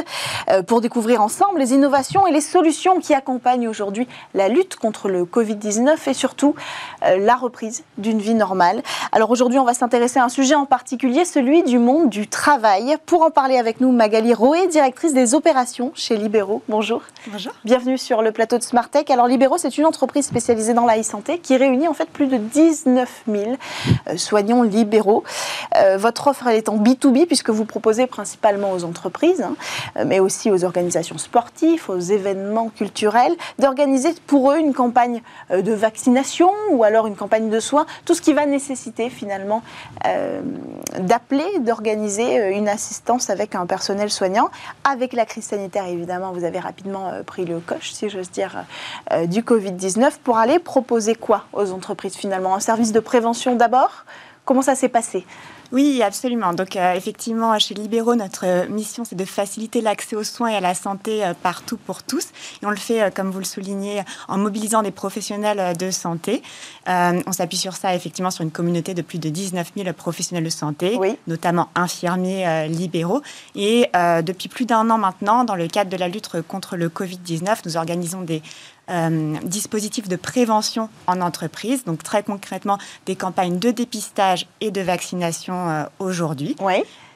euh, 0.49 0.63
pour 0.63 0.79
découvrir 0.79 1.21
ensemble 1.21 1.59
les 1.59 1.73
innovations 1.73 2.25
et 2.25 2.31
les 2.31 2.41
solutions 2.41 2.99
qui 2.99 3.13
accompagnent 3.13 3.67
aujourd'hui 3.67 4.07
la 4.33 4.47
lutte 4.47 4.77
contre 4.77 5.09
le 5.09 5.25
Covid-19 5.25 6.09
et 6.09 6.13
surtout 6.13 6.55
euh, 7.03 7.17
la 7.17 7.35
reprise 7.35 7.83
d'une 7.97 8.19
vie 8.19 8.33
normale. 8.33 8.81
Alors 9.11 9.29
aujourd'hui, 9.29 9.59
on 9.59 9.65
va 9.65 9.73
s'intéresser 9.73 10.19
à 10.19 10.23
un 10.23 10.29
sujet 10.29 10.55
en 10.55 10.65
particulier, 10.65 11.25
celui 11.25 11.63
du 11.63 11.79
monde 11.79 12.09
du 12.09 12.27
travail. 12.27 12.95
Pour 13.05 13.21
en 13.23 13.29
parler 13.29 13.57
avec 13.57 13.81
nous, 13.81 13.91
Magali 13.91 14.33
Roé, 14.33 14.67
directrice 14.67 15.13
des 15.13 15.35
opérations 15.35 15.91
chez 15.95 16.15
Libéraux. 16.15 16.61
Bonjour. 16.69 17.01
Bonjour. 17.27 17.51
Bienvenue 17.65 17.97
sur 17.97 18.21
le 18.21 18.31
plateau 18.31 18.57
de 18.57 18.63
Smartech. 18.63 19.11
Alors 19.11 19.27
Libéraux, 19.27 19.57
c'est 19.57 19.77
une 19.77 19.85
entreprise 19.85 20.27
spécialisée 20.27 20.73
dans 20.73 20.85
la 20.85 20.97
e-santé 20.97 21.39
qui 21.39 21.57
réunit 21.57 21.89
en 21.89 21.93
fait 21.93 22.09
plus 22.09 22.27
de 22.27 22.37
19 22.37 23.23
000 23.27 23.57
euh, 24.07 24.15
soignants 24.15 24.63
libéraux. 24.63 25.25
votre 25.97 26.27
offre, 26.27 26.47
elle 26.47 26.55
est 26.55 26.69
en 26.69 26.77
B2B 26.77 27.25
puisque 27.25 27.49
vous 27.49 27.65
proposez 27.65 28.07
principalement 28.07 28.71
aux 28.71 28.85
entreprises, 28.85 29.08
hein, 29.41 29.55
mais 30.05 30.19
aussi 30.19 30.51
aux 30.51 30.63
organisations 30.63 31.17
sportives, 31.17 31.89
aux 31.89 31.99
événements 31.99 32.69
culturels, 32.69 33.35
d'organiser 33.57 34.13
pour 34.27 34.51
eux 34.51 34.57
une 34.57 34.73
campagne 34.73 35.21
de 35.49 35.73
vaccination 35.73 36.49
ou 36.71 36.83
alors 36.83 37.07
une 37.07 37.15
campagne 37.15 37.49
de 37.49 37.59
soins, 37.59 37.85
tout 38.05 38.13
ce 38.13 38.21
qui 38.21 38.33
va 38.33 38.45
nécessiter 38.45 39.09
finalement 39.09 39.61
d'appeler, 40.99 41.59
d'organiser 41.59 42.55
une 42.55 42.69
assistance 42.69 43.29
avec 43.29 43.55
un 43.55 43.65
personnel 43.65 44.09
soignant. 44.09 44.49
Avec 44.83 45.13
la 45.13 45.25
crise 45.25 45.45
sanitaire, 45.45 45.85
évidemment, 45.85 46.31
vous 46.31 46.43
avez 46.43 46.59
rapidement 46.59 47.11
pris 47.25 47.45
le 47.45 47.59
coche, 47.59 47.91
si 47.91 48.09
j'ose 48.09 48.31
dire, 48.31 48.65
du 49.27 49.41
Covid-19 49.41 50.13
pour 50.23 50.37
aller 50.37 50.59
proposer 50.59 51.15
quoi 51.15 51.45
aux 51.53 51.71
entreprises 51.71 52.15
finalement? 52.15 52.55
Un 52.55 52.59
service 52.59 52.91
de 52.91 52.99
prévention 52.99 53.55
d'abord? 53.55 54.05
Comment 54.45 54.61
ça 54.61 54.75
s'est 54.75 54.89
passé? 54.89 55.25
Oui, 55.71 56.01
absolument. 56.01 56.53
Donc, 56.53 56.75
euh, 56.75 56.93
effectivement, 56.95 57.57
chez 57.59 57.75
Libéraux, 57.75 58.15
notre 58.15 58.45
euh, 58.45 58.67
mission, 58.67 59.05
c'est 59.05 59.15
de 59.15 59.25
faciliter 59.25 59.81
l'accès 59.81 60.15
aux 60.15 60.23
soins 60.23 60.49
et 60.49 60.55
à 60.55 60.61
la 60.61 60.73
santé 60.73 61.23
euh, 61.23 61.33
partout 61.39 61.77
pour 61.77 62.01
tous. 62.01 62.29
Et 62.61 62.65
on 62.65 62.71
le 62.71 62.75
fait, 62.75 63.13
comme 63.13 63.29
vous 63.29 63.37
le 63.37 63.45
soulignez, 63.45 64.01
en 64.27 64.39
mobilisant 64.39 64.81
des 64.81 64.89
professionnels 64.91 65.77
de 65.77 65.91
santé. 65.91 66.41
on 66.87 67.31
s'appuie 67.31 67.57
sur 67.57 67.75
ça, 67.75 67.93
effectivement, 67.93 68.31
sur 68.31 68.43
une 68.43 68.51
communauté 68.51 68.93
de 68.93 69.01
plus 69.01 69.19
de 69.19 69.29
19 69.29 69.73
000 69.77 69.93
professionnels 69.93 70.43
de 70.43 70.49
santé, 70.49 70.99
notamment 71.27 71.69
infirmiers 71.75 72.67
libéraux. 72.67 73.21
Et 73.55 73.89
depuis 73.93 74.49
plus 74.49 74.65
d'un 74.65 74.89
an 74.89 74.97
maintenant, 74.97 75.43
dans 75.43 75.55
le 75.55 75.67
cadre 75.67 75.89
de 75.89 75.97
la 75.97 76.07
lutte 76.07 76.41
contre 76.47 76.77
le 76.77 76.89
Covid-19, 76.89 77.59
nous 77.65 77.77
organisons 77.77 78.21
des 78.21 78.41
euh, 78.89 79.35
dispositifs 79.43 80.07
de 80.07 80.15
prévention 80.15 80.89
en 81.07 81.21
entreprise, 81.21 81.83
donc 81.85 82.03
très 82.03 82.23
concrètement 82.23 82.77
des 83.05 83.15
campagnes 83.15 83.59
de 83.59 83.71
dépistage 83.71 84.47
et 84.61 84.71
de 84.71 84.81
vaccination 84.81 85.69
euh, 85.69 85.83
aujourd'hui. 85.99 86.55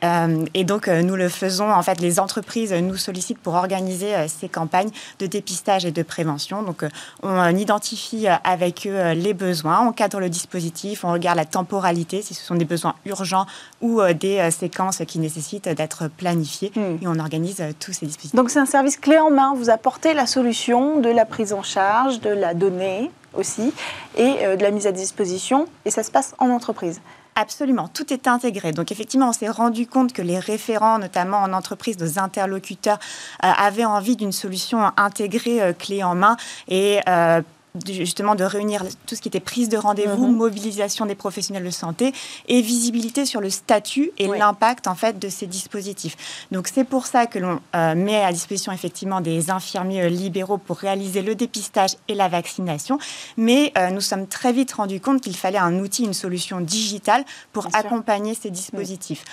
Euh, 0.04 0.46
et 0.54 0.64
donc, 0.64 0.88
euh, 0.88 1.02
nous 1.02 1.16
le 1.16 1.30
faisons. 1.30 1.72
En 1.72 1.82
fait, 1.82 2.00
les 2.02 2.20
entreprises 2.20 2.74
nous 2.74 2.98
sollicitent 2.98 3.40
pour 3.40 3.54
organiser 3.54 4.16
euh, 4.16 4.26
ces 4.28 4.50
campagnes 4.50 4.90
de 5.20 5.26
dépistage 5.26 5.86
et 5.86 5.92
de 5.92 6.04
prévention. 6.04 6.64
Donc, 6.64 6.86
on 7.22 7.56
identifie 7.56 8.28
avec 8.44 8.88
eux 8.88 9.12
les 9.14 9.34
besoins, 9.34 9.88
on 9.88 9.92
cadre 9.92 10.20
le 10.20 10.30
dispositif, 10.30 11.04
on 11.04 11.12
regarde 11.12 11.38
la 11.38 11.46
temporalité, 11.46 12.22
si 12.22 12.34
ce 12.34 12.44
sont 12.44 12.56
des 12.56 12.66
besoins 12.66 12.96
urgents 13.06 13.46
ou 13.82 14.02
des 14.14 14.50
séquences 14.52 15.02
qui 15.08 15.20
nécessitent 15.20 15.70
d'être 15.70 16.08
planifiées. 16.08 16.72
Hmm. 16.76 16.98
Et 17.02 17.08
on 17.08 17.20
organise 17.20 17.64
tous 17.80 17.94
ces 17.94 18.06
dispositifs. 18.06 18.36
Donc, 18.36 18.50
c'est 18.50 18.60
un 18.60 18.66
service 18.66 18.98
clé 18.98 19.18
en 19.20 19.32
main. 19.32 19.54
Vous 19.56 19.70
apportez 19.70 20.14
la 20.14 20.28
solution 20.28 21.00
de 21.00 21.10
la 21.10 21.26
prise 21.26 21.54
en 21.54 21.64
charge, 21.64 22.20
de 22.20 22.30
la 22.30 22.54
donnée 22.54 23.12
aussi, 23.34 23.74
et 24.18 24.56
de 24.58 24.62
la 24.62 24.72
mise 24.72 24.88
à 24.88 24.92
disposition. 24.92 25.68
Et 25.86 25.92
ça 25.92 26.04
se 26.04 26.12
passe 26.12 26.36
en 26.40 26.50
entreprise. 26.50 27.02
Absolument, 27.36 27.88
tout 27.88 28.14
est 28.14 28.28
intégré. 28.28 28.74
Donc 28.74 28.92
effectivement, 28.92 29.30
on 29.30 29.34
s'est 29.34 29.50
rendu 29.50 29.88
compte 29.88 30.14
que 30.14 30.22
les 30.22 30.38
référents, 30.38 31.00
notamment 31.00 31.38
en 31.38 31.52
entreprise, 31.54 31.98
nos 31.98 32.20
interlocuteurs, 32.20 33.00
euh, 33.44 33.50
avaient 33.58 33.86
envie 33.86 34.16
d'une 34.16 34.32
solution 34.32 34.92
intégrée, 34.98 35.62
euh, 35.62 35.74
clé 35.74 36.04
en 36.04 36.14
main, 36.14 36.38
et 36.68 37.00
euh, 37.10 37.42
justement 37.88 38.36
de 38.36 38.44
réunir 38.44 38.84
tout 39.08 39.16
ce 39.16 39.22
qui 39.22 39.30
était 39.30 39.40
prise 39.40 39.68
de 39.68 39.78
rendez-vous, 39.78 40.28
mhm. 40.28 40.36
mobilisation 40.36 41.08
des 41.08 41.16
professionnels 41.16 41.64
de 41.64 41.72
santé 41.72 42.14
et 42.48 42.62
visibilité 42.62 43.26
sur 43.26 43.42
le 43.42 43.50
statut 43.50 44.12
et 44.20 44.28
l'impact 44.28 44.88
en 44.88 44.94
fait 44.94 45.18
de 45.18 45.28
ces 45.28 45.48
dispositifs. 45.48 46.48
Donc 46.52 46.68
c'est 46.72 46.84
pour 46.84 47.08
ça 47.08 47.26
que 47.26 47.40
l'on 47.40 47.60
euh, 47.76 47.96
met 47.96 48.24
à 48.24 48.32
disposition 48.32 48.72
effectivement 48.72 49.22
des 49.22 49.50
infirmiers 49.50 50.04
euh, 50.04 50.10
libéraux 50.10 50.60
pour 50.60 50.78
réaliser 50.78 51.24
le 51.24 51.34
dépistage 51.34 51.96
et 52.08 52.14
la 52.14 52.28
vaccination, 52.28 53.00
mais 53.38 53.74
euh, 53.76 53.90
nous 53.90 54.02
sommes 54.02 54.28
très 54.28 54.54
vite 54.54 54.74
rendus 54.74 55.00
compte 55.00 55.22
qu'il 55.22 55.36
fallait 55.36 55.58
un 55.58 55.80
outil, 55.80 56.04
une 56.04 56.14
solution 56.14 56.62
digitale 56.62 57.26
pour 57.54 57.68
accompagner 57.74 58.36
ces 58.36 58.52
dispositifs 58.52 59.24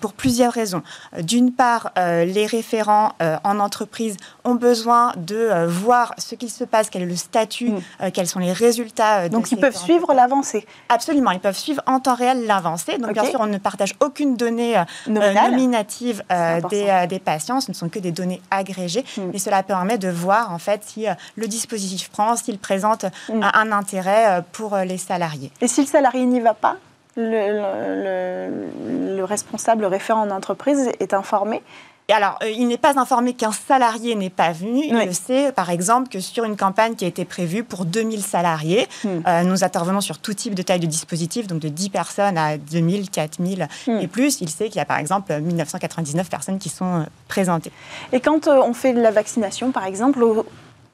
pour 0.00 0.12
plusieurs 0.14 0.52
raisons. 0.52 0.82
D'une 1.20 1.52
part, 1.52 1.92
les 1.96 2.46
référents 2.46 3.12
en 3.20 3.58
entreprise 3.58 4.16
ont 4.44 4.54
besoin 4.54 5.12
de 5.16 5.66
voir 5.66 6.14
ce 6.18 6.34
qu'il 6.34 6.50
se 6.50 6.64
passe, 6.64 6.88
quel 6.90 7.02
est 7.02 7.06
le 7.06 7.16
statut 7.16 7.70
mm. 7.70 7.81
Euh, 8.00 8.10
quels 8.12 8.26
sont 8.26 8.38
les 8.38 8.52
résultats. 8.52 9.20
Euh, 9.20 9.28
Donc 9.28 9.52
ils 9.52 9.58
peuvent 9.58 9.76
suivre 9.76 10.12
l'avancée 10.14 10.66
Absolument, 10.88 11.30
ils 11.30 11.40
peuvent 11.40 11.56
suivre 11.56 11.82
en 11.86 12.00
temps 12.00 12.14
réel 12.14 12.46
l'avancée. 12.46 12.98
Donc 12.98 13.12
bien 13.12 13.24
sûr, 13.24 13.40
on 13.40 13.46
ne 13.46 13.58
partage 13.58 13.94
aucune 14.00 14.36
donnée 14.36 14.76
euh, 14.76 14.84
nominative 15.08 16.22
des, 16.70 17.06
des, 17.08 17.18
patients, 17.18 17.60
ce 17.60 17.70
ne 17.70 17.74
sont 17.74 17.88
que 17.88 17.98
des 17.98 18.12
données 18.12 18.40
agrégées, 18.50 19.04
hmm. 19.16 19.30
mais 19.32 19.38
cela 19.38 19.62
permet 19.62 19.98
de 19.98 20.08
voir 20.08 20.52
en 20.52 20.58
fait 20.58 20.82
si 20.84 21.06
le 21.36 21.46
dispositif 21.46 22.10
prend, 22.10 22.36
s'il 22.36 22.58
présente 22.58 23.04
hmm. 23.28 23.42
un 23.42 23.72
intérêt 23.72 24.42
pour 24.52 24.76
les 24.76 24.98
salariés. 24.98 25.50
Et 25.60 25.68
si 25.68 25.80
le 25.82 25.86
salarié 25.86 26.24
n'y 26.24 26.40
va 26.40 26.54
pas 26.54 26.76
le, 27.16 27.22
le, 27.24 29.16
le, 29.16 29.24
responsable, 29.24 29.82
le 29.82 29.88
référent 29.88 30.22
en 30.22 30.30
entreprise 30.30 30.90
est 30.98 31.12
informé 31.12 31.62
alors, 32.10 32.38
euh, 32.42 32.50
il 32.50 32.68
n'est 32.68 32.78
pas 32.78 32.98
informé 32.98 33.32
qu'un 33.32 33.52
salarié 33.52 34.14
n'est 34.14 34.30
pas 34.30 34.52
venu. 34.52 34.84
Il 34.84 35.14
sait, 35.14 35.52
par 35.52 35.70
exemple, 35.70 36.08
que 36.08 36.20
sur 36.20 36.44
une 36.44 36.56
campagne 36.56 36.94
qui 36.94 37.04
a 37.04 37.08
été 37.08 37.24
prévue 37.24 37.64
pour 37.64 37.84
2000 37.84 38.22
salariés, 38.22 38.88
hmm. 39.04 39.08
euh, 39.26 39.42
nous 39.44 39.64
intervenons 39.64 40.00
sur 40.00 40.18
tout 40.18 40.34
type 40.34 40.54
de 40.54 40.62
taille 40.62 40.80
de 40.80 40.86
dispositif, 40.86 41.46
donc 41.46 41.60
de 41.60 41.68
10 41.68 41.90
personnes 41.90 42.38
à 42.38 42.58
2000, 42.58 43.10
4000 43.10 43.68
hmm. 43.86 43.90
et 44.00 44.08
plus. 44.08 44.40
Il 44.40 44.50
sait 44.50 44.66
qu'il 44.66 44.76
y 44.76 44.80
a, 44.80 44.84
par 44.84 44.98
exemple, 44.98 45.32
1999 45.32 46.28
personnes 46.28 46.58
qui 46.58 46.68
sont 46.68 47.00
euh, 47.00 47.04
présentées. 47.28 47.72
Et 48.12 48.20
quand 48.20 48.48
on 48.48 48.74
fait 48.74 48.92
de 48.92 49.00
la 49.00 49.10
vaccination, 49.10 49.72
par 49.72 49.84
exemple, 49.84 50.22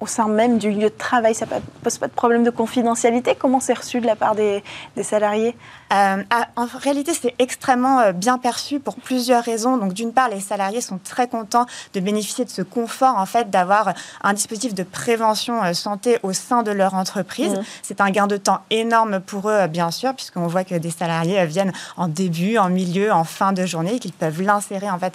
au 0.01 0.07
sein 0.07 0.29
même 0.29 0.59
du 0.59 0.71
lieu 0.71 0.89
de 0.91 0.95
travail 0.97 1.35
Ça 1.35 1.47
ne 1.47 1.61
pose 1.83 1.99
pas 1.99 2.07
de 2.07 2.13
problème 2.13 2.45
de 2.45 2.51
confidentialité? 2.51 3.35
Comment 3.37 3.61
c'est 3.61 3.75
reçu 3.75 4.01
de 4.01 4.07
la 4.07 4.17
part 4.17 4.35
des, 4.35 4.63
salariés? 5.03 5.57
Euh, 5.93 6.22
ah, 6.30 6.49
En 6.57 6.66
réalité, 6.66 7.12
c'est 7.14 7.34
extrêmement 7.39 8.01
euh, 8.01 8.12
bien 8.12 8.39
perçu 8.39 8.80
pour 8.80 8.97
plusieurs 8.97 9.43
raisons. 9.43 9.76
Donc, 9.76 9.93
d'une 9.93 10.12
part, 10.12 10.28
les 10.28 10.41
salariés 10.41 10.80
sont 10.80 10.99
très 11.03 11.28
contents 11.28 11.66
de 11.95 12.01
bénéficier 12.01 12.45
de 12.45 12.51
ce 12.51 12.62
confort, 12.62 13.16
en 13.16 13.26
fait, 13.26 13.51
d'avoir 13.51 13.95
un 14.22 14.32
dispositif 14.32 14.74
de 14.74 14.82
prévention 14.82 15.62
euh, 15.62 15.72
santé 15.72 16.18
au 16.22 16.32
sein 16.32 16.62
de 16.62 16.70
leur 16.70 16.95
entreprise. 16.95 17.53
Mmh. 17.53 17.62
C'est 17.82 18.01
un 18.01 18.11
gain 18.11 18.26
de 18.26 18.36
temps 18.36 18.61
énorme 18.70 19.20
pour 19.20 19.51
eux, 19.51 19.66
bien 19.66 19.91
sûr, 19.91 20.14
puisqu'on 20.14 20.47
voit 20.47 20.64
que 20.64 20.74
des 20.74 20.91
salariés 20.91 21.45
viennent 21.47 21.72
en 21.97 22.09
début, 22.09 22.59
en 22.59 22.68
milieu, 22.68 23.12
en 23.12 23.24
fin 23.24 23.53
de 23.53 23.66
journée, 23.66 23.97
et 23.97 23.99
qu'ils 23.99 24.12
peuvent 24.12 24.43
l'insérer, 24.43 24.91
en 24.91 24.99
fait, 24.99 25.14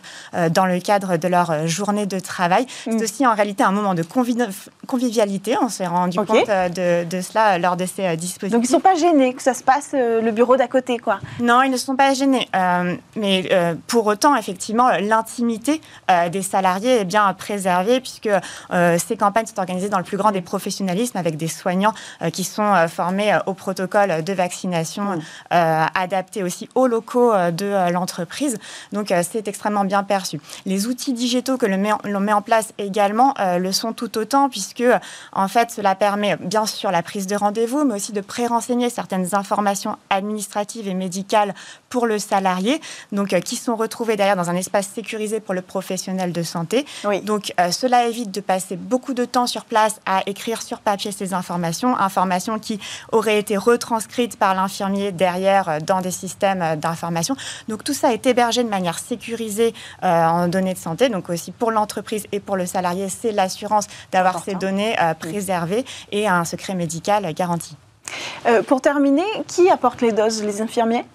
dans 0.52 0.66
le 0.66 0.80
cadre 0.80 1.18
de 1.18 1.28
leur 1.28 1.68
journée 1.68 2.06
de 2.06 2.20
travail. 2.20 2.66
C'est 2.84 2.92
mmh. 2.92 3.02
aussi, 3.02 3.28
en 3.28 3.34
réalité, 3.34 3.64
un 3.64 3.72
moment 3.72 3.94
de 3.94 4.04
convivialité 4.04 4.34
convivialité. 4.88 5.56
On 5.62 5.70
s'est 5.70 5.88
rendu 5.88 6.18
compte 6.18 6.50
euh, 6.50 7.06
de, 7.06 7.22
cela 7.22 7.58
lors 7.58 7.78
de 7.78 7.86
ces 7.86 8.16
dispositifs. 8.18 8.52
Donc 8.52 8.66
ils 8.66 8.72
ne 8.72 8.76
sont 8.76 8.80
pas 8.80 8.96
gênés 8.96 9.34
que 9.34 9.42
ça 9.42 9.54
se 9.54 9.64
passe 9.64 9.94
le 9.94 10.32
bureau 10.32 10.58
d'à 10.64 10.70
côté, 10.70 10.98
quoi 10.98 11.20
Non, 11.42 11.62
ils 11.62 11.72
ne 11.72 11.78
sont 11.78 11.98
pas 11.98 12.14
gênés. 12.14 12.48
mais 13.18 13.50
pour 13.88 14.06
autant, 14.08 14.36
effectivement, 14.36 14.90
l'intimité 15.00 15.82
des 16.32 16.42
salariés 16.42 17.02
est 17.02 17.06
bien 17.06 17.34
préservée 17.34 18.00
puisque 18.00 18.30
ces 18.72 19.18
campagnes 19.18 19.46
sont 19.46 19.60
organisées 19.60 19.90
dans 19.90 19.98
le 19.98 20.04
plus 20.06 20.18
grand 20.18 20.32
des 20.32 20.42
professionnalismes 20.42 21.18
avec 21.18 21.36
des 21.36 21.50
soignants 21.50 21.94
qui 22.32 22.46
sont 22.46 22.88
formés 22.88 23.38
au 23.46 23.54
protocole 23.54 24.24
de 24.24 24.34
vaccination 24.34 25.04
mmh. 25.04 25.22
adapté 25.52 26.44
aussi 26.44 26.70
aux 26.76 26.88
locaux 26.88 27.34
de 27.52 27.92
l'entreprise. 27.92 28.58
Donc 28.94 29.14
c'est 29.24 29.48
extrêmement 29.48 29.84
bien 29.84 30.04
perçu. 30.04 30.40
Les 30.66 30.88
outils 30.88 31.14
digitaux 31.14 31.58
que 31.58 31.66
l'on 31.66 32.20
met 32.20 32.34
en 32.34 32.42
place 32.42 32.74
également 32.78 33.34
le 33.40 33.72
sont 33.74 33.92
tout 33.92 34.18
autant 34.18 34.48
puisque 34.50 34.86
en 35.34 35.48
fait 35.50 35.72
cela 35.72 35.96
permet 35.96 36.38
bien 36.38 36.66
sûr 36.66 36.90
la 36.92 37.04
prise 37.04 37.28
de 37.28 37.36
rendez-vous, 37.36 37.84
mais 37.84 37.96
aussi 37.96 38.14
de 38.14 38.22
pré-renseigner 38.22 38.90
certaines 38.90 39.36
informations 39.36 39.98
administratives 40.10 40.53
et 40.56 40.94
médicales 40.94 41.54
pour 41.90 42.08
le 42.08 42.20
salarié, 42.20 42.80
donc 43.12 43.34
euh, 43.34 43.40
qui 43.40 43.56
sont 43.56 43.76
retrouvées 43.76 44.16
derrière 44.16 44.36
dans 44.36 44.50
un 44.50 44.56
espace 44.56 44.88
sécurisé 44.88 45.40
pour 45.40 45.54
le 45.54 45.62
professionnel 45.62 46.32
de 46.32 46.44
santé. 46.44 46.86
Donc 47.24 47.54
euh, 47.60 47.72
cela 47.72 48.08
évite 48.08 48.32
de 48.32 48.42
passer 48.42 48.76
beaucoup 48.76 49.14
de 49.14 49.26
temps 49.26 49.48
sur 49.48 49.66
place 49.66 50.00
à 50.06 50.22
écrire 50.26 50.62
sur 50.62 50.80
papier 50.80 51.12
ces 51.12 51.34
informations, 51.34 51.98
informations 51.98 52.60
qui 52.60 52.80
auraient 53.12 53.40
été 53.40 53.58
retranscrites 53.58 54.38
par 54.38 54.56
l'infirmier 54.56 55.12
derrière 55.12 55.70
euh, 55.70 55.80
dans 55.80 56.02
des 56.02 56.12
systèmes 56.12 56.76
d'information. 56.78 57.36
Donc 57.68 57.84
tout 57.84 57.94
ça 57.94 58.14
est 58.14 58.26
hébergé 58.26 58.64
de 58.64 58.70
manière 58.70 59.00
sécurisée 59.00 59.74
en 60.02 60.48
données 60.48 60.74
de 60.74 60.80
santé, 60.80 61.10
donc 61.10 61.30
aussi 61.30 61.52
pour 61.52 61.72
l'entreprise 61.72 62.26
et 62.32 62.40
pour 62.40 62.56
le 62.56 62.66
salarié, 62.66 63.10
c'est 63.10 63.32
l'assurance 63.32 63.88
d'avoir 64.12 64.44
ces 64.44 64.56
données 64.56 64.96
euh, 65.00 65.14
préservées 65.14 65.86
et 66.12 66.28
un 66.28 66.46
secret 66.46 66.76
médical 66.76 67.32
garanti. 67.34 67.76
Euh, 68.46 68.62
pour 68.64 68.82
terminer, 68.82 69.24
qui 69.48 69.70
apporte 69.70 70.02
les 70.02 70.12
doses 70.12 70.44
Les 70.44 70.62
infirmiers? 70.62 71.06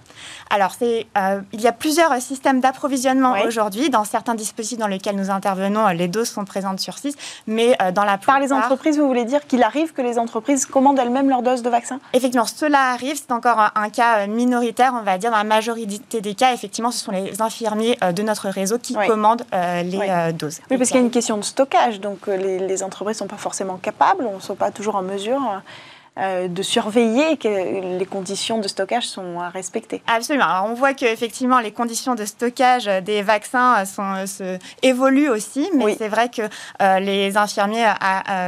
Alors, 0.50 0.72
euh, 0.82 1.40
il 1.52 1.60
y 1.60 1.66
a 1.66 1.72
plusieurs 1.72 2.14
systèmes 2.22 2.60
d'approvisionnement 2.60 3.34
aujourd'hui. 3.46 3.90
Dans 3.90 4.04
certains 4.04 4.34
dispositifs 4.34 4.78
dans 4.78 4.86
lesquels 4.86 5.14
nous 5.14 5.30
intervenons, 5.30 5.88
les 5.88 6.08
doses 6.08 6.30
sont 6.30 6.46
présentes 6.46 6.80
sur 6.80 6.96
site, 6.96 7.18
mais 7.46 7.76
dans 7.94 8.04
la 8.04 8.16
plupart... 8.16 8.36
Par 8.36 8.40
les 8.40 8.52
entreprises, 8.54 8.98
vous 8.98 9.06
voulez 9.06 9.26
dire 9.26 9.46
qu'il 9.46 9.62
arrive 9.62 9.92
que 9.92 10.00
les 10.00 10.18
entreprises 10.18 10.64
commandent 10.64 10.98
elles-mêmes 10.98 11.28
leurs 11.28 11.42
doses 11.42 11.60
de 11.60 11.68
vaccin 11.68 12.00
Effectivement, 12.14 12.46
cela 12.46 12.92
arrive. 12.92 13.16
C'est 13.16 13.30
encore 13.30 13.58
un, 13.74 13.90
cas 13.90 14.26
minoritaire, 14.26 14.94
on 14.98 15.02
va 15.02 15.18
dire. 15.18 15.30
Dans 15.30 15.36
la 15.36 15.44
majorité 15.44 16.22
des 16.22 16.34
cas, 16.34 16.54
effectivement, 16.54 16.90
ce 16.90 17.04
sont 17.04 17.12
les 17.12 17.42
infirmiers 17.42 17.98
de 18.14 18.22
notre 18.22 18.48
réseau 18.48 18.78
qui 18.78 18.94
commandent 18.94 19.44
les 19.52 20.32
doses. 20.32 20.60
Oui, 20.70 20.78
parce 20.78 20.88
qu'il 20.88 20.96
y 20.96 21.02
a 21.02 21.04
une 21.04 21.10
question 21.10 21.36
de 21.36 21.44
stockage. 21.44 22.00
Donc, 22.00 22.26
les, 22.26 22.58
les 22.58 22.82
entreprises 22.82 23.16
ne 23.16 23.18
sont 23.18 23.26
pas 23.26 23.36
forcément 23.36 23.76
capables, 23.76 24.24
on 24.24 24.36
ne 24.36 24.40
sont 24.40 24.56
pas 24.56 24.70
toujours 24.70 24.96
en 24.96 25.02
mesure 25.02 25.60
de 26.18 26.62
surveiller 26.62 27.36
que 27.36 27.96
les 27.98 28.06
conditions 28.06 28.58
de 28.58 28.68
stockage 28.68 29.06
sont 29.06 29.38
respectées. 29.52 30.02
Absolument. 30.06 30.46
Alors, 30.46 30.70
on 30.70 30.74
voit 30.74 30.94
qu'effectivement, 30.94 31.60
les 31.60 31.70
conditions 31.70 32.14
de 32.14 32.24
stockage 32.24 32.86
des 33.04 33.22
vaccins 33.22 33.84
sont, 33.84 34.26
se, 34.26 34.58
évoluent 34.82 35.30
aussi, 35.30 35.70
mais 35.74 35.94
c'est 35.96 36.08
vrai 36.08 36.28
que 36.28 36.42
les 37.00 37.36
infirmiers 37.36 37.92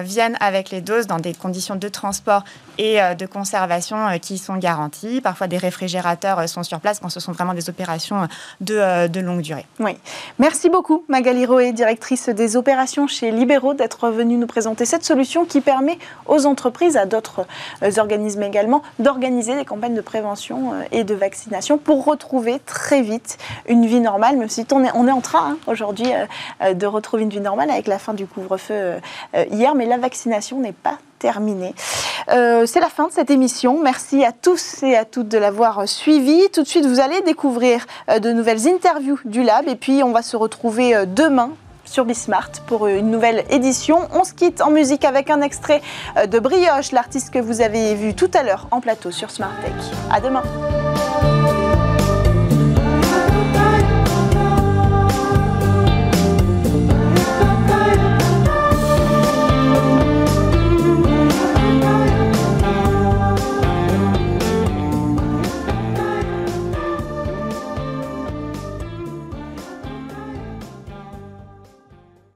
viennent 0.04 0.36
avec 0.40 0.70
les 0.70 0.80
doses 0.80 1.06
dans 1.06 1.18
des 1.18 1.34
conditions 1.34 1.76
de 1.76 1.88
transport 1.88 2.44
et 2.80 3.14
de 3.14 3.26
conservation 3.26 4.18
qui 4.22 4.38
sont 4.38 4.56
garanties. 4.56 5.20
Parfois, 5.20 5.46
des 5.48 5.58
réfrigérateurs 5.58 6.48
sont 6.48 6.62
sur 6.62 6.80
place 6.80 6.98
quand 6.98 7.10
ce 7.10 7.20
sont 7.20 7.32
vraiment 7.32 7.52
des 7.52 7.68
opérations 7.68 8.26
de, 8.60 9.06
de 9.06 9.20
longue 9.20 9.42
durée. 9.42 9.66
Oui. 9.80 9.96
Merci 10.38 10.70
beaucoup, 10.70 11.04
Magali 11.08 11.44
Roé, 11.44 11.72
directrice 11.72 12.28
des 12.30 12.56
opérations 12.56 13.06
chez 13.06 13.30
Libéraux, 13.30 13.74
d'être 13.74 14.08
venue 14.08 14.36
nous 14.36 14.46
présenter 14.46 14.86
cette 14.86 15.04
solution 15.04 15.44
qui 15.44 15.60
permet 15.60 15.98
aux 16.26 16.46
entreprises, 16.46 16.96
à 16.96 17.06
d'autres 17.06 17.46
euh, 17.82 17.90
organismes 17.98 18.42
également, 18.42 18.82
d'organiser 18.98 19.56
des 19.56 19.64
campagnes 19.64 19.94
de 19.94 20.00
prévention 20.00 20.72
euh, 20.72 20.82
et 20.92 21.04
de 21.04 21.14
vaccination 21.14 21.78
pour 21.78 22.04
retrouver 22.04 22.60
très 22.64 23.02
vite 23.02 23.38
une 23.68 23.86
vie 23.86 24.00
normale, 24.00 24.36
même 24.36 24.48
si 24.48 24.66
on 24.72 24.84
est, 24.84 24.90
on 24.94 25.06
est 25.06 25.12
en 25.12 25.20
train 25.20 25.52
hein, 25.52 25.58
aujourd'hui 25.66 26.10
euh, 26.62 26.74
de 26.74 26.86
retrouver 26.86 27.22
une 27.22 27.30
vie 27.30 27.40
normale 27.40 27.70
avec 27.70 27.86
la 27.86 27.98
fin 27.98 28.14
du 28.14 28.26
couvre-feu 28.26 28.94
hier, 29.50 29.74
mais 29.74 29.86
la 29.86 29.98
vaccination 29.98 30.58
n'est 30.60 30.72
pas 30.72 30.98
terminée. 31.20 31.74
c'est 32.28 32.80
la 32.80 32.88
fin 32.88 33.06
de 33.06 33.12
cette 33.12 33.30
émission. 33.30 33.80
Merci 33.82 34.24
à 34.24 34.32
tous 34.32 34.82
et 34.82 34.96
à 34.96 35.04
toutes 35.04 35.28
de 35.28 35.38
l'avoir 35.38 35.88
suivi. 35.88 36.48
Tout 36.52 36.62
de 36.62 36.66
suite, 36.66 36.86
vous 36.86 37.00
allez 37.00 37.20
découvrir 37.22 37.86
de 38.08 38.32
nouvelles 38.32 38.66
interviews 38.66 39.18
du 39.24 39.42
Lab 39.42 39.68
et 39.68 39.76
puis 39.76 40.02
on 40.02 40.12
va 40.12 40.22
se 40.22 40.36
retrouver 40.36 41.04
demain 41.06 41.50
sur 41.84 42.04
Bismart 42.04 42.50
pour 42.66 42.86
une 42.86 43.10
nouvelle 43.10 43.44
édition. 43.50 44.08
On 44.12 44.24
se 44.24 44.32
quitte 44.32 44.60
en 44.62 44.70
musique 44.70 45.04
avec 45.04 45.30
un 45.30 45.42
extrait 45.42 45.82
de 46.26 46.38
Brioche, 46.38 46.92
l'artiste 46.92 47.30
que 47.30 47.38
vous 47.38 47.60
avez 47.60 47.94
vu 47.94 48.14
tout 48.14 48.30
à 48.34 48.42
l'heure 48.42 48.66
en 48.70 48.80
plateau 48.80 49.10
sur 49.10 49.30
Smart 49.30 49.52
Tech. 49.62 49.72
À 50.10 50.20
demain. 50.20 50.42